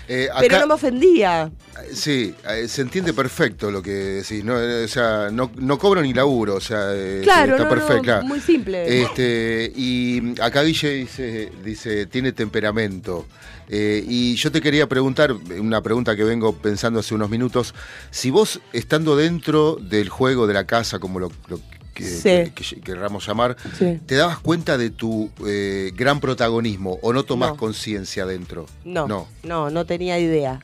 [0.07, 1.49] Eh, Pero no me ofendía.
[1.93, 4.59] Sí, eh, se entiende perfecto lo que decís, ¿no?
[4.59, 8.21] Eh, O sea, no, no cobro ni laburo, o sea, eh, Claro, está no, perfecto.
[8.25, 9.01] muy simple.
[9.01, 13.25] Este, y acá Guille dice, dice, tiene temperamento.
[13.69, 17.73] Eh, y yo te quería preguntar, una pregunta que vengo pensando hace unos minutos,
[18.11, 21.59] si vos estando dentro del juego de la casa, como lo, lo
[21.93, 22.51] que, Sí.
[22.53, 23.99] que- que querramos llamar, Sí.
[24.05, 27.57] ¿te dabas cuenta de tu eh, gran protagonismo o no tomás No.
[27.57, 28.65] conciencia dentro?
[28.83, 29.27] No, No.
[29.43, 30.59] no, no, tenía idea.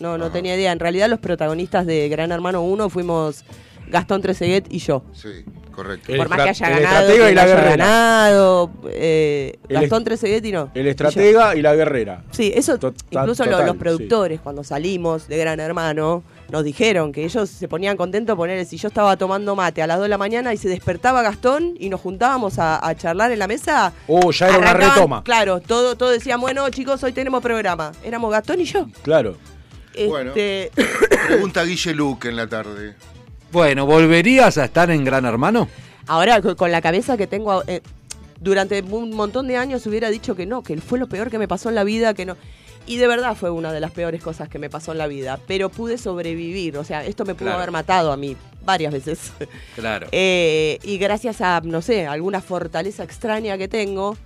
[0.00, 0.70] No, no tenía idea.
[0.72, 3.44] En realidad los protagonistas de Gran Hermano 1 fuimos
[3.88, 5.02] Gastón Treseguet y yo.
[5.12, 5.28] Sí,
[5.74, 6.12] correcto.
[6.16, 7.70] Por más que haya el ganado, que y la haya guerrera.
[7.70, 10.70] ganado, eh, El Gastón Treseguet y no.
[10.74, 12.22] El estratega y la guerrera.
[12.30, 12.74] Sí, eso
[13.10, 17.96] incluso total, los productores cuando salimos de Gran Hermano nos dijeron que ellos se ponían
[17.96, 20.68] contentos poner si yo estaba tomando mate a las 2 de la mañana y se
[20.68, 23.92] despertaba Gastón y nos juntábamos a, a charlar en la mesa.
[24.06, 25.22] Oh, ya era una retoma.
[25.24, 27.92] Claro, todo, todo decían, bueno chicos, hoy tenemos programa.
[28.02, 28.86] Éramos Gastón y yo.
[29.02, 29.36] Claro.
[30.08, 30.30] Bueno.
[30.30, 30.70] Este,
[31.26, 32.94] Pregunta Guille Luque en la tarde.
[33.50, 35.68] Bueno, ¿volverías a estar en Gran Hermano?
[36.06, 37.82] Ahora co- con la cabeza que tengo eh,
[38.40, 41.48] durante un montón de años hubiera dicho que no, que fue lo peor que me
[41.48, 42.36] pasó en la vida, que no.
[42.88, 45.38] Y de verdad fue una de las peores cosas que me pasó en la vida,
[45.46, 47.58] pero pude sobrevivir, o sea, esto me pudo Claro.
[47.58, 49.32] haber matado a mí varias veces.
[49.76, 50.08] Claro.
[50.12, 54.16] Eh, y gracias a, no sé, alguna fortaleza extraña que tengo,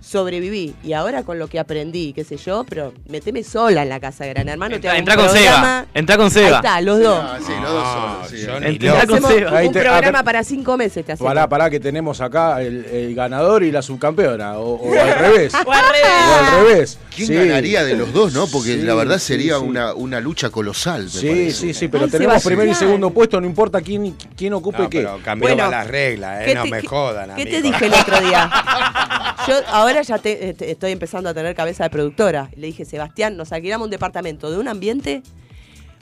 [0.00, 0.74] sobreviví.
[0.84, 4.24] Y ahora con lo que aprendí, qué sé yo, pero meteme sola en la casa
[4.24, 4.76] de Gran Hermano.
[4.76, 5.56] Entra, entra con programa.
[5.56, 5.86] Seba.
[5.94, 6.46] Entra con Seba.
[6.48, 7.18] Ahí está, los dos.
[7.22, 8.28] Ah, sí, los dos solos.
[8.30, 8.78] sí.
[8.78, 8.96] loco.
[8.98, 11.28] hacemos Ahí un te- programa para cinco meses, te hacemos.
[11.30, 14.58] Pará, pará, que tenemos acá el, el ganador y la subcampeona.
[14.58, 15.52] O, o al revés.
[15.54, 16.06] O al revés.
[16.28, 16.98] O al revés.
[17.16, 17.34] ¿Quién Sí.
[17.34, 18.46] ganaría de los dos, no?
[18.46, 19.64] Porque Sí, la verdad sería sí.
[19.64, 21.52] Una, una lucha colosal, me Sí, parece.
[21.52, 24.90] sí, sí, pero Ay, tenemos primer y segundo puesto, no importa quién, quién ocupe No,
[24.90, 24.98] qué.
[25.00, 26.54] pero cambiaban Bueno, las reglas, ¿qué ¿eh?
[26.54, 28.50] No te- me jodan, ¿Qué te dije el otro día?
[29.48, 32.50] Yo ahora ya te- te- estoy empezando a tener cabeza de productora.
[32.56, 35.22] Le dije, Sebastián, nos alquilamos un departamento de un ambiente.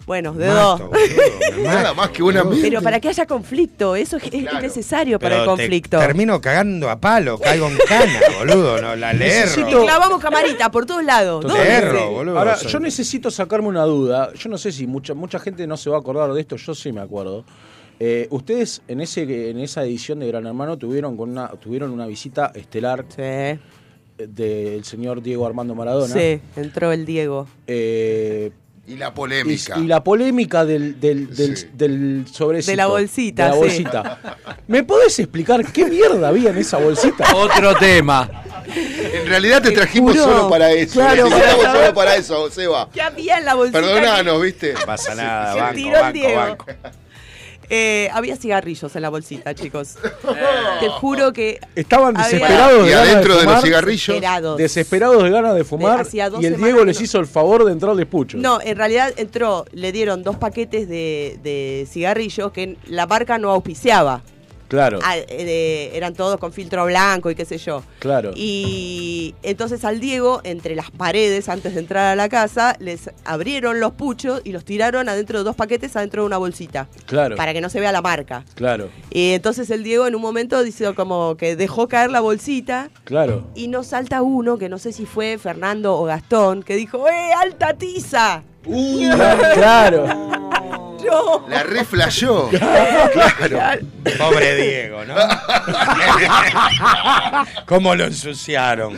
[0.07, 0.83] Bueno, de dos.
[1.63, 2.43] Nada más que un boludo.
[2.43, 2.69] ambiente.
[2.69, 5.99] Pero para que haya conflicto, eso es, necesario para Pero el te conflicto.
[5.99, 8.83] termino cagando a palo, caigo en cana, boludo.
[8.83, 9.13] No, la.
[9.15, 11.45] Necesito- Clavamos camarita por todos lados.
[11.45, 12.39] boludo.
[12.39, 14.33] Ahora, Soy- yo necesito sacarme una duda.
[14.35, 16.75] Yo no sé si mucha, mucha gente no se va a acordar de esto, yo
[16.75, 17.45] sí me acuerdo.
[18.01, 22.07] Eh, ustedes en ese en esa edición de Gran Hermano tuvieron con una tuvieron una
[22.07, 23.23] visita estelar Sí,
[24.19, 26.13] del señor Diego Armando Maradona.
[26.13, 27.47] sí, entró el Diego.
[27.69, 28.51] Eh,
[28.87, 29.79] Y la y, polémica.
[29.79, 31.67] y la polémica del, del, del, Sí.
[31.73, 32.71] del sobrecito.
[32.73, 33.61] De la bolsita, de la sí.
[33.61, 34.21] bolsita.
[34.67, 37.35] ¿Me podés explicar qué mierda había en esa bolsita?
[37.35, 38.29] Otro tema.
[38.67, 40.25] En realidad te trajimos juro.
[40.25, 40.95] solo para eso.
[41.01, 42.89] Claro, para solo para eso, Seba.
[42.93, 43.81] ¿Qué había en la bolsita?
[43.81, 44.75] Perdonanos, ¿viste?
[44.75, 46.37] No pasa nada, Se banco, banco, Diego.
[46.41, 46.67] banco.
[47.71, 49.97] Eh, había cigarrillos en la bolsita, chicos.
[50.81, 51.61] Te juro que.
[51.75, 54.07] Estaban Había- desesperados Y de ganas adentro de los fumar, cigarrillos.
[54.07, 54.59] Desesperados.
[54.59, 56.01] Desesperados de ganas de fumar.
[56.01, 58.37] hacía dos y el semanas Diego que les no- hizo el favor de entrarles pucho.
[58.39, 63.51] No, en realidad entró, le dieron dos paquetes de, de cigarrillos que la marca no
[63.51, 64.23] auspiciaba.
[64.69, 67.83] Claro, Ah, eh, eran todos con filtro blanco y qué sé yo.
[67.99, 68.33] claro.
[68.35, 73.81] Y entonces al Diego, entre las paredes, antes de entrar a la casa, les abrieron
[73.81, 76.89] los puchos y los tiraron adentro de dos paquetes, adentro de una bolsita.
[77.07, 78.45] Claro, Para que no se vea la marca.
[78.55, 82.91] claro, Y entonces el Diego en un momento dice como que dejó caer la bolsita
[83.05, 83.47] claro.
[83.55, 87.31] y nos salta uno, que no sé si fue Fernando o Gastón, que dijo, ¡eh,
[87.43, 88.43] alta tiza!
[88.67, 90.07] Cla- claro.
[91.05, 91.45] Yo.
[91.49, 92.51] La reflashó.
[93.49, 93.81] Claro.
[94.19, 95.15] Pobre Diego, ¿no?
[97.67, 98.95] ¿Cómo lo ensuciaron?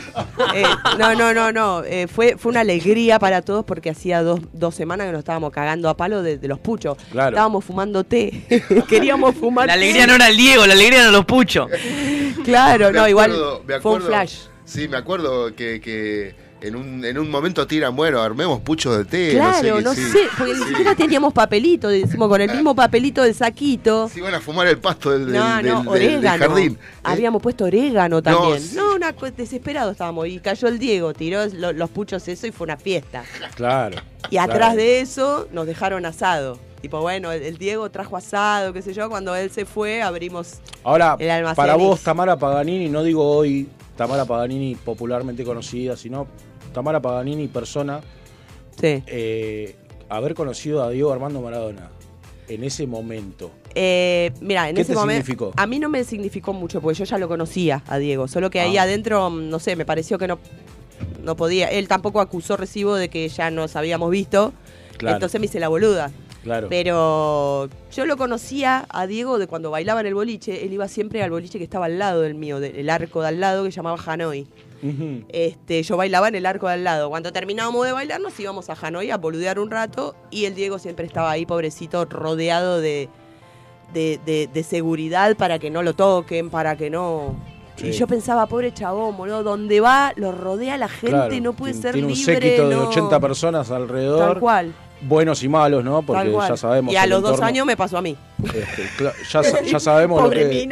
[0.55, 0.65] Eh,
[0.99, 1.83] no, no, no, no.
[1.85, 5.53] eh, fue, fue una alegría para todos porque hacía dos, dos semanas que nos estábamos
[5.53, 6.97] cagando a palo de, de los puchos.
[7.11, 7.31] Claro.
[7.31, 8.65] Estábamos fumando té.
[8.89, 9.79] Queríamos fumar La té.
[9.81, 11.69] alegría no era el Diego, la alegría eran los puchos.
[12.45, 14.37] Claro, Me no, igual acuerdo- fue un flash.
[14.65, 19.05] Sí, me acuerdo que, que en, un, en un momento tiran, bueno, armemos puchos de
[19.05, 19.31] té.
[19.35, 20.03] Claro, no no sé,
[20.37, 20.69] porque ni Sí.
[20.69, 24.09] siquiera teníamos papelito, decimos con el mismo papelito del saquito.
[24.09, 26.47] Se iban a fumar el pasto del, del, No, del- no, del- del orégano.
[26.49, 26.73] jardín.
[26.73, 26.79] ¿eh?
[27.05, 28.61] Habíamos puesto orégano también.
[28.61, 28.75] sí.
[28.77, 30.29] No, una desesperado estábamos.
[30.29, 33.23] Y cayó el Diego, tiró lo- los puchos eso y fue una fiesta.
[33.55, 33.97] Claro.
[34.31, 34.77] Y atrás claro.
[34.77, 36.59] de eso nos dejaron asado.
[36.81, 39.09] Tipo, bueno, el, el Diego trajo asado, qué sé yo.
[39.09, 40.55] Cuando él se fue, abrimos
[40.85, 46.27] Ahora, el almacén para vos, Tamara Paganini, no digo hoy Tamara Paganini popularmente conocida, sino
[46.73, 48.01] Tamara Paganini persona,
[48.81, 49.03] Sí.
[49.07, 49.77] eh,
[50.09, 51.91] haber conocido a Diego Armando Maradona
[52.49, 53.51] en ese momento.
[53.75, 55.25] Eh, mira, en ¿Qué ese te momento.
[55.25, 55.53] significó?
[55.57, 58.29] A mí no me significó mucho, porque yo ya lo conocía a Diego.
[58.29, 58.83] Solo que ahí Ah.
[58.83, 60.39] adentro, mm, no sé, me pareció que no,
[61.23, 61.69] no podía.
[61.69, 64.53] Él tampoco acusó recibo de que ya nos habíamos visto.
[64.97, 65.17] Claro.
[65.17, 66.11] Entonces me hice la boluda.
[66.47, 66.69] Claro.
[66.71, 70.65] Pero yo lo conocía a Diego de cuando bailaba en el boliche.
[70.65, 73.41] Él iba siempre al boliche que estaba al lado del mío, del arco de al
[73.41, 74.47] lado que llamaba Hanoi.
[75.29, 77.09] Este, yo bailaba en el arco de al lado.
[77.11, 80.79] Cuando terminábamos de bailar nos íbamos a Hanoi a boludear un rato y el Diego
[80.79, 83.09] siempre estaba ahí, pobrecito, rodeado de,
[83.93, 87.35] de, de- de seguridad para que no lo toquen, para que no...
[87.77, 87.89] Sí.
[87.89, 91.73] Y yo pensaba, pobre chabón, boludo, donde va lo rodea la gente, Claro, no puede
[91.75, 92.35] tiene- ser Tiene un libre.
[92.35, 92.89] séquito de no.
[92.89, 94.19] 80 personas alrededor.
[94.33, 94.75] Tal cual.
[95.03, 96.03] Buenos y malos, ¿no?
[96.03, 96.93] Porque ya sabemos.
[96.93, 98.17] Y a los dos años me pasó a mí.
[98.45, 98.83] este,
[99.31, 100.69] ya, sa- ya sabemos lo que,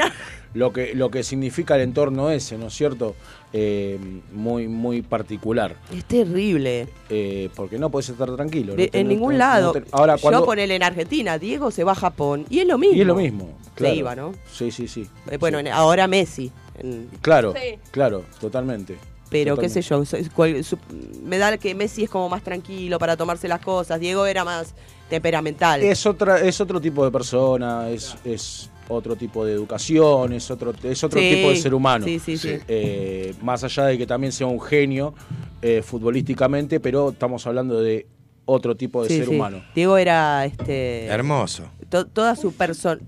[0.55, 3.15] lo que lo que significa el entorno ese, ¿no es cierto?
[3.53, 3.99] Eh,
[4.33, 5.77] muy muy particular.
[5.95, 6.89] Es terrible.
[7.09, 8.73] eh, porque no puedes estar tranquilo.
[8.73, 9.67] no te- en no- ningún no- lado.
[9.75, 12.67] no te- ahora cuando Yo ponele en Argentina, Diego se va a Japón y es
[12.67, 12.97] lo mismo.
[12.97, 13.57] y es lo mismo.
[13.75, 13.95] Claro.
[13.95, 14.33] Se iba, ¿no?
[14.53, 15.07] Sí, sí, sí.
[15.31, 15.67] Eh, Bueno, Sí.
[15.67, 16.51] en- ahora Messi.
[16.79, 17.79] en- Claro, Sí.
[17.91, 18.97] claro, totalmente.
[19.35, 20.79] Pero qué sé yo, soy- cual- su-
[21.25, 23.99] me da que Messi es como más tranquilo para tomarse las cosas.
[24.01, 24.75] Diego era más
[25.11, 25.83] temperamental.
[25.83, 30.73] Es otra, es otro tipo de persona, es, es otro tipo de educación, es otro,
[30.83, 32.05] es otro Sí, tipo de ser humano.
[32.07, 32.57] sí, sí, sí.
[32.69, 35.15] Eh, más allá de que también sea un genio
[35.63, 38.07] eh, futbolísticamente, pero estamos hablando de
[38.47, 39.35] otro tipo de Sí, ser sí.
[39.35, 39.63] humano.
[39.75, 41.65] Diego era este Hermoso.
[41.89, 43.01] to- toda su persona,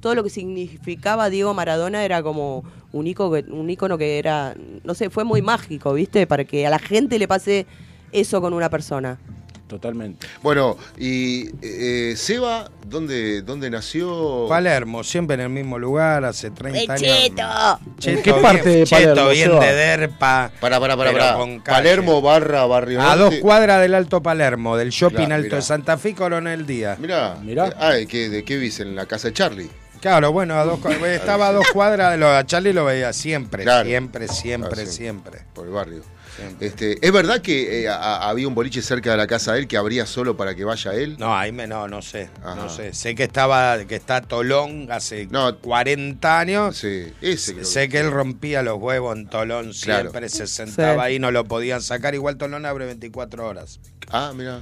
[0.00, 4.54] todo lo que significaba Diego Maradona era como un icono, que- un ícono que era,
[4.84, 6.26] no sé, fue muy mágico, ¿viste?
[6.26, 7.66] Para que a la gente le pase
[8.12, 9.18] eso con una persona.
[9.66, 10.26] Totalmente.
[10.42, 14.46] Bueno, y eh, Seba, ¿dónde, ¿dónde nació?
[14.46, 17.02] Palermo, siempre en el mismo lugar, hace 30 años.
[17.02, 17.34] ¿En
[17.98, 19.64] Cheto qué bien- parte de cheto Palermo, bien Seba?
[19.64, 20.50] de derpa.
[20.60, 21.38] Para, para, para, para.
[21.64, 25.56] Palermo barra Barrio A dos cuadras del Alto Palermo, del shopping Claro, Alto mirá.
[25.56, 26.98] de Santa Fe, Coronel Díaz.
[26.98, 27.74] Mirá, mirá.
[27.78, 28.82] Ah, ¿de qué, ¿de qué viste?
[28.82, 29.70] ¿En la casa de Charlie?
[30.00, 33.62] Claro, bueno, a dos, estaba a dos cuadras de lo a Charlie lo veía siempre,
[33.64, 33.88] Claro.
[33.88, 34.92] siempre, siempre, Ah, sí.
[34.92, 35.40] siempre.
[35.54, 36.02] Por el barrio.
[36.60, 39.68] Este, ¿Es verdad que eh, a- había un boliche cerca de la casa de él
[39.68, 41.16] que abría solo para que vaya él?
[41.18, 42.54] No, ahí me, no, no sé, Ajá.
[42.56, 42.92] no sé.
[42.92, 46.76] Sé que estaba, que está Tolón hace 40 años.
[46.76, 50.10] Sí, ese creo Sé que él rompía los huevos en Tolón Claro.
[50.10, 51.00] siempre, se sentaba Sí.
[51.12, 52.14] ahí, no lo podían sacar.
[52.14, 53.80] Igual Tolón abre 24 horas.
[54.10, 54.60] Ah, mira.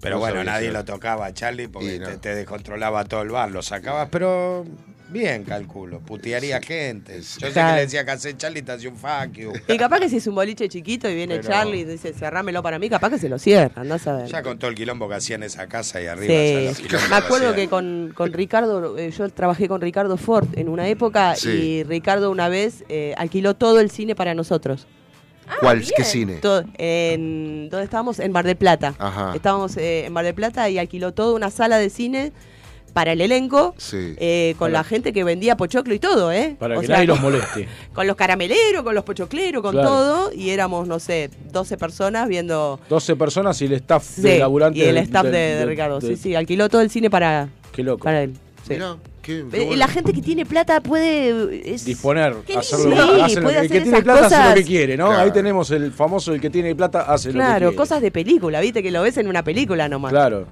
[0.00, 0.78] Pero No bueno, sabía nadie eso.
[0.78, 2.06] lo tocaba a Charlie porque Y no.
[2.08, 3.50] te, te descontrolaba todo el bar.
[3.50, 4.64] Lo sacabas, pero
[5.12, 6.00] bien, calculo.
[6.00, 7.16] Putearía gente.
[7.20, 9.52] Yo sé que le decía que hace Charlie te hacía un fuck you.
[9.68, 12.62] Y capaz que si es un boliche chiquito y viene Pero- Charlie y dice, cerrámelo
[12.62, 14.26] para mí, capaz que se lo cierra, andás a ver.
[14.26, 16.72] Ya con todo el quilombo que hacía en esa casa y arriba.
[16.74, 20.88] Sí, me acuerdo que con, con Ricardo, eh, yo trabajé con Ricardo Ford en una
[20.88, 21.48] época Sí.
[21.50, 24.86] y Ricardo una vez eh, alquiló todo el cine para nosotros.
[25.58, 25.82] ¿Cuál?
[25.96, 26.34] ¿Qué cine?
[26.34, 28.20] Todo, en, ¿Dónde estábamos?
[28.20, 28.94] En Mar del Plata.
[28.98, 29.32] Ajá.
[29.34, 32.32] Estábamos eh, en Mar del Plata y alquiló toda una sala de cine
[32.92, 34.14] para el elenco, Sí.
[34.18, 36.56] eh, con Para- la gente que vendía pochoclo y todo, ¿eh?
[36.58, 37.68] Para O que sea, nadie los moleste.
[37.94, 39.88] Con los carameleros, con los pochocleros, con Claro.
[39.88, 42.80] todo, y éramos, no sé, 12 personas viendo...
[42.88, 44.78] 12 personas y el staff Sí, de laburante.
[44.78, 47.82] y el staff del- de, de Ricardo, sí, sí, alquiló todo el cine para, Qué
[47.82, 48.04] loco.
[48.04, 48.34] para él.
[48.66, 48.74] sí.
[48.74, 49.76] Mirá, qué, qué Eh, bueno.
[49.76, 51.72] La gente que tiene plata puede...
[51.74, 52.96] es- Disponer, Qué hacer lindo.
[52.96, 54.66] lo, Sí, hace lo que, el que hacer tiene plata hace lo que cosas.
[54.66, 55.06] quiere, ¿no?
[55.08, 55.22] Claro.
[55.22, 57.76] Ahí tenemos el famoso, el que tiene plata hace lo que Claro, quiere.
[57.76, 60.10] cosas de película, viste que lo ves en una película nomás.
[60.12, 60.46] Claro.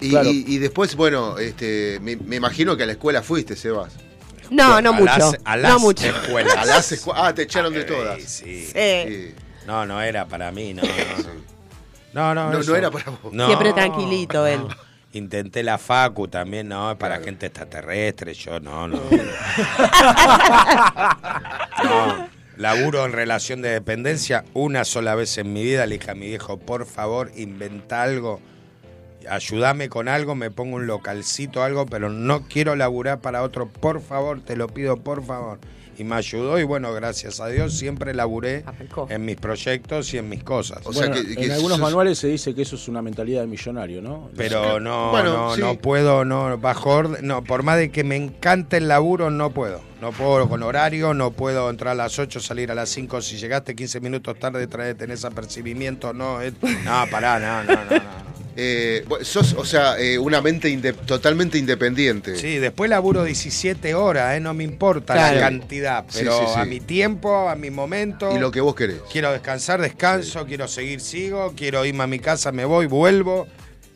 [0.00, 0.28] Y, Claro.
[0.30, 3.92] y- y después, bueno, este, me, me imagino que a la escuela fuiste, Sebas.
[4.50, 5.04] No, no A mucho.
[5.18, 6.06] las- a las no mucho.
[6.06, 6.56] escuelas.
[6.56, 8.22] A las escu- Ah, te echaron de todas.
[8.22, 8.66] Sí.
[8.72, 9.34] Sí.
[9.66, 10.82] No, no era para mí, no.
[12.12, 13.32] No, no, no, No, era para vos.
[13.32, 13.46] No.
[13.46, 14.60] Siempre tranquilito él.
[15.12, 19.00] Intenté la facu también, no, es para gente extraterrestre, yo no, no.
[21.84, 22.28] no.
[22.56, 26.26] Laburo en relación de dependencia una sola vez en mi vida, le dije a mi
[26.26, 28.40] viejo, por favor, inventa algo,
[29.28, 34.00] ayúdame con algo, me pongo un localcito, algo, pero no quiero laburar para otro, por
[34.00, 35.58] favor, te lo pido, por favor.
[35.98, 38.64] Y me ayudó y bueno, gracias a Dios siempre laburé
[39.08, 40.82] en mis proyectos y en mis cosas.
[40.84, 44.28] Bueno, en algunos manuales se dice que eso es una mentalidad de millonario, ¿no?
[44.36, 45.62] Pero no, Bueno, no, sí.
[45.62, 49.52] no puedo, no, bajo orden, no, por más de que me encante el laburo, no
[49.52, 49.80] puedo.
[50.02, 53.22] No puedo con horario, no puedo entrar a las 8, salir a las 5.
[53.22, 56.52] Si llegaste 15 minutos tarde, trae, tenés apercibimiento, no, es-
[56.84, 57.90] no, pará, no, no, no.
[57.90, 58.35] no.
[58.58, 62.36] Eh, sos, o sea, eh, una mente inde- totalmente independiente.
[62.36, 64.40] Sí, después laburo 17 horas, ¿eh?
[64.40, 65.34] no me importa Claro.
[65.36, 66.60] la cantidad, pero sí, sí.
[66.60, 68.34] a mi tiempo, a mi momento.
[68.34, 69.00] Y lo que vos querés.
[69.12, 73.46] Quiero descansar, descanso, quiero seguir, sigo, quiero irme a mi casa, me voy, vuelvo.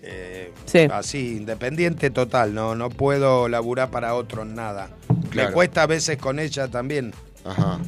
[0.03, 0.87] Eh, Sí.
[0.93, 4.91] Así, independiente total, no, no puedo laburar para otros nada.
[5.31, 5.49] Claro.
[5.49, 7.12] Me cuesta a veces con ella también.
[7.45, 7.81] Ajá.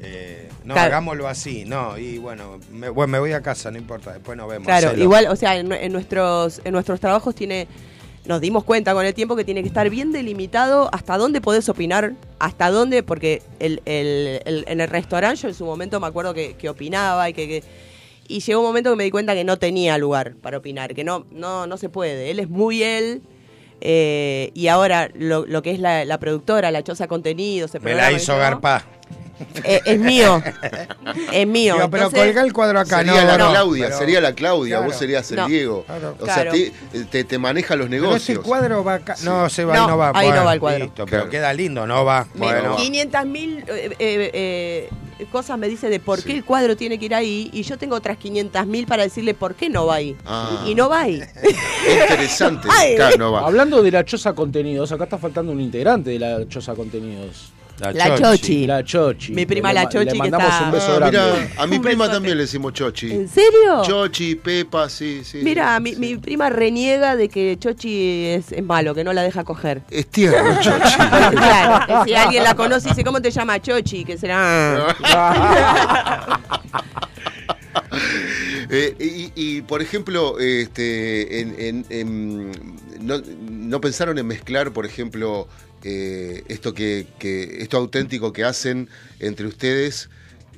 [0.00, 0.88] Eh, no, Claro.
[0.88, 4.48] hagámoslo así, no, y bueno me, bueno, me voy a casa, no importa, después nos
[4.48, 4.66] vemos.
[4.66, 7.66] Claro, igual, o sea, en, en nuestros, en nuestros trabajos tiene,
[8.24, 11.68] nos dimos cuenta con el tiempo que tiene que estar bien delimitado hasta dónde podés
[11.68, 16.06] opinar, hasta dónde, porque el, el- el- en el restaurante yo en su momento me
[16.06, 17.64] acuerdo que, que opinaba y que, que-
[18.28, 21.02] y llegó un momento que me di cuenta que no tenía lugar para opinar, que
[21.02, 22.30] no, no, no se puede.
[22.30, 23.22] Él es muy él.
[23.80, 28.12] eh, y ahora lo, lo que es la, la productora, la choza contenidos, Me la
[28.12, 28.84] hizo Garpa.
[29.64, 30.42] Eh, es mío.
[31.32, 31.74] es mío.
[31.74, 34.34] Digo, pero Entonces- colgá el cuadro acá, Sería no, la no, Claudia, pero- sería la
[34.34, 34.90] Claudia, Claro.
[34.90, 35.46] vos serías el No.
[35.48, 35.84] Diego.
[35.84, 36.16] Claro.
[36.20, 36.52] O Claro.
[36.52, 38.38] sea, te, te- te maneja los Pero negocios.
[38.38, 39.16] ese cuadro va acá.
[39.22, 40.12] No, se va, No, va.
[40.14, 40.84] ahí no va el cuadro.
[40.84, 42.26] listo, pero queda lindo, no va.
[42.34, 46.98] Bueno, 500 mil eh, eh, eh, cosas me dice de por qué el cuadro tiene
[46.98, 49.96] que ir ahí y yo tengo otras 500 mil para decirle por qué no va
[49.96, 50.16] ahí.
[50.24, 50.64] Ah.
[50.66, 51.22] Y no va ahí.
[52.00, 52.68] Interesante.
[52.70, 52.96] Ay.
[52.96, 53.46] Claro, no va.
[53.46, 57.52] Hablando de la Choza Contenidos, acá está faltando un integrante de la Choza Contenidos.
[57.80, 58.22] La La Chochi.
[58.22, 58.66] Chochi.
[58.66, 59.32] La Chochi.
[59.32, 61.50] Mi prima Le la Chochi Le que mandamos está- un beso Ah, grande.
[61.56, 62.14] a mi Un prima besote.
[62.16, 63.10] también le decimos Chochi.
[63.12, 63.82] ¿En serio?
[63.84, 65.38] Chochi, Pepa, sí, sí.
[65.42, 69.44] Mira, mi, mi prima reniega de que Chochi es, es malo, que no la deja
[69.44, 69.82] coger.
[69.90, 70.96] Es tierno, Chochi.
[71.32, 74.04] claro, que si alguien la conoce y dice, ¿cómo te llama Chochi?
[74.04, 74.94] Que será...
[78.72, 82.52] Eh, y, y, por ejemplo, este, en- en- en-
[83.00, 83.16] no,
[83.50, 85.48] no pensaron en mezclar, por ejemplo,
[85.84, 88.88] eh, esto que, que- esto auténtico que hacen
[89.18, 90.08] entre ustedes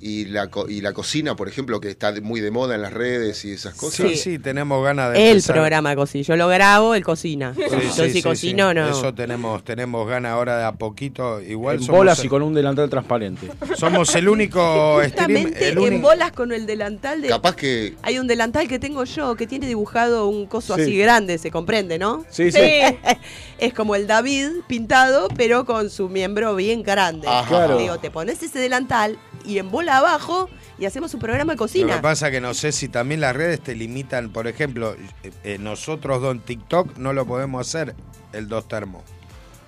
[0.05, 2.93] y la, co- y la cocina, por ejemplo, que está muy de moda en las
[2.93, 4.09] redes y esas cosas?
[4.11, 5.55] Sí, sí, tenemos ganas de El empezar.
[5.55, 6.25] programa cocina.
[6.25, 7.55] Yo lo grabo, él cocina.
[7.55, 8.75] Sí, Yo sí, si sí, cocino, sí.
[8.75, 8.89] no.
[8.91, 11.41] Eso tenemos, tenemos ganas ahora de a poquito.
[11.41, 13.49] Igual En somos bolas y con un delantal transparente.
[13.77, 16.03] Somos el único stream, Justamente el en único.
[16.09, 17.29] bolas con el delantal de...
[17.29, 20.83] Capaz que Hay un delantal que tengo yo que tiene dibujado un coso Sí.
[20.83, 22.25] así grande, se comprende, ¿no?
[22.29, 22.59] Sí, sí.
[23.59, 27.29] es como el David pintado, pero con su miembro bien grande.
[27.29, 27.49] Ajá.
[27.49, 27.77] Claro.
[27.79, 30.49] Digo, te pones ese delantal y en bola abajo
[30.79, 31.97] y hacemos un programa de Lo cocina.
[31.97, 35.59] que pasa que no sé si también las redes te limitan, por ejemplo, eh, eh,
[35.59, 37.95] nosotros dos en TikTok no lo podemos hacer,
[38.33, 39.03] el dos termos.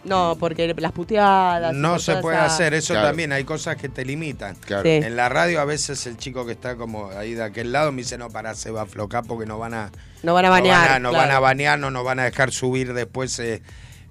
[0.04, 1.72] No, porque las puteadas.
[1.74, 3.08] No se puede esa- hacer, eso Claro.
[3.08, 4.54] también, hay cosas que te limitan.
[4.56, 4.82] Claro.
[4.82, 4.90] Sí.
[4.90, 8.02] En la radio a veces el chico que está como ahí de aquel lado me
[8.02, 9.90] dice, no, para, se va a aflocar porque no van a...
[10.22, 10.88] No van a no bañar.
[10.88, 11.26] van a, no claro.
[11.28, 13.38] van a bañar, no nos van a dejar subir después.
[13.38, 13.62] eh,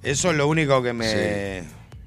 [0.02, 1.64] eso es lo único que me...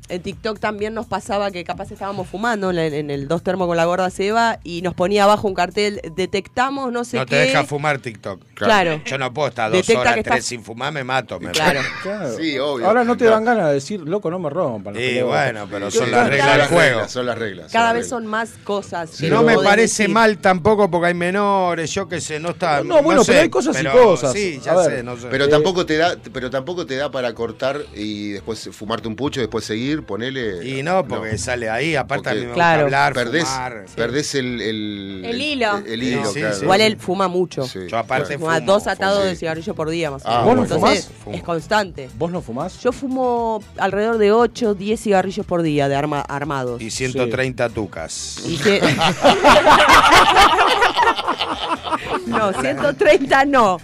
[0.08, 3.76] En TikTok también nos pasaba que capaz estábamos fumando en, en el dos termos con
[3.76, 7.30] la gorda Seba y nos ponía abajo un cartel, detectamos no sé no qué.
[7.30, 8.40] te deja fumar TikTok.
[8.54, 9.00] Claro.
[9.04, 11.40] Yo no puedo estar dos Detecta horas, tres estás- sin fumar, me mato.
[11.40, 11.80] Me Claro.
[12.02, 12.36] Claro.
[12.36, 12.86] Sí, obvio.
[12.86, 13.30] Ahora no te No.
[13.32, 14.94] dan ganas de decir, loco, no me rompan.
[14.94, 16.82] Sí, bueno, pero Sí, son las reglas son del las juego.
[16.90, 17.72] reglas, son las reglas.
[17.72, 19.10] Cada vez son más cosas.
[19.18, 20.08] que no me parece decir.
[20.10, 22.82] mal tampoco porque hay menores, yo qué sé, no está.
[22.84, 24.32] No, bueno, sé, pero hay cosas y pero cosas.
[24.32, 25.26] Sí, ya sé, no sé.
[25.30, 29.40] Pero tampoco te da, pero tampoco te da para cortar y después fumarte un pucho,
[29.40, 30.66] después seguir, ponele.
[30.68, 32.82] y no, porque sale ahí, aparte a mí me gusta Claro.
[32.84, 33.84] hablar, perdés, fumar.
[33.96, 35.82] perdés el, el, El hilo.
[35.86, 36.56] El, hilo, Sí, claro.
[36.56, 36.62] sí.
[36.62, 37.66] Igual él fuma mucho.
[37.66, 37.80] Sí.
[37.88, 39.28] Yo aparte Fuma fumo, dos atados fumo.
[39.28, 40.46] de cigarrillo por día más o Ah, menos.
[40.46, 41.38] ¿Vos no Entonces, fumás?
[41.38, 42.10] es constante.
[42.16, 42.80] ¿Vos no fumás?
[42.82, 46.80] Yo fumo alrededor de 8, 10 cigarrillos por día de arma, armados.
[46.82, 48.38] Y 130 tucas.
[48.46, 48.80] Y que-
[52.26, 53.80] no, 130 no.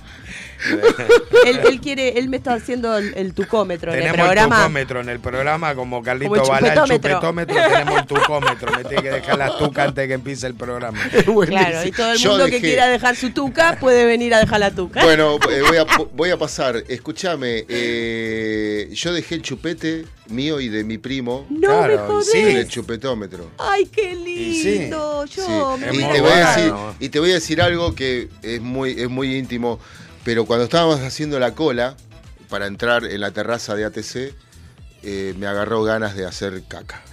[1.46, 4.56] él, él quiere, él me está haciendo el, el tucómetro en el Tenemos el programa.
[4.56, 7.54] tucómetro en el programa, como Carlito Como el Balá, el chupetómetro.
[7.56, 8.72] tenemos el tucómetro.
[8.76, 10.98] Me tiene que dejar la tuca antes de que empiece el programa.
[11.52, 14.60] Claro, y todo el Yo mundo que quiera dejar su tuca puede venir a dejar
[14.60, 15.02] la tuca.
[15.04, 16.82] Bueno, eh, voy, a, voy a pasar.
[16.88, 22.30] Escúchame, eh, yo dejé el chupete mío y de mi primo no claro, me jodés.
[22.30, 22.38] sí.
[22.40, 23.50] el chupetómetro.
[23.58, 24.78] Ay, qué Y sí.
[24.78, 25.24] lindo.
[25.26, 25.84] Yo Sí.
[25.84, 28.92] me Y, te voy a decir, y te voy a decir algo que es muy,
[28.92, 29.78] es muy íntimo,
[30.24, 31.94] pero cuando estábamos haciendo la cola
[32.48, 34.34] para entrar en la terraza de ATC,
[35.04, 37.02] eh, me agarró ganas de hacer caca.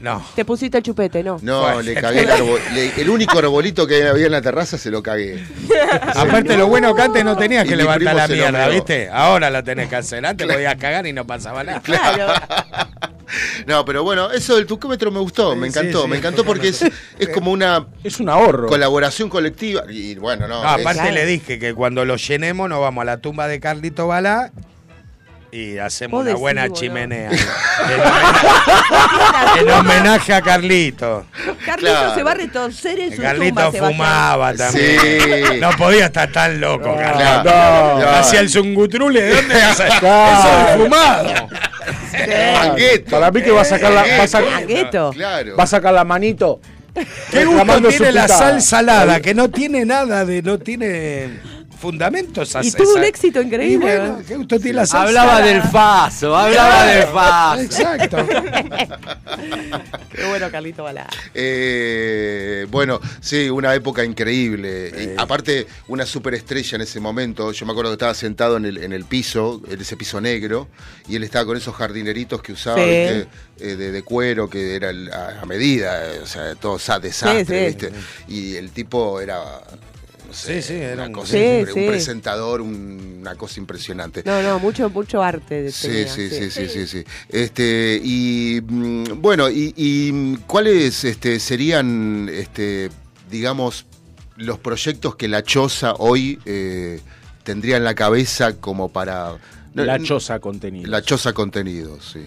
[0.00, 0.24] No.
[0.34, 1.38] Te pusiste el chupete, ¿no?
[1.42, 1.82] No, Bueno.
[1.82, 5.02] le cagué el, arbo- le- el único arbolito que había en la terraza se lo
[5.02, 5.44] cagué.
[6.16, 8.68] Aparte, lo bueno que antes no tenías Y que levantar la mierda.
[8.68, 9.08] ¿viste?
[9.10, 10.24] Ahora la tenés que hacer.
[10.26, 11.80] Antes podías cagar y no pasaba nada.
[11.82, 12.32] Claro.
[13.66, 16.82] No, pero bueno, eso del tucómetro me gustó, me encantó, sí, me encantó porque es,
[17.18, 18.66] es como una Es un ahorro.
[18.68, 19.82] colaboración colectiva.
[19.88, 20.62] Y bueno, no.
[20.62, 23.60] No, aparte es- le dije que cuando lo llenemos nos vamos a la tumba de
[23.60, 24.50] Carlito Balá
[25.52, 27.30] y hacemos una buena chimenea.
[27.90, 31.26] en, homenaje, en homenaje a Carlito.
[31.66, 32.14] Carlito Claro.
[32.14, 33.88] se va a retorcer en su Carlito tumba.
[33.88, 35.00] fumaba también.
[35.00, 35.58] Sí.
[35.60, 37.50] No podía estar tan loco, Carlito.
[37.52, 38.08] No.
[38.10, 39.54] Hacía el zungutrule, ¿de dónde.
[39.70, 39.94] Eso es
[40.76, 41.48] fumado.
[42.54, 43.10] Mangueto.
[43.10, 44.66] Para mí que va a sacar la, va a sacar.
[45.12, 45.56] Claro.
[45.56, 46.60] va a sacar la manito.
[47.30, 49.20] ¿Qué gusto tiene la sal salada?
[49.20, 50.42] Que no tiene nada de.
[50.42, 51.49] no tiene
[51.80, 52.54] fundamentos.
[52.62, 53.74] Y tuvo un éxito increíble.
[53.74, 54.24] Y bueno, ¿eh?
[54.28, 57.60] ¿qué gusto tiene la sal Hablaba del faso, hablaba del faso.
[57.62, 58.16] Exacto.
[60.14, 61.06] Qué bueno, Carlito Balá.
[61.34, 64.92] Eh, bueno, sí, una época increíble.
[65.16, 67.52] Y aparte, una superestrella en ese momento.
[67.52, 70.68] Yo me acuerdo que estaba sentado en el, en el piso, en ese piso negro,
[71.08, 72.82] y él estaba con esos jardineritos que usaba Sí.
[72.82, 73.28] ¿viste?
[73.60, 76.98] Eh, de, de cuero, que era el- a, a medida, eh, o sea, todo sa-
[76.98, 77.86] desastre, Sí, sí.
[77.86, 77.92] ¿viste?
[78.28, 79.40] Y el tipo era.
[80.30, 81.80] No sé, Sí, sí, era una un- cosa Sí, impre- sí.
[81.80, 84.22] un presentador, un- una cosa impresionante.
[84.24, 85.72] No, no, mucho, mucho arte.
[85.72, 87.04] Sí, tenía, sí, sí, sí, sí, sí.
[87.28, 92.90] Este, y mm, bueno, y, y, mm, cuáles este, serían, este,
[93.28, 93.86] digamos,
[94.36, 97.00] los proyectos que la Choza hoy eh,
[97.42, 99.36] tendría en la cabeza como para...
[99.74, 100.88] La choza contenido.
[100.90, 102.20] La Choza Contenidos, sí.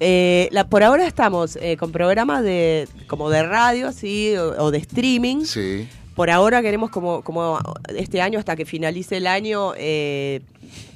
[0.00, 4.70] Eh, la, por ahora estamos eh, con programas de como de radio, así, o, o
[4.72, 5.44] de streaming.
[5.44, 5.88] Sí.
[6.14, 7.58] Por ahora queremos como, como
[7.96, 10.40] este año, hasta que finalice el año, eh,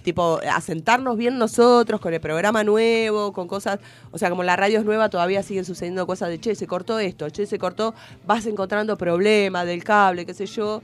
[0.04, 3.80] tipo, asentarnos bien nosotros con el programa nuevo, con cosas,
[4.12, 6.98] o sea, como la radio es nueva, todavía siguen sucediendo cosas de, che, se cortó
[7.00, 7.94] esto, che, se cortó,
[8.26, 10.82] vas encontrando problemas del cable, qué sé yo.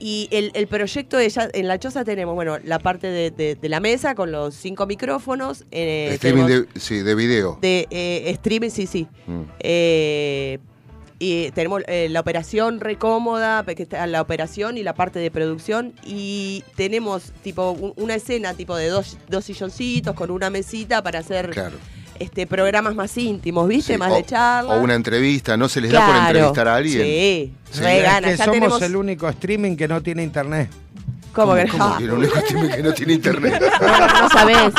[0.00, 3.54] Y el, el proyecto de ya, en la choza tenemos, bueno, la parte de, de-
[3.56, 5.64] de la mesa con los cinco micrófonos.
[5.72, 7.58] eh, Streaming de, sí, de video.
[7.60, 9.08] de, eh, streaming, sí, sí.
[9.26, 9.42] Mm.
[11.20, 15.30] Y tenemos eh, la operación re cómoda, que está la operación y la parte de
[15.32, 15.92] producción.
[16.04, 21.18] Y tenemos tipo un- una escena tipo de dos, dos silloncitos con una mesita para
[21.18, 21.76] hacer Claro.
[22.20, 23.94] este programas más íntimos, ¿viste?
[23.94, 24.74] Sí, más o, de charla.
[24.74, 27.02] o una entrevista, ¿no se les da por entrevistar a alguien?
[27.04, 27.80] Sí, Sí.
[27.80, 28.30] re Es ganas.
[28.30, 30.70] que Ya somos tenemos- el único streaming que no tiene internet.
[31.32, 31.98] ¿Cómo que ¿Cómo no?
[31.98, 33.62] que el único streaming que no tiene internet?
[33.80, 34.72] No, no, no sabés.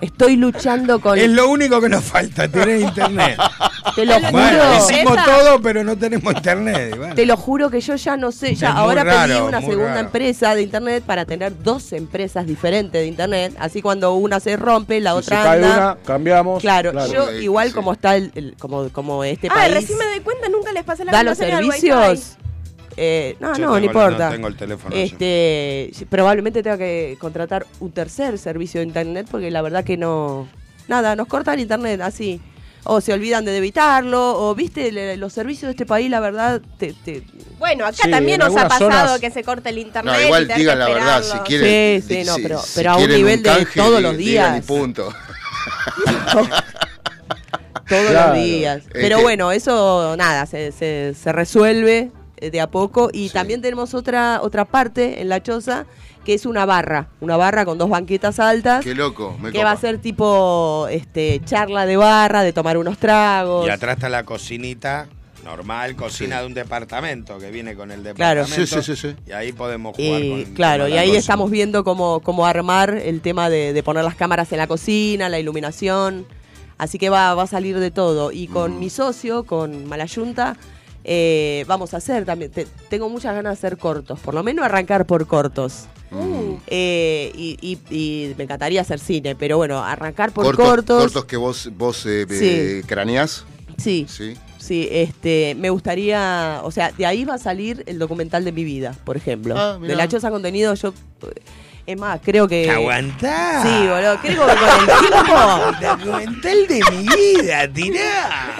[0.00, 1.18] Estoy luchando con.
[1.18, 3.36] Es lo único que nos falta, tener internet.
[3.94, 4.30] Te lo juro.
[4.32, 6.96] Bueno, hicimos Esa- todo, pero no tenemos internet.
[6.96, 7.14] bueno.
[7.14, 8.54] Te lo juro que yo ya no sé.
[8.54, 10.06] Ya Es ahora pedí raro, una muy segunda raro.
[10.06, 13.54] empresa de internet para tener dos empresas diferentes de internet.
[13.58, 15.76] Así cuando una se rompe, la Si otra se cae anda.
[15.76, 16.60] una, cambiamos.
[16.60, 17.12] Claro, Claro.
[17.12, 17.74] yo igual sí.
[17.74, 20.84] como está el, el- como, como este Ah, país recién me doy cuenta, nunca les
[20.84, 22.36] pasé la da los servicios.
[22.96, 24.26] eh, no, Yo no, no importa.
[24.26, 25.00] no tengo el teléfono yo.
[25.02, 30.48] Este, probablemente tenga que contratar un tercer servicio de internet porque la verdad que no.
[30.88, 32.40] Nada, nos cortan internet así.
[32.88, 36.60] O se olvidan de debitarlo, o viste, le- los servicios de este país, la verdad,
[36.78, 37.22] te, te-
[37.58, 40.14] Bueno, acá Sí, también nos ha pasado zonas- que se corte el internet.
[40.14, 42.02] No, igual digan la verdad, si quieren.
[42.02, 44.64] Sí, sí, no, si- pero- si pero a un nivel de canje, todos los días.
[44.64, 45.12] punto.
[47.88, 48.34] todos Claro.
[48.34, 48.78] los días.
[48.78, 53.10] Es Pero que- bueno, eso nada, se, se, se resuelve eh, de a poco.
[53.12, 55.86] Y también tenemos otra, otra parte en la choza
[56.26, 57.08] que es una barra.
[57.20, 58.84] Una barra con dos banquetas altas.
[58.84, 59.64] Qué loco, me que copa.
[59.64, 63.66] va a ser tipo este charla de barra, de tomar unos tragos.
[63.66, 65.06] Y atrás está la cocinita
[65.44, 68.40] normal, cocina de un departamento que viene con el Claro.
[68.40, 68.82] departamento.
[68.82, 69.16] Sí, sí, sí, sí.
[69.28, 73.20] Y ahí podemos jugar Y, con claro, y ahí estamos viendo cómo, cómo armar el
[73.20, 76.26] tema de, de poner las cámaras en la cocina, la iluminación.
[76.78, 78.32] Así que va, va a salir de todo.
[78.32, 80.56] Y con mi socio, con Malayunta,
[81.04, 82.50] eh, vamos a hacer también.
[82.50, 85.86] te- tengo muchas ganas de hacer cortos, por lo menos arrancar por cortos.
[86.68, 91.02] Eh, y, y- y me encantaría hacer cine, pero bueno, arrancar por cortos, cortos.
[91.02, 92.36] cortos que vos, vos eh, Sí.
[92.42, 93.44] eh, craneás.
[93.78, 94.06] Sí.
[94.08, 94.36] Sí.
[94.58, 98.64] Sí, este, me gustaría, o sea, de ahí va a salir el documental de mi
[98.64, 99.54] vida, por ejemplo.
[99.56, 100.92] Ah, de la Choza Contenido, yo,
[101.86, 102.64] es más, creo que...
[102.64, 103.62] ¿Te aguantás?
[103.62, 105.96] Sí, boludo, creo que con el tiempo...
[106.04, 107.06] Documental de mi
[107.36, 108.56] vida, tirá.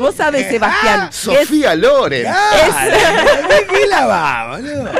[0.00, 2.22] Vos sabés, Sebastián, Sofía Loren.
[2.24, 4.90] ¿De qué la va, boludo?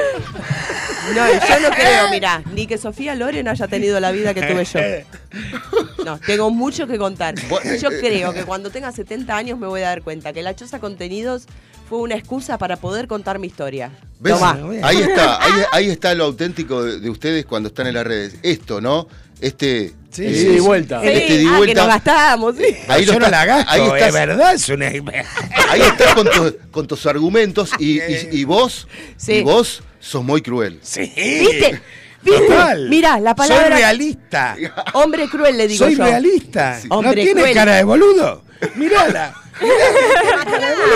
[1.14, 4.64] No, yo no creo, mira, ni que Sofía Loren haya tenido la vida que tuve
[4.64, 4.80] yo.
[6.04, 7.34] No, tengo mucho que contar.
[7.80, 10.80] Yo creo que cuando tenga 70 años me voy a dar cuenta que la Choza
[10.80, 11.44] Contenidos
[11.88, 13.90] fue una excusa para poder contar mi historia.
[14.18, 14.34] ¿Ves?
[14.34, 14.58] Tomá.
[14.82, 18.34] Ahí está, ahí, ahí está lo auténtico de, de ustedes cuando están en las redes.
[18.42, 19.06] Esto, ¿no?
[19.40, 19.92] Este.
[20.10, 21.00] Sí, ida y vuelta.
[21.00, 21.80] Sí, Este y ah, que vuelta.
[21.80, 22.76] nos gastamos, sí.
[22.88, 24.86] Ahí yo lo no está- la gasto, ahí estás- es verdad, es una...
[24.88, 29.34] Ahí estás con, tu- con tus argumentos y, y- y vos, Sí.
[29.36, 30.80] y vos sos muy cruel.
[30.82, 31.00] Sí.
[31.16, 31.80] ¿Viste?
[32.22, 32.40] ¿Viste?
[32.46, 32.88] Total.
[32.88, 33.68] Mira, la palabra.
[33.68, 34.56] Soy realista.
[34.92, 36.04] Hombre cruel, le digo Soy yo.
[36.04, 36.78] realista.
[36.90, 37.54] ¿No Hombre tiene cruel.
[37.54, 38.42] cara de boludo?
[38.76, 39.34] Mirala.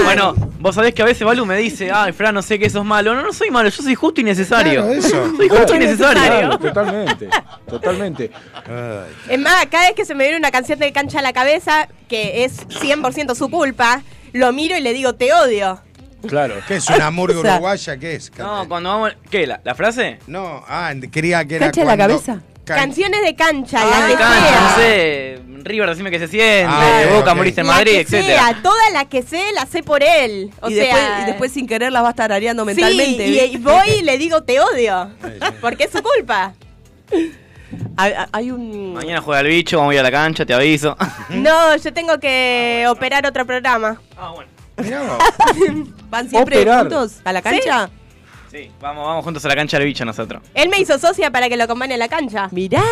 [0.05, 2.85] Bueno, vos sabés que a veces Balú me dice, ay, Fran, no sé que sos
[2.85, 3.15] malo.
[3.15, 4.83] No, no soy malo, yo soy justo y necesario.
[4.83, 5.33] Claro, eso.
[5.37, 6.23] Soy justo y necesario.
[6.23, 7.29] Claro, totalmente.
[7.69, 8.31] Totalmente.
[9.29, 11.89] Es más, cada vez que se me viene una canción de cancha a la cabeza,
[12.09, 14.03] que es 100% su culpa,
[14.33, 15.81] lo miro y le digo, te odio.
[16.27, 16.57] Claro.
[16.69, 17.97] ¿Qué es una murga O sea, uruguaya?
[17.97, 18.31] ¿Qué es?
[18.39, 19.13] No, cuando vamos.
[19.31, 19.47] ¿Qué?
[19.47, 20.19] ¿La, la frase?
[20.27, 22.41] No, ah, creía que era ¿Cancha de la cuando- cabeza?
[22.65, 24.61] Can- Canciones de cancha, Ah, la de cancha, sea.
[24.61, 25.41] no sé.
[25.63, 26.67] River, decime que se siente.
[26.69, 27.37] Ah, Boca, ok.
[27.37, 30.51] moriste en La Madrid, sea, todas las que sé, las sé por él.
[30.61, 33.25] O y, sea, después, y después sin querer las va a estar areando sí, mentalmente.
[33.25, 33.47] y, ¿viste?
[33.47, 35.11] y voy y le digo, te odio.
[35.61, 36.55] Porque es su culpa.
[37.97, 38.95] Hay, hay un.
[38.95, 40.97] Mañana juega el bicho, vamos a ir a la cancha, te aviso.
[41.31, 44.01] No, yo tengo que operar otro programa.
[44.17, 44.51] Ah, bueno.
[44.83, 45.03] Mirá.
[46.11, 46.81] ¿Van siempre Operar.
[46.81, 47.91] juntos a la cancha?
[48.51, 50.43] Sí, vamos, vamos juntos a la cancha del bicho nosotros.
[50.55, 52.49] Él me hizo socia para que lo acompañe a la cancha.
[52.53, 52.83] Mirá.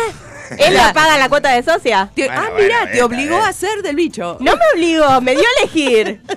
[0.57, 2.09] Él me paga la cuota de socia.
[2.13, 4.37] Te- Bueno, ah, bueno, mirá, te obligó a ser del bicho.
[4.41, 6.21] No me obligó, me dio a elegir.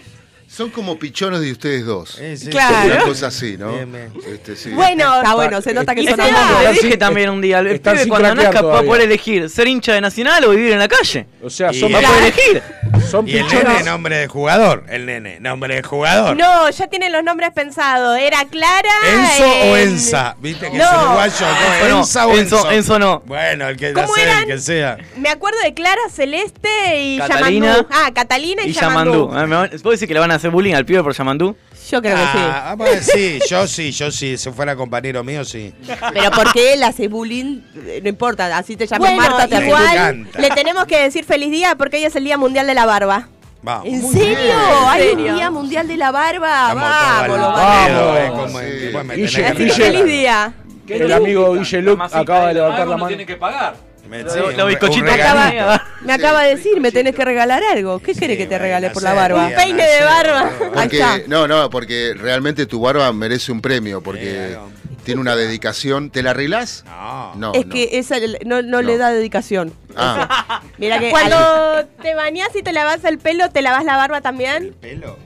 [0.49, 2.09] Son como pichones de ustedes dos.
[2.19, 2.49] Sí, sí.
[2.49, 2.87] Claro.
[2.95, 3.71] Una cosa así, ¿no?
[3.71, 4.13] Bien, bien.
[4.33, 4.71] Este, sí.
[4.71, 8.05] Bueno, Está bueno, se nota que son le dije también un día, el Están pibe
[8.05, 8.89] sin cuando craquear nazca va a todavía.
[8.91, 11.27] poder elegir ser hincha de Nacional o vivir en la calle.
[11.43, 12.63] O sea, son va a poder elegir.
[13.11, 14.85] Son Y el nene, nombre de jugador.
[14.89, 16.37] El nene, nombre de jugador.
[16.37, 18.19] No, ya tienen los nombres pensados.
[18.19, 18.91] Era Clara.
[19.11, 20.37] ¿Enzo o en- Enza?
[20.41, 20.85] ¿Viste que No.
[20.85, 21.47] es uruguayo?
[21.47, 22.71] No, Enzo no, ¿Enza o Enzo- Enzo?
[22.71, 23.23] Enzo no.
[23.27, 24.39] Bueno, el que ¿Cómo sea, eran?
[24.43, 24.99] el que sea.
[25.17, 27.67] Me acuerdo de Clara, Celeste y Catalina.
[27.67, 27.89] Yamandú.
[27.93, 29.31] Ah, Catalina y, Y Yamandú.
[29.33, 29.55] Yamandú.
[29.57, 31.57] Ah, ¿Puedo decir que le van a hacer bullying al pibe por Yamandú?
[31.91, 34.37] Yo creo que Ah, vamos a ver, sí, yo sí, yo sí.
[34.37, 35.73] Si fuera compañero mío, sí.
[35.83, 35.93] sí.
[36.13, 40.29] Pero porque él hace bullying, eh, no importa, así te llamas Bueno, Marta, te igual
[40.39, 43.29] le tenemos que decir feliz día porque hoy es el Día Mundial de la Barba.
[43.63, 43.87] Vamos.
[43.89, 44.55] ¿En serio?
[44.89, 45.35] ¿Hay ¿En un?
[45.35, 46.75] Día Mundial de la Barba?
[46.75, 48.63] Vamos, vamos.
[48.63, 49.21] eh, Vamos, sí.
[49.21, 49.71] Guille, Guille.
[49.73, 50.53] Feliz día.
[50.89, 53.17] El amigo Guille Luc acaba de levantar la mano.
[53.27, 53.88] que pagar.
[54.09, 55.63] Me- Lo- sí, lo un re- bizcochito un regalito.
[55.65, 57.99] Acaba- me acaba de decir, me tenés que regalar algo.
[58.01, 59.47] ¿Qué querés que te regale por la barba?
[59.49, 60.41] Un peine de barba.
[60.77, 61.19] Ahí Porque, está.
[61.27, 64.71] no, no, porque realmente tu barba merece un premio, porque Claro.
[65.05, 66.11] tiene una dedicación.
[66.11, 66.85] ¿Te la arreglás?
[66.87, 67.35] No.
[67.35, 67.73] No, es no.
[67.75, 68.17] que esa
[68.47, 69.75] no, no, le da dedicación.
[69.97, 71.11] Ah, Mira que.
[71.11, 74.75] Cuando te bañas y te lavas el pelo, ¿te lavas la barba también?
[74.81, 75.19] ¿Pelo?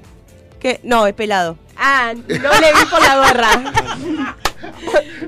[0.60, 1.56] que No, es pelado.
[1.76, 3.50] Ah, no le vi por la gorra.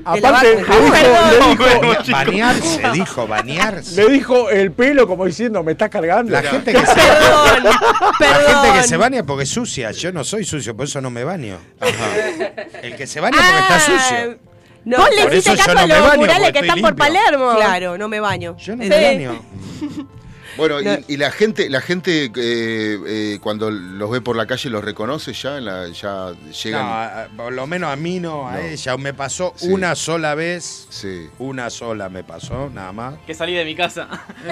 [0.05, 2.11] Aparte, le lavas- dijo, le dijo- Bueno, chicos.
[2.25, 3.95] Bañarse, dijo, bañarse.
[4.03, 6.31] le dijo el pelo como diciendo, me estás cargando.
[6.31, 8.73] La gente que se Perdón, La gente perdón.
[8.81, 9.91] que se baña porque es sucia.
[9.91, 11.57] Yo no soy sucio, por eso no me baño.
[12.81, 14.37] El que se baña porque está sucio.
[14.85, 16.95] No, Vos le por hiciste caso no a los murales que están por.
[16.95, 17.55] Palermo.
[17.55, 18.55] Claro, no me baño.
[18.59, 18.89] Yo no Sí.
[18.89, 19.41] me baño.
[20.57, 20.93] bueno, No.
[21.07, 24.83] y, y la gente, la gente eh, eh, cuando los ve por la calle los
[24.83, 26.85] reconoce ya, en la, ya No, llegan.
[26.85, 28.59] a- a- por lo menos a mí no, a No.
[28.59, 28.97] ella.
[28.97, 29.67] Me pasó Sí.
[29.69, 30.87] una sola vez.
[30.89, 31.29] Sí.
[31.39, 33.15] Una sola me pasó, nada más.
[33.25, 34.07] Que salí de mi casa.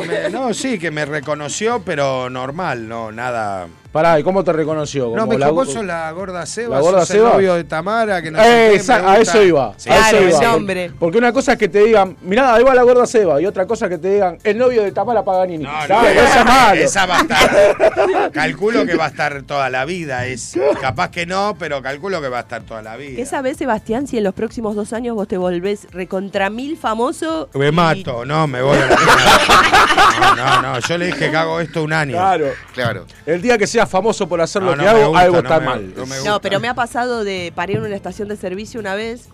[0.08, 3.68] Me- no, sí, que me reconoció, pero normal, no, nada.
[3.94, 5.14] Pará, ¿y cómo te reconoció?
[5.16, 7.28] No, me la- dijo, vos sos la gorda Seba, ¿La gorda sos Seba?
[7.30, 9.74] el novio de Tamara, que no Eh, sé qué, a eso iba.
[9.78, 10.30] Sí, a eso Claro, iba.
[10.30, 10.92] ese Por- hombre.
[11.00, 13.68] Porque una cosa es que te digan, mirá, ahí va la gorda Seba, y otra
[13.68, 15.64] cosa es que te digan, el novio de Tamara Paganini.
[15.64, 16.82] No, no, esa es malo.
[16.82, 18.32] esa va a estar.
[18.32, 20.26] calculo que va a estar toda la vida.
[20.26, 23.16] Es, capaz que no, pero calculo que va a estar toda la vida.
[23.16, 27.50] ¿Qué sabés, Sebastián, si en los próximos dos años vos te volvés recontra mil famoso?
[27.54, 31.38] Me y- mato, no, me voy a la No, no, no, yo le dije que
[31.38, 32.14] hago esto un año.
[32.14, 32.48] Claro.
[32.74, 33.06] Claro.
[33.28, 35.66] El día que famoso por hacer No, lo que hago, gusta, algo no está me-
[35.66, 35.94] mal.
[35.96, 36.40] no me No, gusta.
[36.42, 39.30] pero me ha pasado de paré en una estación de servicio una vez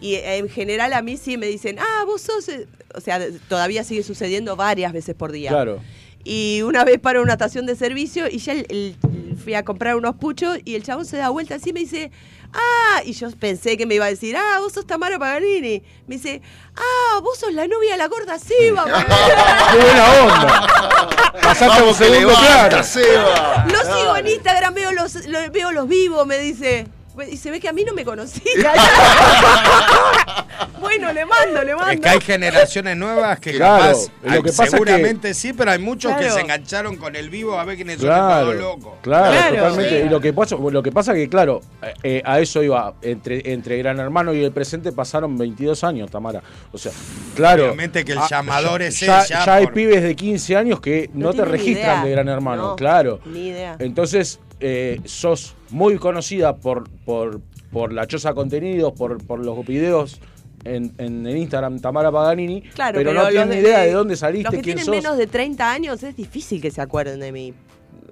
[0.00, 2.48] y eh, en general a mí sí me dicen, ah, vos sos...
[2.48, 5.50] eh", O sea, todavía sigue sucediendo varias veces por día.
[5.50, 5.80] Claro.
[6.24, 8.96] Y una vez paro en una estación de servicio y ya el- el-
[9.42, 12.10] fui a comprar unos puchos y el chabón se da vuelta así y me dice,
[12.52, 15.82] ah, y yo pensé que me iba a decir, ah, vos sos Tamara Paganini.
[16.06, 16.42] Me dice,
[16.76, 18.84] ah, vos sos la novia de la gorda Seba.
[19.72, 21.32] ¡Qué buena onda!
[21.42, 22.82] Pasaste que segundo levanta.
[22.82, 23.64] Seba.
[23.68, 26.86] Lo sigo en Instagram, veo los, lo- veo los vivos, me dice.
[27.30, 28.42] Y se ve que a mí no me conocía.
[30.98, 31.92] bueno, le mando, le mando.
[31.92, 35.52] Es que hay generaciones nuevas que Claro, capaz, lo que pasa es que- seguramente sí,
[35.52, 38.52] pero hay muchos que se engancharon con el vivo a ver quiénes son estos Claro,
[38.54, 38.92] locos.
[39.02, 40.00] claro, Claro, totalmente.
[40.00, 40.06] sí.
[40.06, 42.94] Y lo que pasa, lo que pasa que, claro, eh, eh, a eso iba.
[43.02, 46.42] Entre, entre Gran Hermano y el presente pasaron 22 años, Tamara.
[46.72, 46.92] O sea,
[47.34, 47.64] claro.
[47.66, 50.56] Obviamente que el ah, llamador ya, es ya, ella ya hay por- pibes de 15
[50.56, 52.04] años que no, No te registran idea.
[52.04, 53.20] de Gran Hermano, No, claro.
[53.26, 53.76] Ni idea.
[53.78, 57.40] Entonces, eh, sos muy conocida por, por,
[57.72, 60.20] por la choza contenidos, por, por los videos
[60.64, 64.16] en, en el Instagram Tamara Paganini, Claro, pero, pero, no tienen de- idea de dónde
[64.16, 64.94] saliste, Los que quién tienen sos.
[64.94, 67.54] menos de 30 años es difícil que se acuerden de mí.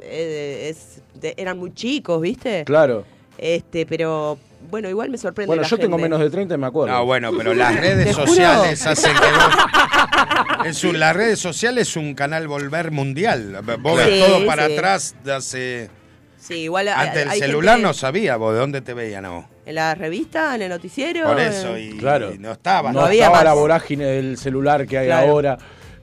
[0.02, 2.64] Eh, es- de- eran muy chicos, ¿viste?
[2.64, 3.04] Claro.
[3.38, 4.38] Este, pero
[4.70, 5.46] bueno, igual me sorprende.
[5.48, 6.94] Bueno, la yo tengo menos de 30 y me acuerdo.
[6.94, 10.66] No, bueno, pero las redes sociales hacen que vos...
[10.66, 13.60] Es un, las redes sociales es un canal volver mundial.
[13.80, 14.72] Vos ves Sí, todo para sí.
[14.74, 15.90] atrás de hace...
[16.38, 19.44] Sí, igual Antes el celular gente no sabía vos de dónde te veían a vos.
[19.70, 21.28] En la revista, en el noticiero.
[21.28, 22.34] Por eso, y, Claro.
[22.34, 22.92] y no estaba.
[22.92, 23.58] No, No había estaba la más.
[23.60, 25.30] vorágine del celular que hay Claro.
[25.30, 25.58] ahora,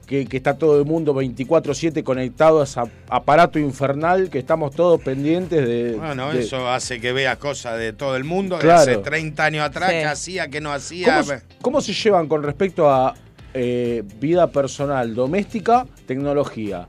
[0.06, 2.80] que, que está todo el mundo 24-7 conectado a ese
[3.10, 5.96] aparato infernal, que estamos todos pendientes de...
[5.98, 8.80] Bueno, de- eso hace que veas cosas de todo el mundo, Claro.
[8.80, 9.96] hace 30 años atrás, Sí.
[9.98, 11.08] que hacía, que no hacía.
[11.18, 13.16] ¿Cómo, se- cómo se llevan con respecto a
[13.54, 16.88] eh, vida personal, doméstica, tecnología?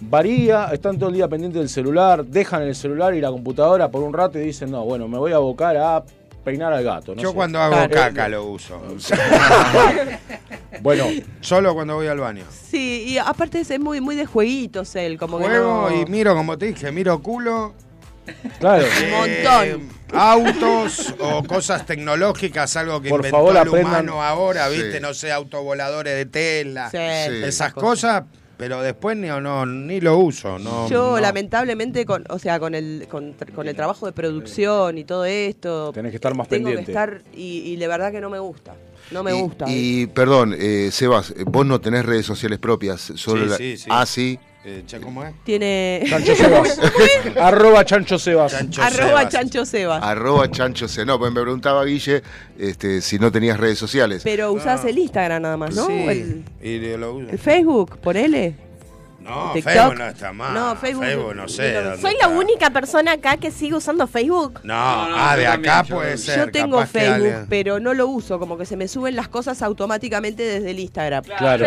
[0.00, 4.02] Varía, están todo el día pendientes del celular, dejan el celular y la computadora por
[4.04, 6.04] un rato y dicen, no, bueno, me voy a abocar a
[6.48, 7.14] peinar al gato.
[7.14, 7.34] no Yo sé.
[7.34, 7.94] cuando hago Claro.
[7.94, 8.80] caca lo uso.
[10.80, 11.06] Bueno,
[11.40, 12.44] Solo cuando voy al baño.
[12.50, 16.02] Sí, y aparte es muy, muy de jueguitos él, como Juego que no...
[16.02, 17.74] y miro, como te dije, miro culo.
[18.60, 18.84] claro.
[19.04, 19.88] Un montón.
[20.12, 24.76] autos o cosas tecnológicas, algo que Por inventó favor, el aprendan- humano ahora, Sí.
[24.76, 25.00] ¿viste?
[25.00, 26.90] No sé, autovoladores de tela.
[26.90, 27.44] Sí, Sí.
[27.44, 28.24] Esas cosas,
[28.58, 30.58] pero después ni, no, ni lo uso.
[30.58, 31.20] No, Yo no.
[31.20, 35.92] lamentablemente, con, o sea, con el, con, con el trabajo de producción y todo esto,
[35.94, 36.84] Tenés que estar más tengo pendiente.
[36.86, 38.74] que estar y, y de verdad que no me gusta.
[39.10, 39.64] No me y, gusta.
[39.68, 43.76] Y perdón, eh, Sebas, eh, vos no tenés redes sociales propias, solo Sí, la- sí,
[43.78, 43.88] sí.
[43.90, 44.38] Ah, sí.
[44.64, 45.34] Eh, ¿Cómo es?
[45.44, 46.02] Tiene.
[46.08, 46.80] Chancho Sebas.
[47.40, 48.54] Arroba Chancho Sebas.
[48.78, 50.02] Arroba Chancho Sebas.
[50.02, 51.06] Arroba chancho C.
[51.06, 52.22] No, pues me preguntaba Guille
[52.58, 54.22] este, si no tenías redes sociales.
[54.24, 55.86] Pero usás el Instagram nada más, ¿no?
[55.86, 57.30] Sí, El, y lo uso.
[57.30, 58.54] el Facebook, ponele.
[59.20, 59.72] No, TikTok.
[59.72, 60.54] Facebook no está mal.
[60.54, 61.74] No, Facebook- no sé.
[61.74, 62.28] dónde Soy está.
[62.28, 64.60] la única persona acá que sigue usando Facebook.
[64.64, 66.38] No, ah, de acá puede ser.
[66.46, 70.42] Yo tengo Facebook, pero no lo uso, como que se me suben las cosas automáticamente
[70.42, 71.24] desde el Instagram.
[71.24, 71.66] Claro,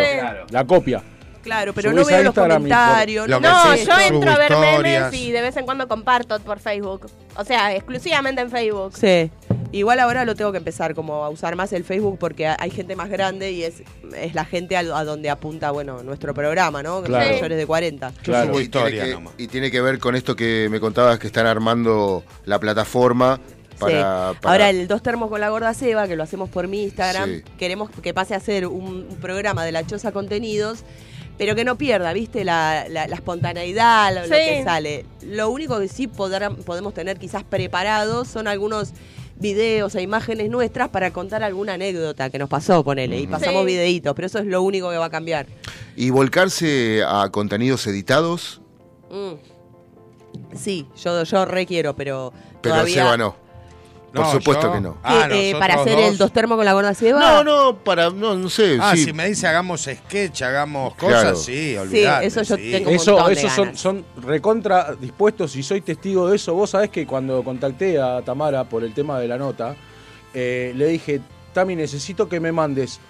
[0.50, 1.02] la copia.
[1.42, 3.28] Claro, pero no veo los comentarios.
[3.28, 5.88] no, Lo que No, sí, yo entro a ver memes y de vez en cuando
[5.88, 7.10] comparto por Facebook.
[7.36, 8.92] O sea, exclusivamente en Facebook.
[8.96, 9.30] Sí.
[9.72, 12.94] Igual ahora lo tengo que empezar como a usar más el Facebook porque hay gente
[12.94, 13.82] más grande y es,
[14.14, 17.00] es la gente a, a donde apunta, bueno, nuestro programa, ¿no?
[17.02, 17.34] Que son Claro.
[17.34, 18.12] mayores de 40.
[18.22, 21.46] Claro, y, tiene que, y tiene que ver con esto que me contabas que están
[21.46, 23.40] armando la plataforma
[23.78, 24.38] para, Sí.
[24.42, 27.30] para- Ahora el dos termos con la gorda Seba, que lo hacemos por mi Instagram,
[27.36, 27.42] Sí.
[27.58, 30.80] queremos que pase a ser un, un programa de la Choza Contenidos,
[31.38, 32.44] pero que no pierda, ¿viste?
[32.44, 35.06] La, la- la espontaneidad, lo, que sale.
[35.22, 38.92] Lo único que sí podrán- podemos tener quizás preparados son algunos
[39.36, 43.66] videos e imágenes nuestras para contar alguna anécdota que nos pasó, ponele, y pasamos Sí.
[43.66, 45.46] videitos, pero eso es lo único que va a cambiar.
[45.96, 48.60] y volcarse a contenidos editados,
[49.10, 49.34] Mm.
[50.56, 52.32] Sí, yo, yo requiero, pero,
[52.62, 52.94] pero todavía...
[53.02, 53.36] Seba no.
[54.12, 54.92] Por No, supuesto yo- que no.
[54.94, 56.32] ¿Qué, Ah, eh, para hacer el dos.
[56.32, 57.18] termos con la gorda Seba?
[57.18, 58.76] No, no, para, no, no sé.
[58.80, 59.04] Ah, sí.
[59.04, 61.30] si me dice hagamos sketch, hagamos Claro.
[61.30, 62.26] cosas, sí, olvidate.
[62.26, 62.70] eso yo sí.
[62.72, 66.52] tengo un Eso, de eso son, son recontra dispuestos y soy testigo de eso.
[66.54, 69.76] Vos sabés que cuando contacté a Tamara por el tema de la nota,
[70.34, 71.20] eh, le dije,
[71.54, 73.00] Tami, necesito que me mandes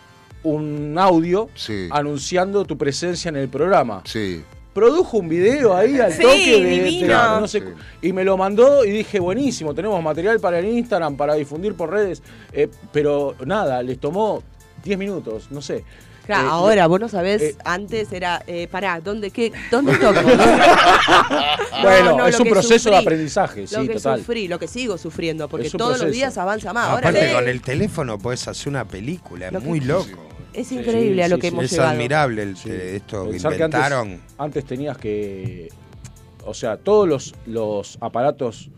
[0.44, 1.88] un audio Sí.
[1.90, 4.02] anunciando tu presencia en el programa.
[4.04, 4.42] Sí.
[4.72, 7.06] Produjo un video ahí al Sí, toque de, divino.
[7.34, 10.66] de- no sé cu- y me lo mandó y dije, buenísimo, tenemos material para el
[10.66, 12.22] Instagram, para difundir por redes,
[12.52, 14.42] eh, pero nada, les tomó
[14.82, 15.84] 10 minutos, no sé.
[16.24, 20.20] Claro, Eh, ahora, vos no sabés, eh, antes era, eh, pará, ¿dónde, qué, ¿dónde toco?
[21.82, 24.20] Bueno, No, es lo un que proceso de aprendizaje, Lo sí, que total.
[24.20, 26.86] sufrí, lo que sigo sufriendo, porque todos los días avanza más.
[26.88, 30.06] Ahora Aparte sí, con el teléfono podés hacer una película, es Lo que- muy loco.
[30.52, 31.52] Es increíble a lo sí, que sí.
[31.54, 31.90] hemos Es llegado.
[31.90, 34.20] admirable el- esto que Pensar que antes, inventaron.
[34.38, 35.68] antes tenías que.
[36.44, 38.68] O sea, todos los, los aparatos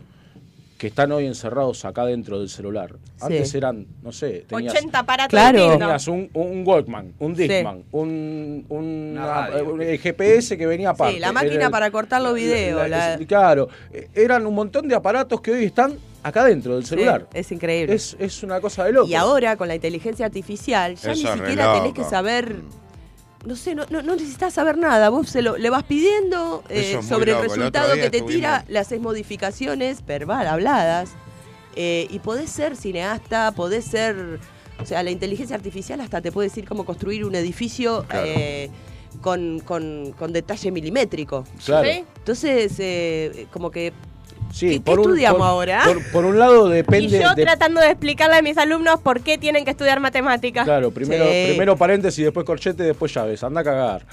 [0.77, 5.29] que están hoy encerrados acá dentro del celular, antes eran, no sé, tenías, 80 aparatos
[5.29, 5.77] Claro.
[5.77, 11.13] tenías un, un Walkman, un Discman, un, un- un- el GPS que venía aparte.
[11.13, 12.89] Sí, la máquina el- para cortar los videos.
[12.89, 13.69] la- la- Claro,
[14.13, 15.97] eran un montón de aparatos que hoy están
[16.27, 17.27] acá dentro del Sí, celular.
[17.33, 17.93] es increíble.
[17.95, 19.07] Es, es una cosa de loco.
[19.07, 22.55] Y ahora con la inteligencia artificial ya Eso ni siquiera tenés que saber,
[23.45, 25.09] no sé, no, no, no necesitas saber nada.
[25.09, 27.43] Vos se lo, le vas pidiendo eh, sobre el loco.
[27.43, 31.11] El otro resultado que te estuvimos- tira, le haces modificaciones verbal, habladas.
[31.75, 34.39] eh, y podés ser cineasta, podés ser...
[34.81, 38.25] O sea, la inteligencia artificial hasta te puede decir cómo construir un edificio Claro.
[38.27, 38.69] eh,
[39.21, 41.45] con, con- con detalle milimétrico.
[41.65, 41.87] Claro.
[41.87, 42.03] ¿Sí?
[42.17, 43.93] Entonces, eh, como que...
[44.55, 45.81] Sí, ¿Qué- qué estudiamos ahora?
[45.85, 49.19] Por, por un lado Y depende yo de, tratando de explicarle a mis alumnos por
[49.19, 50.63] qué tienen que estudiar matemáticas.
[50.63, 51.47] Claro, primero, Sí.
[51.49, 53.43] primero paréntesis, después corchete, después llaves.
[53.43, 54.05] Anda a cagar.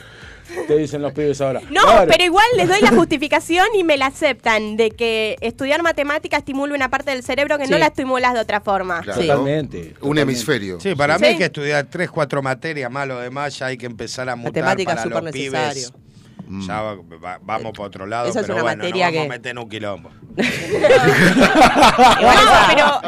[0.67, 1.61] Te dicen los pibes ahora.
[1.71, 2.11] No, Claro.
[2.11, 6.75] pero igual les doy la justificación y me la aceptan de que estudiar matemática estimula
[6.75, 7.71] una parte del cerebro que Sí.
[7.71, 9.01] no la estimulas de otra forma.
[9.03, 9.21] Claro.
[9.21, 9.79] Totalmente.
[9.79, 10.23] Un totalmente.
[10.23, 10.81] hemisferio.
[10.81, 11.23] Sí, para Sí.
[11.23, 14.35] mí hay que estudiar tres, cuatro materias, más lo demás ya hay que empezar a
[14.35, 15.89] mutar Matemática para súper los necesario.
[16.49, 16.67] Pibes.
[16.67, 19.27] Ya va- va- vamos para otro lado, Esa es pero una bueno, materia nos vamos
[19.29, 20.11] que- a meter en un quilombo.
[22.21, 23.03] Igual esa- pero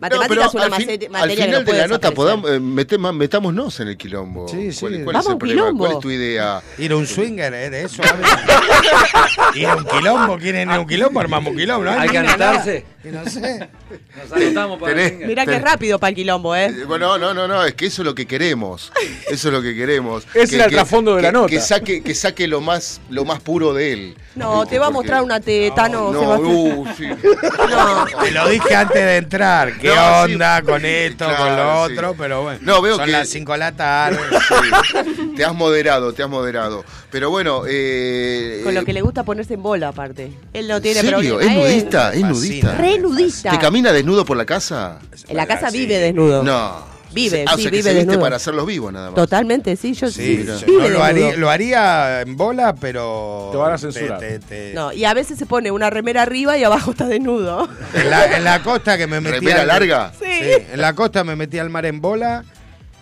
[0.00, 2.50] matemática es una al, fin- mate- al materia que final no de la nota podamos,
[2.50, 4.48] eh, metema- metámonos en el quilombo.
[4.48, 4.80] Sí, sí.
[4.80, 5.62] ¿Cuál, cuál Vamos es el problema?
[5.62, 5.84] quilombo.
[5.84, 6.62] ¿Cuál es tu idea?
[6.78, 7.70] Ir a un swinger, ¿eh?
[7.70, 8.02] De eso.
[9.54, 11.84] Ir a un quilombo, quieren ir a un quilombo, armamos un quilombo.
[11.84, 11.90] ¿no?
[11.98, 12.84] Hay que anotarse.
[13.12, 13.68] No sé.
[14.16, 15.26] Nos anotamos para Tenés-.
[15.26, 16.66] Mirá que rápido para el quilombo, ¿eh?
[16.66, 18.92] Eh, Bueno, no, no, no, es que eso es lo que queremos.
[19.28, 20.24] Eso es lo que queremos.
[20.32, 21.48] Que, era el que- trasfondo de la nota.
[21.48, 24.16] Que saque, que saque lo más, lo más puro de él.
[24.34, 27.06] No, te va a mostrar una teta, no, No, uh, sí.
[27.08, 29.76] No, te lo dije antes de entrar.
[29.78, 30.32] ¿Qué No, sí.
[30.34, 31.92] onda con esto, con lo sí.
[31.94, 32.14] otro?
[32.16, 34.18] Pero bueno, No, veo son que- las 5 de la tarde.
[34.30, 35.32] Sí.
[35.36, 36.84] Te has moderado, te has moderado.
[37.10, 40.30] Pero bueno, eh, Con lo que le gusta ponerse en bola, aparte.
[40.52, 41.18] Él no tiene ¿Serio?
[41.36, 41.42] problema.
[41.42, 42.12] ¿Es Él- nudista?
[42.14, 42.74] ¿Es nudista?
[42.76, 43.50] Re nudista.
[43.50, 44.98] ¿Que camina desnudo por la casa?
[45.28, 45.78] En la casa Sí.
[45.80, 46.42] vive desnudo.
[46.42, 46.98] No.
[47.10, 48.20] Vive, Ah, o sí, sea, que vive se viste desnudo.
[48.20, 49.14] para hacerlos vivos nada más.
[49.14, 50.44] Totalmente, sí, yo Sí, sí.
[50.46, 51.40] yo vive no lo, haría, desnudo.
[51.40, 53.48] lo haría en bola, pero.
[53.50, 54.18] Te van a censurar.
[54.18, 57.66] te- te- No, y a veces se pone una remera arriba y abajo está desnudo.
[57.94, 59.36] En, la, en la costa que me metí.
[59.36, 60.12] ¿Remera al- larga?
[60.20, 60.26] Sí.
[60.70, 62.44] En la costa me metí al mar en bola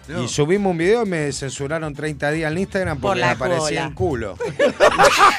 [0.08, 3.32] Y subimos un video y me censuraron 30 días en Instagram Por porque la me
[3.32, 4.36] aparecía en culo.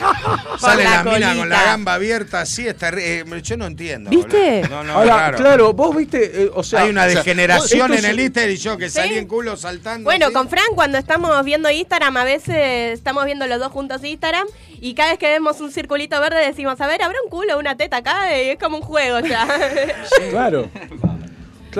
[0.59, 4.09] Sale la la, mina con la gamba abierta así, está eh, yo no entiendo.
[4.09, 4.63] ¿Viste?
[4.69, 6.81] No, no, Ahora, claro, vos viste, eh, o sea.
[6.81, 8.95] Hay una o sea, degeneración en el Instagram y yo que Sí.
[8.95, 10.03] salí en culo saltando.
[10.05, 10.33] Bueno, así.
[10.33, 14.47] con Fran cuando estamos viendo Instagram, a veces estamos viendo los dos juntos Instagram
[14.79, 17.59] y cada vez que vemos un circulito verde decimos, a ver, ¿habrá un culo o
[17.59, 18.37] una teta acá?
[18.41, 19.47] Y es como un juego ya.
[20.29, 20.69] Claro.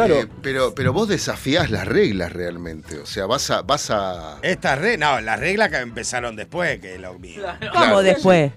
[0.06, 0.22] Claro.
[0.22, 2.98] Eh, pero, pero vos desafías las reglas realmente.
[3.00, 3.62] O sea, vas a.
[3.62, 4.38] Vas a...
[4.42, 7.44] Esta re, no, las reglas que empezaron después que lo mío.
[7.60, 8.52] ¿Cómo Claro, después?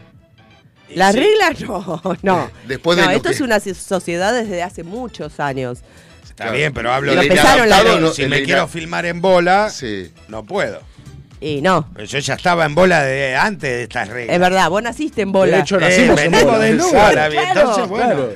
[0.94, 1.20] Las sí.
[1.20, 2.50] reglas no, no.
[2.66, 5.80] Después de no, esto que- es una sociedad desde hace muchos años.
[6.24, 6.52] Está Claro.
[6.56, 8.14] bien, pero hablo Pero de empezaron reglas.
[8.16, 10.12] Si me quiero filmar en bola, Sí.
[10.28, 10.80] no puedo.
[11.42, 14.34] Y no, Pero yo ya estaba en bola de antes de estas reglas.
[14.34, 15.56] es verdad, vos naciste en bola.
[15.56, 17.28] De hecho, Eh, nacimos en venimos bola.
[17.28, 17.58] de Claro.
[17.60, 18.06] Entonces, bueno.
[18.06, 18.34] claro.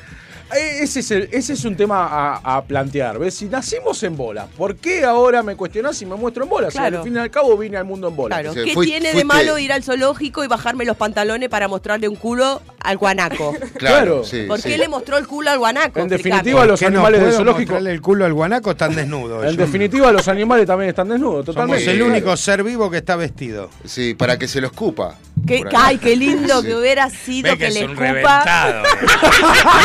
[0.54, 3.18] Eh, Ese es, el- ese es un tema a, a plantear.
[3.18, 3.34] ¿Ves?
[3.34, 6.70] Si nacimos en bola, ¿por qué ahora me cuestionás si me muestro en bola?
[6.70, 6.98] Si Claro.
[6.98, 8.36] al fin y al cabo vine al mundo en bola.
[8.40, 12.08] Claro, ¿qué fui- tiene de malo ir al zoológico y bajarme los pantalones para mostrarle
[12.08, 13.54] un culo al guanaco?
[13.74, 14.24] Claro, Claro.
[14.24, 14.44] sí.
[14.46, 14.68] ¿Por sí.
[14.68, 16.00] qué le mostró el culo al guanaco?
[16.00, 18.94] En definitiva, los ¿Por qué no animales del zoológico- mostrarle el culo al guanaco están
[18.94, 19.44] desnudos.
[19.44, 21.90] En Yo- definitiva, los animales también están desnudos, Somos totalmente.
[21.90, 23.70] el único ser vivo que está vestido.
[23.84, 25.16] Sí, para que se lo escupa.
[25.46, 26.66] Qué- ay, qué lindo Sí.
[26.68, 28.00] que hubiera sido Ve que, le escupa.
[28.00, 28.82] reventado.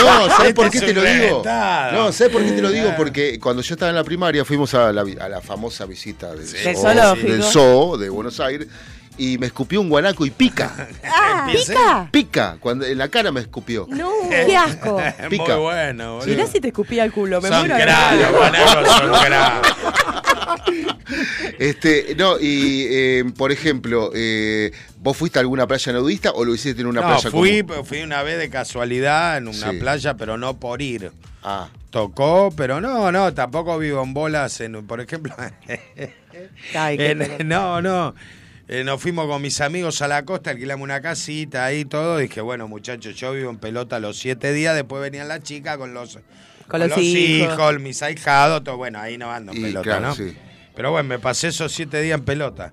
[0.03, 1.43] No, ¿sabes Este por qué te lo digo?
[1.93, 2.93] No, ¿sabes por qué te lo digo?
[2.95, 6.33] Porque cuando yo estaba en la primaria fuimos a la, vi- a la famosa visita
[6.33, 7.31] del, Del zoo, zoológico.
[7.31, 8.67] del zoo de Buenos Aires
[9.17, 10.71] y me escupió un guanaco y pica.
[11.31, 12.07] Ah, pica.
[12.11, 13.85] Pica, cuando en la cara me escupió.
[13.89, 15.01] No, qué asco.
[15.29, 15.55] Pica.
[15.55, 16.27] Muy bueno, boludo.
[16.27, 17.75] Mirá si te escupía el culo, me Son muero.
[17.85, 19.11] los guanacos son.
[21.59, 26.53] Este, no, y eh, por ejemplo, eh, ¿vos fuiste a alguna playa nudista o lo
[26.53, 27.85] hiciste en una No, playa fui, común?
[27.85, 29.77] fui una vez de casualidad en una Sí.
[29.79, 31.11] playa, pero no por ir.
[31.43, 35.33] Ah, Tocó, pero no, no, tampoco vivo en bolas, en, por ejemplo.
[36.75, 38.13] Ay, en- no, no.
[38.67, 42.17] Eh, nos fuimos con mis amigos a la costa, alquilamos una casita ahí todo.
[42.19, 44.75] Dije, bueno, muchachos, yo vivo en pelota los siete días.
[44.75, 46.19] Después venían las chicas con los,
[46.69, 47.79] Con los hijos.
[47.79, 48.63] mis ahijados.
[48.63, 50.15] Todo, bueno, ahí no ando en y pelota, claro, ¿no?
[50.15, 50.35] sí.
[50.75, 52.71] Pero bueno, me pasé esos siete días en pelota.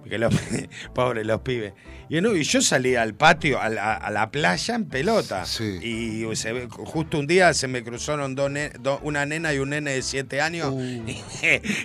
[0.00, 0.32] Porque los,
[0.94, 1.72] pobres los pibes.
[2.08, 5.44] Y, no, y yo salí al patio, a la, a la playa en pelota.
[5.44, 5.78] Sí.
[5.82, 9.58] Y se ve- justo un día se me cruzaron dos ne- do- una nena y
[9.58, 10.72] un nene de siete años.
[10.74, 11.16] Y,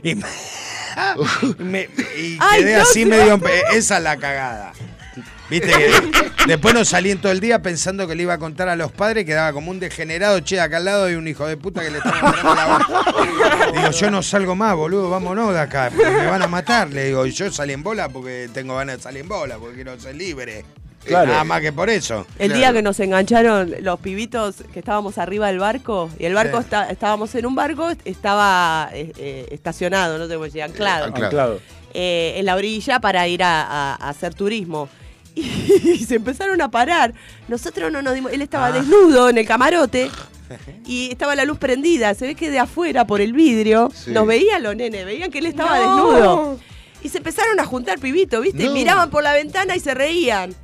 [0.03, 0.25] y me-
[1.59, 3.41] y me- y Ay, quedé no, así medio...
[3.73, 4.73] Esa es la cagada.
[5.49, 8.69] Viste que después no salí en todo el día pensando que le iba a contar
[8.69, 11.57] a los padres, quedaba como un degenerado, che, acá al lado hay un hijo de
[11.57, 13.71] puta que le está mandando la bola.
[13.73, 16.89] Digo, yo no salgo más, boludo, vámonos de acá, porque me van a matar.
[16.89, 19.75] Le digo, y yo salí en bola porque tengo ganas de salir en bola, porque
[19.75, 20.65] quiero ser libre.
[21.05, 21.31] Claro.
[21.33, 22.25] Nada más que por eso.
[22.39, 22.59] El Claro.
[22.59, 26.63] día que nos engancharon los pibitos que estábamos arriba del barco, y el barco Sí.
[26.63, 31.25] está- estábamos en un barco, estaba eh, eh, estacionado, no sé cómo decir, anclado, anclado.
[31.27, 31.59] Anclado.
[31.93, 34.87] eh, en la orilla para ir a, a- a hacer turismo.
[35.35, 37.13] Y se empezaron a parar.
[37.47, 38.31] Nosotros no nos dimos.
[38.31, 38.71] Él estaba Ah.
[38.71, 40.09] desnudo en el camarote
[40.85, 42.13] y estaba la luz prendida.
[42.13, 44.11] Se ve que de afuera, por el vidrio, Sí.
[44.11, 46.11] nos veían los nenes, veían que él estaba No.
[46.11, 46.59] desnudo.
[47.01, 48.63] Y se empezaron a juntar pibitos, ¿viste?
[48.63, 48.73] Y No.
[48.73, 50.55] miraban por la ventana y se reían.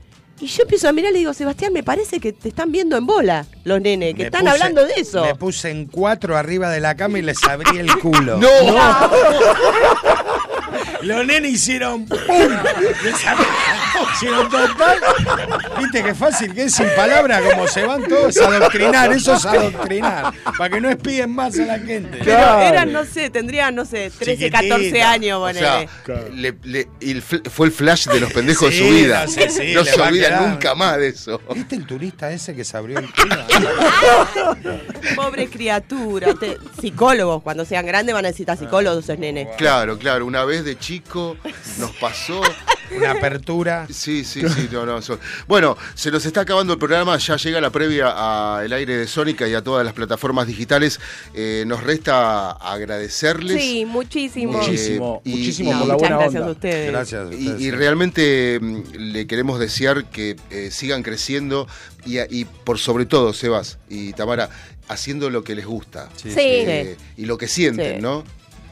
[0.41, 2.95] Y yo empiezo a mirar y le digo, Sebastián, me parece que te están viendo
[2.95, 5.21] en bola los nenes, que Me están puse- hablando de eso.
[5.25, 8.37] Me puse en cuatro arriba de la cama y les abrí el culo.
[8.41, 8.47] ¡No!
[11.01, 12.17] Los nenes hicieron ¡pum!
[14.13, 14.97] Hicieron total.
[15.77, 19.11] Viste qué fácil que es sin palabras, como se van todos a adoctrinar.
[19.11, 20.33] Eso es adoctrinar.
[20.57, 22.19] Para que no espíen más a la gente.
[22.23, 22.61] Pero Claro.
[22.61, 25.11] eran, no sé, tendrían, no sé, 13, 14 Chiquitita.
[25.11, 25.59] años, O ponele.
[25.59, 25.85] sea,
[26.33, 29.25] le- le- y el fl- fue el flash de los pendejos Sí, de su vida.
[29.25, 30.41] no sé, sí, no le se olvida quedar.
[30.49, 31.41] nunca más de eso.
[31.53, 33.35] ¿Viste el turista ese que se abrió el culo?
[35.15, 36.33] Pobre criatura.
[36.33, 39.47] Te- psicólogos, cuando sean grandes van a necesitar psicólogos esos nenes.
[39.57, 41.37] Claro, claro, una vez de chico
[41.77, 42.41] nos pasó.
[42.95, 43.87] Una apertura.
[43.93, 45.01] Sí, sí, sí, no, no.
[45.01, 49.07] so- Bueno, se nos está acabando el programa, ya llega la previa al aire de
[49.07, 50.99] Sónica y a todas las plataformas digitales.
[51.33, 53.61] Eh, nos resta agradecerles.
[53.61, 54.53] Sí, muchísimo.
[54.59, 56.47] Muchísimo, y- muchísimo y- por la buena gracias onda.
[56.47, 56.91] a ustedes.
[56.91, 57.21] Gracias.
[57.21, 57.71] a Y, ustedes, y sí.
[57.71, 61.67] realmente mm, le queremos desear que eh, sigan creciendo
[62.05, 64.49] y, a- y por sobre todo, Sebas y Tamara,
[64.87, 66.09] haciendo lo que les gusta.
[66.15, 66.39] Sí, Sí.
[66.39, 68.01] Eh, y lo que sienten, Sí.
[68.01, 68.23] ¿no?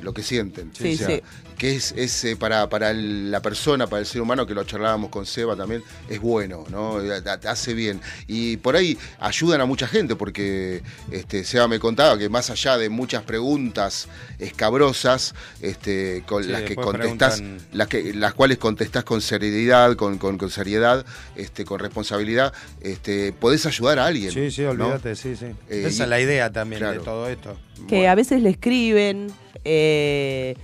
[0.01, 0.71] Lo que sienten.
[0.77, 1.21] Sí, O sea, sí.
[1.57, 4.63] Que es, es, eh, para, para el- la persona, para el ser humano, que lo
[4.63, 7.01] charlábamos con Seba también, es bueno, ¿no?
[7.01, 7.99] Eh, ha- Hace bien.
[8.27, 12.77] Y por ahí ayudan a mucha gente, porque este, Seba me contaba que más allá
[12.77, 14.07] de muchas preguntas
[14.37, 19.95] escabrosas, este, con Sí, las que contestás, preguntan- las, que, las cuales contestás con seriedad,
[19.95, 21.05] con, con, con seriedad,
[21.35, 24.31] este, con responsabilidad, este, podés ayudar a alguien.
[24.31, 24.69] Sí, sí, ¿no?
[24.71, 25.45] olvídate, sí, sí.
[25.69, 26.99] Eh, Esa y- es la idea también claro.
[26.99, 27.57] de todo esto.
[27.87, 29.27] Que a veces le escriben.
[29.63, 30.55] eh,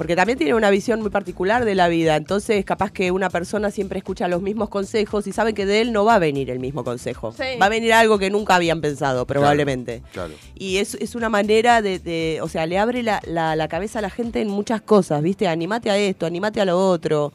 [0.00, 2.16] porque también tiene una visión muy particular de la vida.
[2.16, 5.92] Entonces, capaz que una persona siempre escucha los mismos consejos y sabe que de él
[5.92, 7.32] no va a venir el mismo consejo.
[7.36, 7.44] Sí.
[7.60, 10.00] Va a venir algo que nunca habían pensado, probablemente.
[10.14, 10.32] Claro.
[10.54, 13.98] Y es, es una manera de, de- o sea, le abre la, la- la cabeza
[13.98, 15.48] a la gente en muchas cosas, ¿viste?
[15.48, 17.34] Animate a esto, animate a lo otro.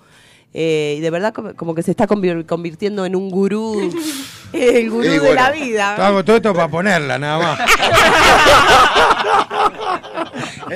[0.56, 3.92] Eh, y de verdad como, que se está convir- convirtiendo en un gurú,
[4.54, 5.96] el gurú de la vida.
[6.04, 7.60] Hago todo esto para ponerla, nada más.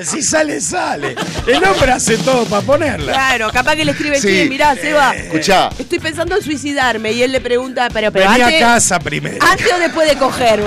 [0.04, 1.16] si sale, sale.
[1.48, 3.12] El hombre hace todo para ponerla.
[3.14, 4.44] Claro, capaz que le escribe, Sí.
[4.44, 5.70] sí, mirá, Seba, Escuchá.
[5.78, 7.12] estoy pensando en suicidarme.
[7.12, 9.38] Y él le pregunta, pero, pero Vení a casa primero.
[9.46, 10.64] antes o después de coger.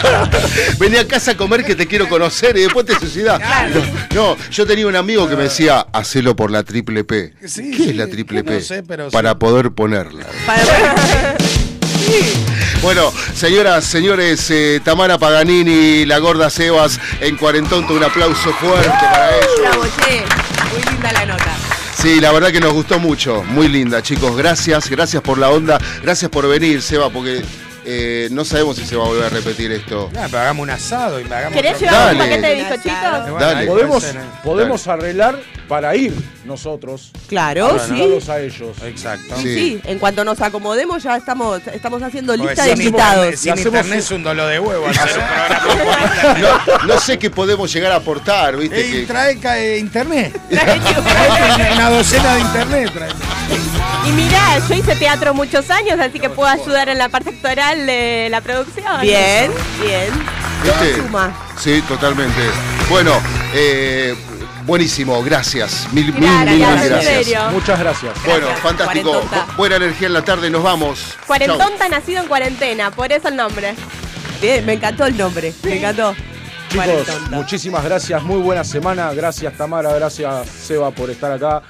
[0.78, 3.40] Vení a casa a comer que te quiero conocer y después te suicidás.
[4.10, 7.32] No, no, yo tenía un amigo que me decía, hacelo por la triple P.
[7.46, 8.60] Sí, ¿Qué sí, es la triple no P?
[8.60, 9.36] sé, pero Para sí.
[9.38, 10.26] poder ponerla.
[12.82, 19.36] Bueno, señoras, señores, eh, Tamara Paganini, la gorda Sebas, en Cuarentonto, un aplauso fuerte para
[19.36, 19.50] ellos.
[19.60, 20.24] Bravo, che.
[20.72, 21.56] Muy linda la nota.
[22.00, 24.36] Sí, la verdad que nos gustó mucho, muy linda, chicos.
[24.36, 27.42] Gracias, gracias por la onda, gracias por venir, Seba, porque
[27.92, 30.10] eh, no sabemos si se va a volver a repetir esto.
[30.12, 33.40] Ya, pero hagamos un asado y me hagamos ¿Querés llevar un paquete de bizcochitos?
[33.40, 33.66] Dale.
[33.66, 34.14] Podemos, ¿eh?
[34.44, 36.14] podemos arreglar para ir
[36.44, 37.10] nosotros.
[37.28, 38.00] Claro, sí.
[38.28, 38.76] a ellos.
[38.84, 39.36] Exacto.
[39.36, 43.38] Sí, sí, en cuanto nos acomodemos ya estamos, estamos haciendo lista de sin invitados.
[43.38, 46.38] Sin hacemos internet es un dolor de huevo hacer un programa.
[46.38, 48.86] No, no sé qué podemos llegar a aportar, ¿viste?
[48.86, 50.40] Y Que- trae eh, internet.
[50.50, 50.80] Trae
[51.72, 52.90] una docena de internet.
[52.92, 53.10] trae.
[54.06, 57.79] Y mirá, yo hice teatro muchos años, así que puedo ayudar en la parte actoral
[57.86, 59.00] de la producción.
[59.00, 59.50] Bien,
[59.82, 60.08] bien.
[60.64, 61.32] Todo suma.
[61.58, 62.40] Sí, totalmente.
[62.88, 63.12] Bueno,
[63.54, 64.14] eh,
[64.66, 65.88] buenísimo, gracias.
[65.92, 67.52] Mil, mil, Claro, mil, mil gracias, gracias.
[67.52, 68.12] Muchas gracias.
[68.24, 68.60] Bueno, Gracias.
[68.60, 69.10] fantástico.
[69.12, 69.46] Cuarentonta.
[69.56, 70.98] Buena energía en la tarde, nos vamos.
[71.16, 71.26] Chau.
[71.26, 73.74] Cuarentonta nacido en cuarentena, por eso el nombre.
[74.40, 75.52] Bien, me encantó el nombre.
[75.62, 76.14] Me encantó.
[76.70, 77.36] Chicos, Cuarentonta.
[77.36, 79.12] muchísimas gracias, muy buena semana.
[79.12, 81.62] Gracias Tamara, gracias Seba por estar acá.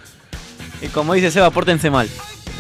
[0.83, 2.09] Y como dice Seba, pórtense mal.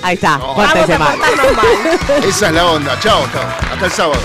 [0.02, 0.54] Ahí está, No.
[0.54, 1.18] Vamos a mal.
[1.18, 2.24] portarnos mal.
[2.24, 2.98] Esa es la onda.
[3.00, 4.20] Chao, hasta, hasta el sábado.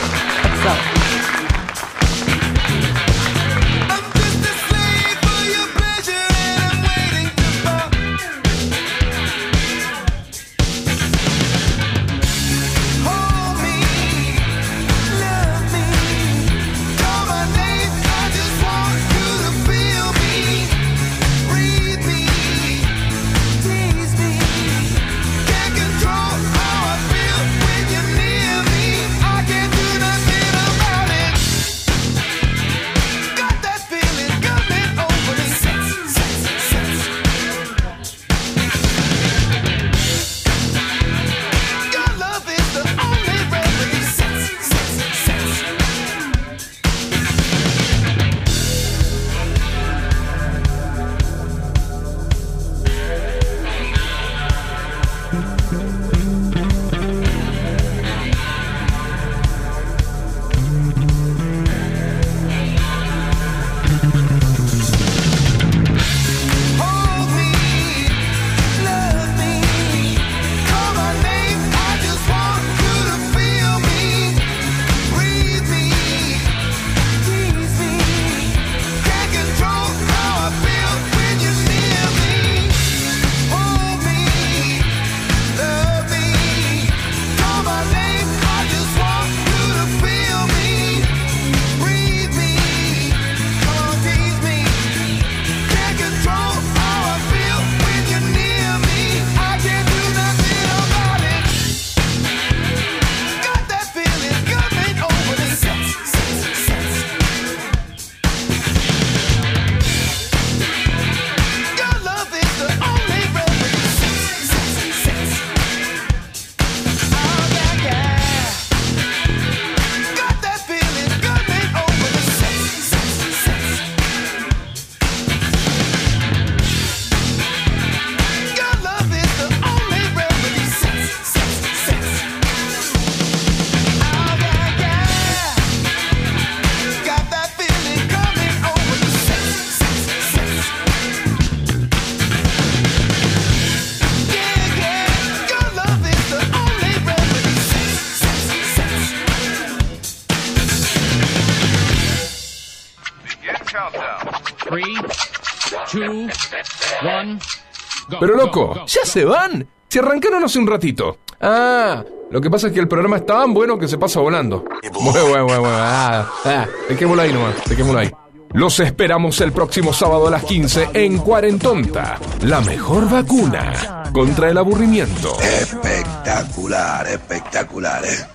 [158.20, 159.68] Pero loco, ¿ya se van?
[159.88, 161.18] Se arrancaron hace un ratito.
[161.42, 164.66] Ah, lo que pasa es que el programa es tan bueno que se pasa volando.
[164.94, 165.78] Bueno, bueno, bueno, bueno.
[165.78, 168.12] Ah, ah, dejémoslo ahí nomás, dejémoslo ahí.
[168.54, 174.58] Los esperamos el próximo sábado a las 15 en Cuarentonta, la mejor vacuna contra el
[174.58, 175.38] aburrimiento.
[175.42, 178.35] Espectacular, espectacular, ¿eh?